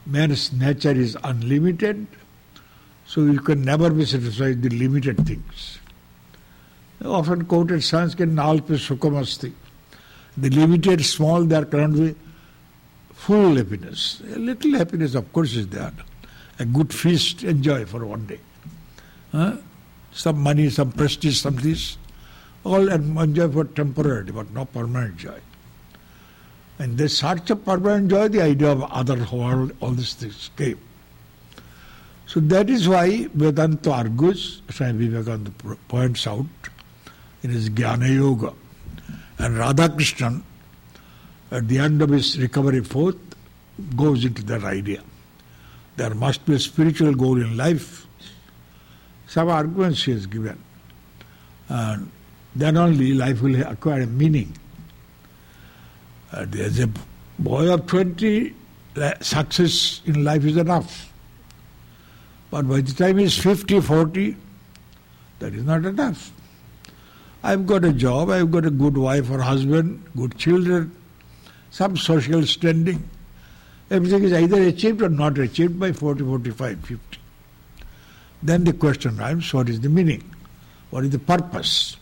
man's 0.06 0.54
nature 0.54 0.92
is 0.92 1.18
unlimited, 1.24 2.06
so 3.14 3.22
you 3.22 3.40
can 3.40 3.64
never 3.64 3.90
be 4.02 4.06
satisfied 4.06 4.62
with 4.62 4.70
the 4.70 4.78
limited 4.84 5.26
things 5.28 5.80
often 7.06 7.46
quoted 7.46 7.84
Sanskrit 7.84 8.30
Nalpa 8.30 8.78
Sukhamasti. 8.78 9.52
The 10.38 10.50
limited, 10.50 11.04
small, 11.06 11.44
there 11.44 11.66
cannot 11.66 11.94
be 11.94 12.16
full 13.14 13.56
happiness. 13.56 14.22
A 14.34 14.40
little 14.40 14.74
happiness, 14.74 15.16
of 15.16 15.32
course, 15.32 15.56
is 15.56 15.68
there. 15.68 15.94
A 16.60 16.66
good 16.66 16.94
feast, 16.94 17.44
enjoy 17.44 17.86
for 17.86 18.06
one 18.06 18.26
day. 18.26 18.40
Huh? 19.32 19.58
Some 20.12 20.42
money, 20.42 20.70
some 20.70 20.92
prestige, 20.92 21.40
some 21.40 21.56
this. 21.56 21.98
All 22.64 22.90
enjoy 22.90 23.50
for 23.50 23.66
temporary, 23.66 24.32
but 24.32 24.52
not 24.54 24.72
permanent 24.72 25.18
joy. 25.18 25.40
And 26.80 26.98
the 26.98 27.10
search 27.10 27.50
of 27.50 27.66
permanent 27.66 28.10
joy, 28.10 28.28
the 28.30 28.42
idea 28.42 28.72
of 28.72 28.84
other 28.84 29.28
world, 29.32 29.76
all 29.82 29.92
these 29.92 30.14
things 30.14 30.50
came. 30.56 30.80
So 32.34 32.40
that 32.40 32.68
is 32.68 32.90
why 32.90 33.28
Vedanta 33.36 33.92
argues, 33.92 34.64
Swami 34.72 35.06
Vivekananda 35.06 35.52
points 35.88 36.26
out, 36.26 36.48
in 37.44 37.52
his 37.52 37.70
Jnana 37.70 38.12
Yoga. 38.12 38.52
And 39.38 39.56
Radhakrishnan, 39.56 40.42
at 41.52 41.68
the 41.68 41.78
end 41.78 42.02
of 42.02 42.10
his 42.10 42.40
recovery 42.40 42.84
forth, 42.84 43.18
goes 43.96 44.26
into 44.26 44.42
that 44.46 44.64
idea. 44.64 45.04
There 45.96 46.16
must 46.16 46.44
be 46.48 46.56
a 46.56 46.60
spiritual 46.60 47.14
goal 47.14 47.40
in 47.40 47.56
life. 47.56 48.08
Some 49.28 49.50
arguments 49.50 50.04
he 50.04 50.14
has 50.14 50.26
given. 50.26 50.58
And 51.70 52.10
then 52.56 52.78
only 52.78 53.14
life 53.14 53.44
will 53.44 53.62
acquire 53.62 54.02
a 54.02 54.08
meaning. 54.08 54.58
Uh, 56.32 56.46
there's 56.48 56.80
a 56.80 56.90
boy 57.38 57.72
of 57.72 57.86
20, 57.86 58.56
success 59.22 60.02
in 60.08 60.24
life 60.24 60.44
is 60.46 60.58
enough. 60.58 61.13
But 62.54 62.70
by 62.70 62.82
the 62.82 62.94
time 62.94 63.18
he's 63.18 63.36
50, 63.36 63.80
40, 63.80 64.38
that 65.40 65.56
is 65.56 65.64
not 65.64 65.84
enough. 65.86 66.32
I've 67.42 67.66
got 67.66 67.84
a 67.84 67.92
job, 67.92 68.30
I've 68.30 68.52
got 68.52 68.64
a 68.64 68.70
good 68.70 68.96
wife 68.96 69.32
or 69.32 69.42
husband, 69.42 70.04
good 70.16 70.38
children, 70.38 70.96
some 71.72 71.98
social 71.98 72.46
standing. 72.46 73.10
Everything 73.90 74.24
is 74.26 74.34
either 74.34 74.62
achieved 74.62 75.02
or 75.02 75.10
not 75.10 75.40
achieved 75.40 75.80
by 75.80 75.94
40, 75.94 76.26
45, 76.26 76.80
50. 76.82 77.20
Then 78.44 78.66
the 78.66 78.74
question 78.74 79.18
comes, 79.18 79.52
what 79.52 79.68
is 79.68 79.80
the 79.80 79.90
meaning? 79.90 80.24
What 80.92 81.06
is 81.06 81.10
the 81.10 81.18
purpose? 81.18 81.98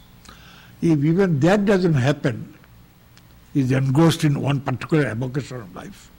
If 0.81 1.01
even 1.01 1.39
that 1.39 1.63
doesn't 1.63 1.93
happen, 1.93 2.53
is 3.53 3.71
engrossed 3.71 4.25
in 4.25 4.41
one 4.41 4.59
particular 4.59 5.05
avocation 5.05 5.61
of 5.61 5.73
life, 5.73 6.11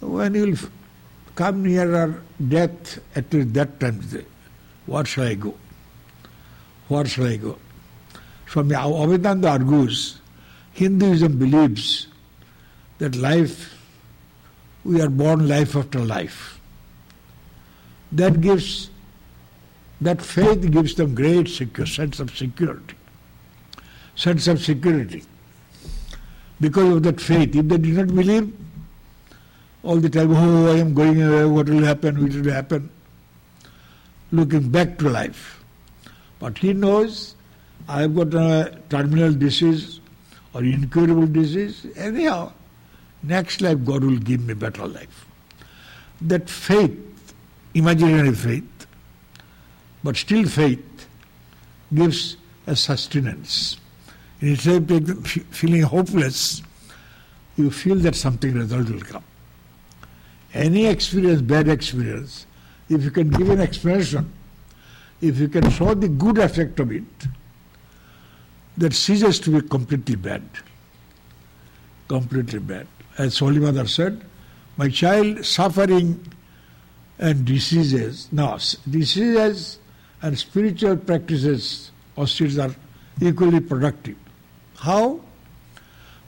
when 0.00 0.34
you'll 0.34 0.56
come 1.40 1.62
nearer 1.64 2.22
death, 2.48 2.98
at 3.16 3.30
that 3.30 3.80
time, 3.80 3.98
where 4.84 5.06
shall 5.06 5.24
I 5.24 5.34
go? 5.34 5.54
Where 6.88 7.06
shall 7.06 7.28
I 7.28 7.36
go? 7.36 7.56
Swami 8.46 8.74
Avedanta 8.74 9.50
argues, 9.50 10.18
Hinduism 10.72 11.38
believes 11.38 12.08
that 12.98 13.16
life, 13.16 13.74
we 14.84 15.00
are 15.00 15.08
born 15.08 15.48
life 15.48 15.76
after 15.76 16.00
life. 16.00 16.60
That 18.12 18.42
gives, 18.42 18.90
that 20.02 20.20
faith 20.20 20.70
gives 20.70 20.94
them 20.94 21.14
great 21.14 21.48
secure, 21.48 21.86
sense 21.86 22.20
of 22.20 22.36
security. 22.36 22.96
Sense 24.14 24.46
of 24.46 24.62
security. 24.62 25.24
Because 26.60 26.96
of 26.96 27.02
that 27.04 27.18
faith. 27.18 27.56
If 27.56 27.66
they 27.68 27.78
did 27.78 27.94
not 27.94 28.14
believe, 28.14 28.52
all 29.82 29.96
the 29.96 30.10
time, 30.10 30.34
oh, 30.34 30.72
I 30.72 30.78
am 30.78 30.94
going 30.94 31.22
away, 31.22 31.44
what 31.46 31.68
will 31.68 31.84
happen, 31.84 32.22
what 32.22 32.32
will 32.32 32.52
happen? 32.52 32.90
Looking 34.30 34.70
back 34.70 34.98
to 34.98 35.08
life. 35.08 35.62
But 36.38 36.58
he 36.58 36.72
knows 36.72 37.34
I've 37.88 38.14
got 38.14 38.34
a 38.34 38.78
terminal 38.88 39.32
disease 39.32 40.00
or 40.54 40.62
incurable 40.62 41.26
disease, 41.26 41.86
anyhow, 41.96 42.52
next 43.22 43.60
life 43.60 43.84
God 43.84 44.04
will 44.04 44.18
give 44.18 44.44
me 44.44 44.54
better 44.54 44.86
life. 44.86 45.26
That 46.20 46.50
faith 46.50 46.98
imaginary 47.74 48.34
faith, 48.34 48.86
but 50.02 50.16
still 50.16 50.46
faith 50.46 51.08
gives 51.94 52.36
a 52.66 52.76
sustenance. 52.76 53.78
Instead 54.40 54.90
of 54.90 55.26
feeling 55.26 55.82
hopeless, 55.82 56.62
you 57.56 57.70
feel 57.70 57.96
that 57.96 58.14
something 58.14 58.54
result 58.54 58.88
will 58.88 59.00
come. 59.00 59.24
Any 60.52 60.86
experience, 60.86 61.42
bad 61.42 61.68
experience, 61.68 62.46
if 62.88 63.04
you 63.04 63.10
can 63.10 63.30
give 63.30 63.50
an 63.50 63.60
explanation, 63.60 64.32
if 65.20 65.38
you 65.38 65.48
can 65.48 65.70
show 65.70 65.94
the 65.94 66.08
good 66.08 66.38
effect 66.38 66.80
of 66.80 66.90
it, 66.90 67.04
that 68.76 68.92
ceases 68.92 69.38
to 69.40 69.60
be 69.60 69.68
completely 69.68 70.16
bad. 70.16 70.42
Completely 72.08 72.58
bad. 72.58 72.86
As 73.18 73.38
Holy 73.38 73.60
Mother 73.60 73.86
said, 73.86 74.24
my 74.76 74.88
child 74.88 75.44
suffering 75.44 76.32
and 77.18 77.44
diseases, 77.44 78.28
no, 78.32 78.58
diseases 78.88 79.78
and 80.22 80.38
spiritual 80.38 80.96
practices, 80.96 81.90
austerities 82.16 82.58
are 82.58 82.74
equally 83.20 83.60
productive. 83.60 84.16
How? 84.78 85.20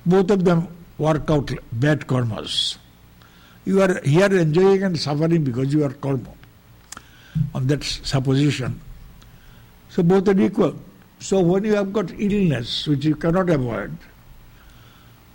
Both 0.05 0.31
of 0.31 0.45
them 0.45 0.69
work 0.99 1.31
out 1.31 1.51
bad 1.73 2.01
karmas. 2.01 2.77
You 3.65 3.83
are 3.83 4.01
here 4.03 4.37
enjoying 4.37 4.83
and 4.83 4.99
suffering 4.99 5.45
because 5.45 5.73
you 5.73 5.85
are 5.85 5.93
karma. 5.93 6.31
On 7.55 7.67
that 7.67 7.83
supposition. 7.83 8.81
So 9.89 10.03
both 10.03 10.29
are 10.29 10.41
equal. 10.41 10.75
So 11.21 11.41
when 11.41 11.65
you 11.65 11.75
have 11.77 11.93
got 11.93 12.11
illness 12.19 12.87
which 12.87 13.05
you 13.05 13.15
cannot 13.15 13.49
avoid, 13.49 13.97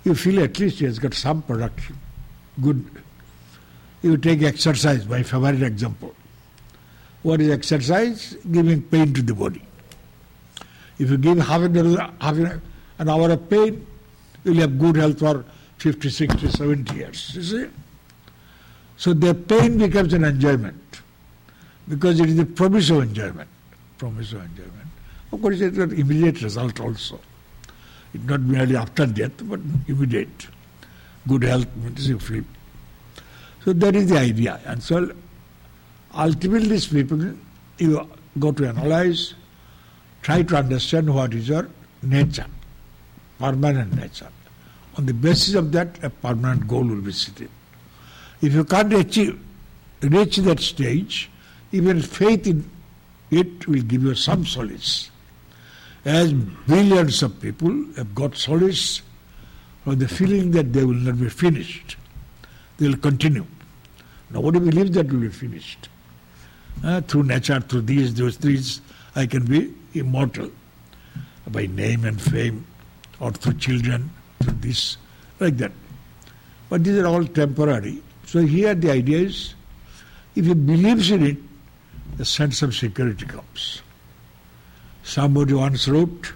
you 0.03 0.13
feel 0.15 0.43
at 0.43 0.59
least 0.59 0.81
you 0.81 0.87
has 0.87 0.99
got 0.99 1.13
some 1.13 1.41
production. 1.41 1.97
Good. 2.61 2.85
You 4.01 4.17
take 4.17 4.43
exercise, 4.43 5.07
my 5.07 5.23
favorite 5.23 5.63
example. 5.63 6.13
What 7.23 7.41
is 7.41 7.49
exercise? 7.49 8.37
Giving 8.51 8.81
pain 8.81 9.13
to 9.13 9.21
the 9.21 9.33
body. 9.33 9.63
If 10.99 11.09
you 11.09 11.17
give 11.17 11.39
half 11.39 11.61
an 11.61 11.77
hour, 11.77 12.11
half 12.19 12.35
an 12.99 13.09
hour 13.09 13.31
of 13.31 13.49
pain, 13.49 13.85
you 14.43 14.51
will 14.51 14.61
have 14.61 14.79
good 14.79 14.95
health 14.97 15.19
for 15.19 15.45
50, 15.77 16.09
60, 16.09 16.49
70 16.49 16.95
years. 16.95 17.35
You 17.35 17.43
see? 17.43 17.67
So 18.97 19.13
their 19.13 19.35
pain 19.35 19.77
becomes 19.77 20.13
an 20.13 20.23
enjoyment 20.23 21.01
because 21.87 22.19
it 22.19 22.29
is 22.29 22.39
a 22.39 22.45
promise 22.45 22.89
of 22.89 23.03
enjoyment. 23.03 23.47
Promise 23.97 24.33
of 24.33 24.43
enjoyment. 24.43 24.87
Of 25.31 25.41
course, 25.41 25.61
it 25.61 25.73
is 25.73 25.77
an 25.77 25.93
immediate 25.93 26.41
result 26.41 26.79
also. 26.79 27.19
It 28.13 28.23
not 28.23 28.41
merely 28.41 28.75
after 28.75 29.05
death, 29.05 29.31
but 29.43 29.59
immediate. 29.87 30.47
Good 31.27 31.43
health 31.43 31.67
means 31.75 32.09
you 32.09 32.17
feel. 32.17 32.43
So 33.63 33.73
that 33.73 33.95
is 33.95 34.09
the 34.09 34.17
idea. 34.17 34.59
And 34.65 34.81
so 34.81 35.11
ultimately 36.15 36.79
people, 36.79 37.33
you 37.77 38.09
go 38.39 38.51
to 38.51 38.67
analyze, 38.67 39.35
try 40.21 40.41
to 40.41 40.55
understand 40.55 41.13
what 41.13 41.33
is 41.33 41.49
your 41.49 41.69
nature, 42.01 42.47
permanent 43.37 43.95
nature. 43.95 44.29
On 44.97 45.05
the 45.05 45.13
basis 45.13 45.53
of 45.53 45.71
that, 45.73 46.03
a 46.03 46.09
permanent 46.09 46.67
goal 46.67 46.83
will 46.83 47.01
be 47.01 47.11
set. 47.11 47.47
If 48.41 48.53
you 48.53 48.63
can't 48.63 48.93
achieve, 48.93 49.39
reach 50.01 50.37
that 50.37 50.59
stage, 50.59 51.29
even 51.71 52.01
faith 52.01 52.47
in 52.47 52.69
it 53.29 53.67
will 53.67 53.81
give 53.81 54.03
you 54.03 54.15
some 54.15 54.45
solace 54.45 55.11
as 56.07 56.31
billions 56.31 57.21
of 57.21 57.39
people 57.41 57.71
have 57.97 58.15
got 58.15 58.33
solace 58.35 59.01
from 59.83 59.99
the 59.99 60.07
feeling 60.07 60.51
that 60.51 60.71
they 60.71 60.85
will 60.85 60.93
not 60.93 61.19
be 61.19 61.27
finished. 61.27 61.97
They 62.77 62.87
will 62.87 62.97
continue. 62.97 63.45
Nobody 64.29 64.59
believes 64.59 64.91
that 64.91 65.11
will 65.11 65.19
be 65.19 65.29
finished. 65.29 65.89
Uh, 66.81 67.01
through 67.01 67.23
nature, 67.23 67.59
through 67.59 67.81
these, 67.81 68.13
those 68.13 68.37
things, 68.37 68.79
I 69.15 69.25
can 69.25 69.43
be 69.43 69.73
immortal 69.95 70.49
by 71.49 71.65
name 71.65 72.05
and 72.05 72.21
fame, 72.21 72.65
or 73.19 73.31
through 73.31 73.55
children, 73.55 74.09
through 74.41 74.53
this, 74.61 74.95
like 75.41 75.57
that. 75.57 75.73
But 76.69 76.85
these 76.85 76.97
are 76.99 77.07
all 77.07 77.25
temporary. 77.25 78.01
So 78.27 78.41
here 78.41 78.75
the 78.75 78.91
idea 78.91 79.19
is, 79.19 79.55
if 80.35 80.45
he 80.45 80.53
believes 80.53 81.11
in 81.11 81.25
it, 81.25 81.37
the 82.17 82.25
sense 82.25 82.61
of 82.61 82.75
security 82.75 83.25
comes. 83.25 83.81
Somebody 85.03 85.53
once 85.53 85.87
wrote, 85.87 86.33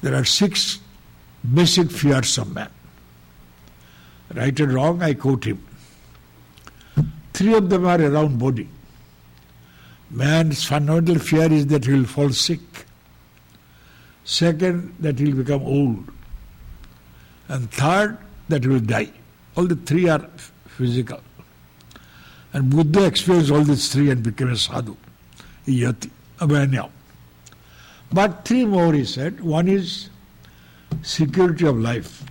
there 0.00 0.14
are 0.14 0.24
six 0.24 0.78
basic 1.52 1.90
fears 1.90 2.38
of 2.38 2.54
man. 2.54 2.70
Right 4.32 4.58
or 4.60 4.68
wrong, 4.68 5.02
I 5.02 5.14
quote 5.14 5.44
him. 5.44 5.66
Three 7.32 7.54
of 7.54 7.68
them 7.68 7.84
are 7.84 8.00
around 8.00 8.38
body. 8.38 8.68
Man's 10.10 10.64
fundamental 10.64 11.18
fear 11.18 11.52
is 11.52 11.66
that 11.66 11.86
he 11.86 11.92
will 11.92 12.04
fall 12.04 12.30
sick. 12.30 12.60
Second, 14.22 14.94
that 15.00 15.18
he 15.18 15.24
will 15.24 15.42
become 15.42 15.62
old. 15.62 16.08
And 17.48 17.68
third, 17.72 18.18
that 18.48 18.62
he 18.62 18.68
will 18.68 18.78
die. 18.78 19.10
All 19.56 19.66
the 19.66 19.76
three 19.76 20.08
are 20.08 20.26
physical. 20.66 21.20
And 22.52 22.70
Buddha 22.70 23.04
experienced 23.06 23.50
all 23.50 23.62
these 23.62 23.92
three 23.92 24.10
and 24.10 24.22
became 24.22 24.50
a 24.50 24.56
sadhu, 24.56 24.96
yati. 25.66 26.10
But 28.12 28.44
three 28.44 28.64
more, 28.64 28.92
he 28.92 29.04
said. 29.04 29.40
One 29.40 29.68
is 29.68 30.10
security 31.02 31.66
of 31.66 31.78
life. 31.78 32.24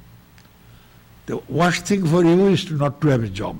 The 1.27 1.37
worst 1.37 1.85
thing 1.85 2.05
for 2.05 2.23
you 2.23 2.47
is 2.47 2.69
not 2.71 2.99
to 3.01 3.07
have 3.07 3.23
a 3.23 3.29
job. 3.29 3.59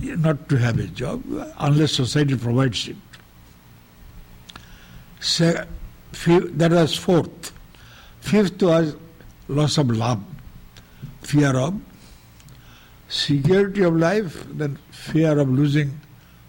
Not 0.00 0.48
to 0.48 0.56
have 0.58 0.78
a 0.78 0.86
job 0.86 1.22
unless 1.58 1.92
society 1.92 2.36
provides 2.36 2.88
it. 2.88 2.96
So, 5.20 5.64
that 6.26 6.72
was 6.72 6.96
fourth. 6.96 7.52
Fifth 8.20 8.62
was 8.62 8.96
loss 9.48 9.78
of 9.78 9.90
love, 9.90 10.22
fear 11.22 11.56
of 11.56 11.80
security 13.08 13.82
of 13.82 13.96
life, 13.96 14.46
then 14.50 14.78
fear 14.90 15.38
of 15.38 15.48
losing 15.48 16.00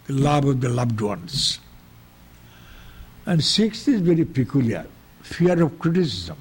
the 0.08 0.14
love 0.14 0.46
of 0.46 0.62
the 0.62 0.70
loved 0.70 1.00
ones. 1.00 1.60
And 3.26 3.44
sixth 3.44 3.88
is 3.88 4.02
very 4.02 4.26
peculiar 4.26 4.86
fear 5.22 5.62
of 5.64 5.80
criticism. 5.80 6.38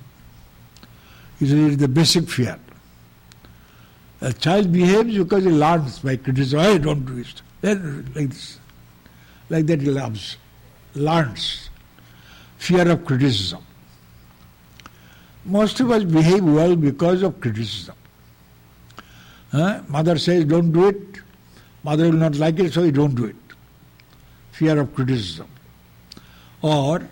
It 1.41 1.51
is 1.51 1.76
the 1.76 1.89
basic 1.89 2.28
fear. 2.28 2.59
A 4.20 4.33
child 4.33 4.72
behaves 4.72 5.16
because 5.16 5.45
he 5.45 5.51
learns 5.51 5.99
by 6.01 6.16
criticism. 6.16 6.61
I 6.61 6.78
don't 6.78 7.05
do 7.05 7.18
it. 7.18 7.43
Then, 7.61 8.12
like 8.14 8.30
this. 8.30 8.59
Like 9.51 9.66
that 9.66 9.80
he 9.80 9.91
loves, 9.91 10.37
learns. 10.95 11.68
Fear 12.59 12.91
of 12.91 13.05
criticism. 13.05 13.64
Most 15.45 15.80
of 15.80 15.91
us 15.91 16.05
behave 16.05 16.45
well 16.45 16.76
because 16.76 17.22
of 17.22 17.41
criticism. 17.41 17.97
Mother 19.53 20.19
says, 20.19 20.45
don't 20.45 20.73
do 20.73 20.89
it. 20.89 21.21
Mother 21.85 22.05
will 22.05 22.13
not 22.13 22.37
like 22.37 22.59
it, 22.59 22.73
so 22.73 22.83
you 22.83 22.93
don't 22.93 23.15
do 23.15 23.27
it 23.27 23.37
fear 24.53 24.79
of 24.79 24.95
criticism. 24.95 25.49
Or, 26.61 27.09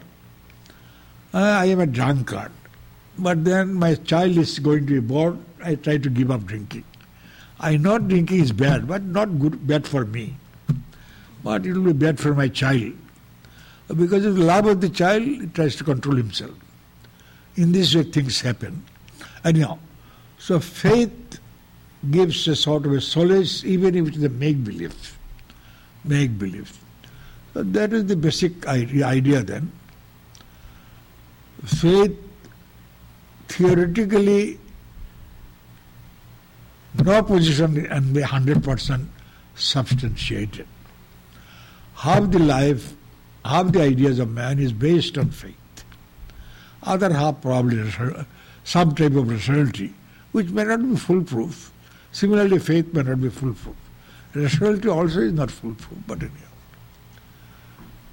uh, 1.34 1.38
I 1.38 1.64
am 1.66 1.80
a 1.80 1.86
drunkard, 1.86 2.52
but 3.18 3.44
then 3.44 3.74
my 3.74 3.94
child 3.94 4.36
is 4.36 4.58
going 4.58 4.86
to 4.86 5.00
be 5.00 5.00
born, 5.00 5.44
I 5.64 5.74
try 5.74 5.96
to 5.98 6.08
give 6.08 6.30
up 6.30 6.44
drinking. 6.44 6.84
I 7.58 7.76
know 7.76 7.98
drinking 7.98 8.40
is 8.40 8.52
bad, 8.52 8.86
but 8.86 9.02
not 9.02 9.38
good, 9.38 9.66
bad 9.66 9.86
for 9.86 10.04
me. 10.04 10.36
But 11.42 11.66
it 11.66 11.72
will 11.72 11.92
be 11.92 11.92
bad 11.92 12.20
for 12.20 12.34
my 12.34 12.48
child. 12.48 12.92
Because 13.88 14.24
of 14.24 14.36
the 14.36 14.44
love 14.44 14.66
of 14.66 14.80
the 14.80 14.88
child, 14.88 15.22
he 15.22 15.46
tries 15.46 15.74
to 15.76 15.84
control 15.84 16.14
himself. 16.14 16.54
In 17.56 17.72
this 17.72 17.94
way, 17.94 18.04
things 18.04 18.40
happen. 18.40 18.84
Anyhow, 19.44 19.78
so 20.38 20.60
faith 20.60 21.39
gives 22.10 22.48
a 22.48 22.56
sort 22.56 22.86
of 22.86 22.92
a 22.92 23.00
solace, 23.00 23.64
even 23.64 23.94
if 23.94 24.08
it 24.08 24.16
is 24.16 24.24
a 24.24 24.28
make 24.28 24.64
believe. 24.64 25.18
Make 26.04 26.38
believe. 26.38 26.78
So 27.52 27.62
that 27.62 27.92
is 27.92 28.06
the 28.06 28.16
basic 28.16 28.66
idea 28.66 29.42
then. 29.42 29.72
Faith 31.64 32.16
theoretically 33.48 34.58
no 37.04 37.22
position 37.22 37.86
and 37.86 38.14
be 38.14 38.22
100% 38.22 39.06
substantiated. 39.54 40.66
Half 41.96 42.30
the 42.30 42.38
life, 42.38 42.94
half 43.44 43.72
the 43.72 43.82
ideas 43.82 44.18
of 44.18 44.30
man 44.30 44.58
is 44.58 44.72
based 44.72 45.18
on 45.18 45.30
faith. 45.30 45.54
Other 46.82 47.12
half 47.12 47.42
probably 47.42 47.92
some 48.64 48.94
type 48.94 49.12
of 49.12 49.28
rationality, 49.28 49.92
which 50.32 50.48
may 50.48 50.64
not 50.64 50.80
be 50.80 50.96
foolproof. 50.96 51.69
Similarly, 52.12 52.58
faith 52.58 52.92
may 52.92 53.02
not 53.02 53.20
be 53.20 53.30
foolproof. 53.30 53.76
Rationality 54.34 54.88
also 54.88 55.20
is 55.20 55.32
not 55.32 55.50
foolproof, 55.50 55.98
but 56.06 56.18
anyhow. 56.18 56.46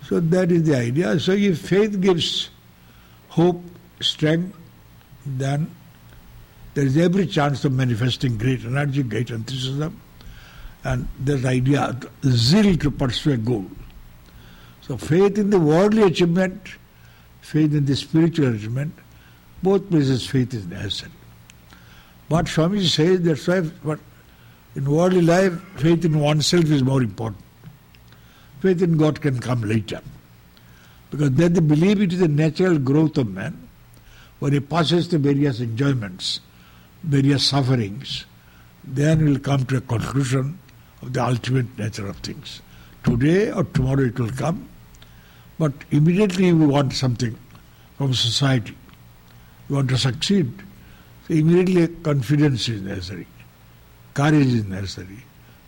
So 0.08 0.20
that 0.20 0.52
is 0.52 0.64
the 0.64 0.78
idea. 0.78 1.20
So 1.20 1.34
if 1.34 1.60
faith 1.60 2.00
gives 2.00 2.50
hope, 3.30 3.62
strength, 4.00 4.56
then 5.26 5.70
there 6.74 6.86
is 6.86 6.98
every 6.98 7.26
chance 7.26 7.66
of 7.66 7.74
manifesting 7.74 8.38
great 8.38 8.64
energy, 8.64 9.04
great 9.04 9.32
enthusiasm, 9.32 10.00
and 10.84 11.08
that 11.26 11.43
idea, 11.43 12.00
zeal 12.24 12.78
to 12.78 12.91
pursue 12.91 13.34
a 13.34 13.38
goal. 13.38 13.66
So 14.82 14.95
faith 14.95 15.38
in 15.38 15.50
the 15.50 15.60
worldly 15.60 16.04
achievement, 16.04 16.76
faith 17.41 17.74
in 17.74 17.86
the 17.86 17.95
spiritual 17.95 18.56
achievement, 18.56 18.93
both 19.62 19.89
places 19.89 20.26
faith 20.26 20.54
is 20.54 20.66
necessary. 20.68 21.12
But 22.30 22.48
Swami 22.48 22.86
says 22.86 23.22
that's 23.22 23.48
why 23.48 23.62
but 23.62 24.00
in 24.76 24.86
worldly 24.86 25.22
life, 25.22 25.60
faith 25.78 26.06
in 26.06 26.20
oneself 26.20 26.66
is 26.66 26.84
more 26.84 27.02
important. 27.02 27.44
Faith 28.60 28.82
in 28.82 28.98
God 28.98 29.22
can 29.22 29.40
come 29.40 29.62
later. 29.62 30.02
Because 31.10 31.32
then 31.32 31.54
they 31.54 31.62
believe 31.62 32.02
it 32.02 32.14
is 32.14 32.20
the 32.20 32.28
natural 32.28 32.78
growth 32.78 33.18
of 33.18 33.30
man. 33.30 33.68
When 34.40 34.54
he 34.54 34.60
passes 34.60 35.08
the 35.08 35.18
various 35.18 35.62
enjoyments, 35.62 36.42
various 37.04 37.46
sufferings, 37.46 38.26
then 38.84 39.26
will 39.26 39.40
come 39.40 39.66
to 39.66 39.78
a 39.78 39.82
conclusion 39.82 40.60
of 41.02 41.14
the 41.14 41.24
ultimate 41.24 41.78
nature 41.78 42.08
of 42.08 42.18
things. 42.18 42.62
Today 43.04 43.52
or 43.52 43.64
tomorrow 43.64 44.04
it 44.04 44.20
will 44.20 44.32
come, 44.32 44.68
but 45.58 45.74
immediately 45.92 46.54
we 46.54 46.66
want 46.66 46.94
something 46.94 47.36
from 47.98 48.14
society. 48.14 48.76
We 49.70 49.76
want 49.76 49.90
to 49.90 49.98
succeed. 49.98 50.52
So 51.28 51.34
immediately 51.34 51.88
confidence 52.04 52.70
is 52.70 52.82
necessary, 52.82 53.28
courage 54.14 54.48
is 54.48 54.66
necessary, 54.66 55.24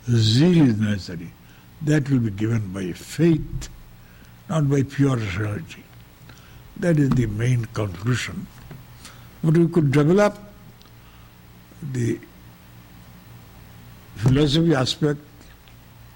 zeal 0.09 0.69
is 0.69 0.77
necessary. 0.77 1.31
That 1.81 2.09
will 2.09 2.19
be 2.19 2.31
given 2.31 2.73
by 2.73 2.91
faith, 2.91 3.69
not 4.49 4.69
by 4.69 4.83
pure 4.83 5.15
rationality. 5.15 5.83
That 6.77 6.99
is 6.99 7.09
the 7.09 7.25
main 7.25 7.65
conclusion. 7.65 8.47
But 9.43 9.57
we 9.57 9.67
could 9.67 9.91
develop 9.91 10.37
the 11.93 12.19
philosophy 14.15 14.75
aspect, 14.75 15.21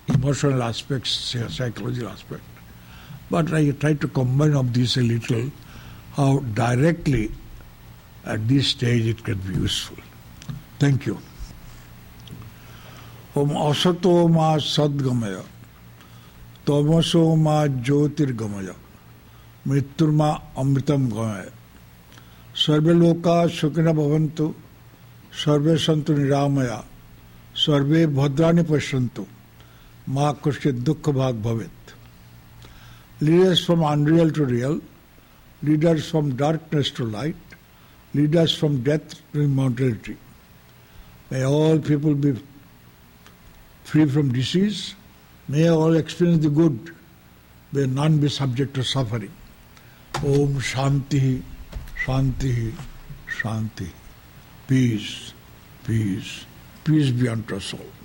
emotional 0.08 0.64
aspects, 0.64 1.36
psychological 1.50 2.10
aspect. 2.10 2.44
But 3.30 3.54
I 3.54 3.72
try 3.72 3.94
to 3.94 4.08
combine 4.10 4.54
of 4.54 4.74
this 4.74 4.98
a 4.98 5.02
little, 5.02 5.50
how 6.14 6.40
directly 6.40 7.32
at 8.26 8.48
this 8.48 8.68
stage 8.68 9.06
it 9.08 9.24
can 9.24 9.38
be 9.40 9.54
useful. 9.56 9.98
Thank 10.80 11.06
you. 11.06 11.18
Om 13.36 13.50
asato 13.50 14.30
ma 14.30 14.58
sadgamaya, 14.58 15.44
ma 20.14 20.40
amritam 20.56 21.10
gamaya, 21.10 21.52
sarve 22.54 22.94
loka 22.94 23.48
bhavantu, 23.48 24.54
sarve 25.32 25.78
santu 25.78 26.16
niramaya, 26.16 26.84
sarve 27.56 28.08
bhadrani 28.08 28.64
ma 30.08 30.34
dukkha 30.34 31.34
bhag. 31.42 31.70
Leaders 33.20 33.66
from 33.66 33.84
unreal 33.84 34.30
to 34.32 34.46
real, 34.46 34.82
leaders 35.62 36.10
from 36.12 36.36
darkness 36.36 36.92
to 36.92 37.06
light, 37.06 37.36
lead 38.14 38.36
us 38.36 38.54
from 38.54 38.84
death 38.84 39.22
to 39.34 39.42
immortality. 39.42 40.18
May 41.30 41.44
all 41.44 41.80
people 41.80 42.14
be 42.14 42.42
free 43.84 44.06
from 44.06 44.32
disease. 44.32 44.96
May 45.48 45.70
all 45.70 45.96
experience 45.96 46.44
the 46.44 46.50
good. 46.50 46.96
May 47.72 47.88
none 47.88 48.20
be 48.20 48.30
subject 48.30 48.76
to 48.76 48.84
suffering. 48.84 49.32
Om 50.18 50.60
Shanti, 50.60 51.42
Shanti, 52.06 52.74
Shanti. 53.28 53.90
Peace, 54.68 55.34
peace, 55.84 56.46
peace 56.84 57.12
be 57.12 57.28
unto 57.28 57.56
us 57.56 57.74
all. 57.74 58.03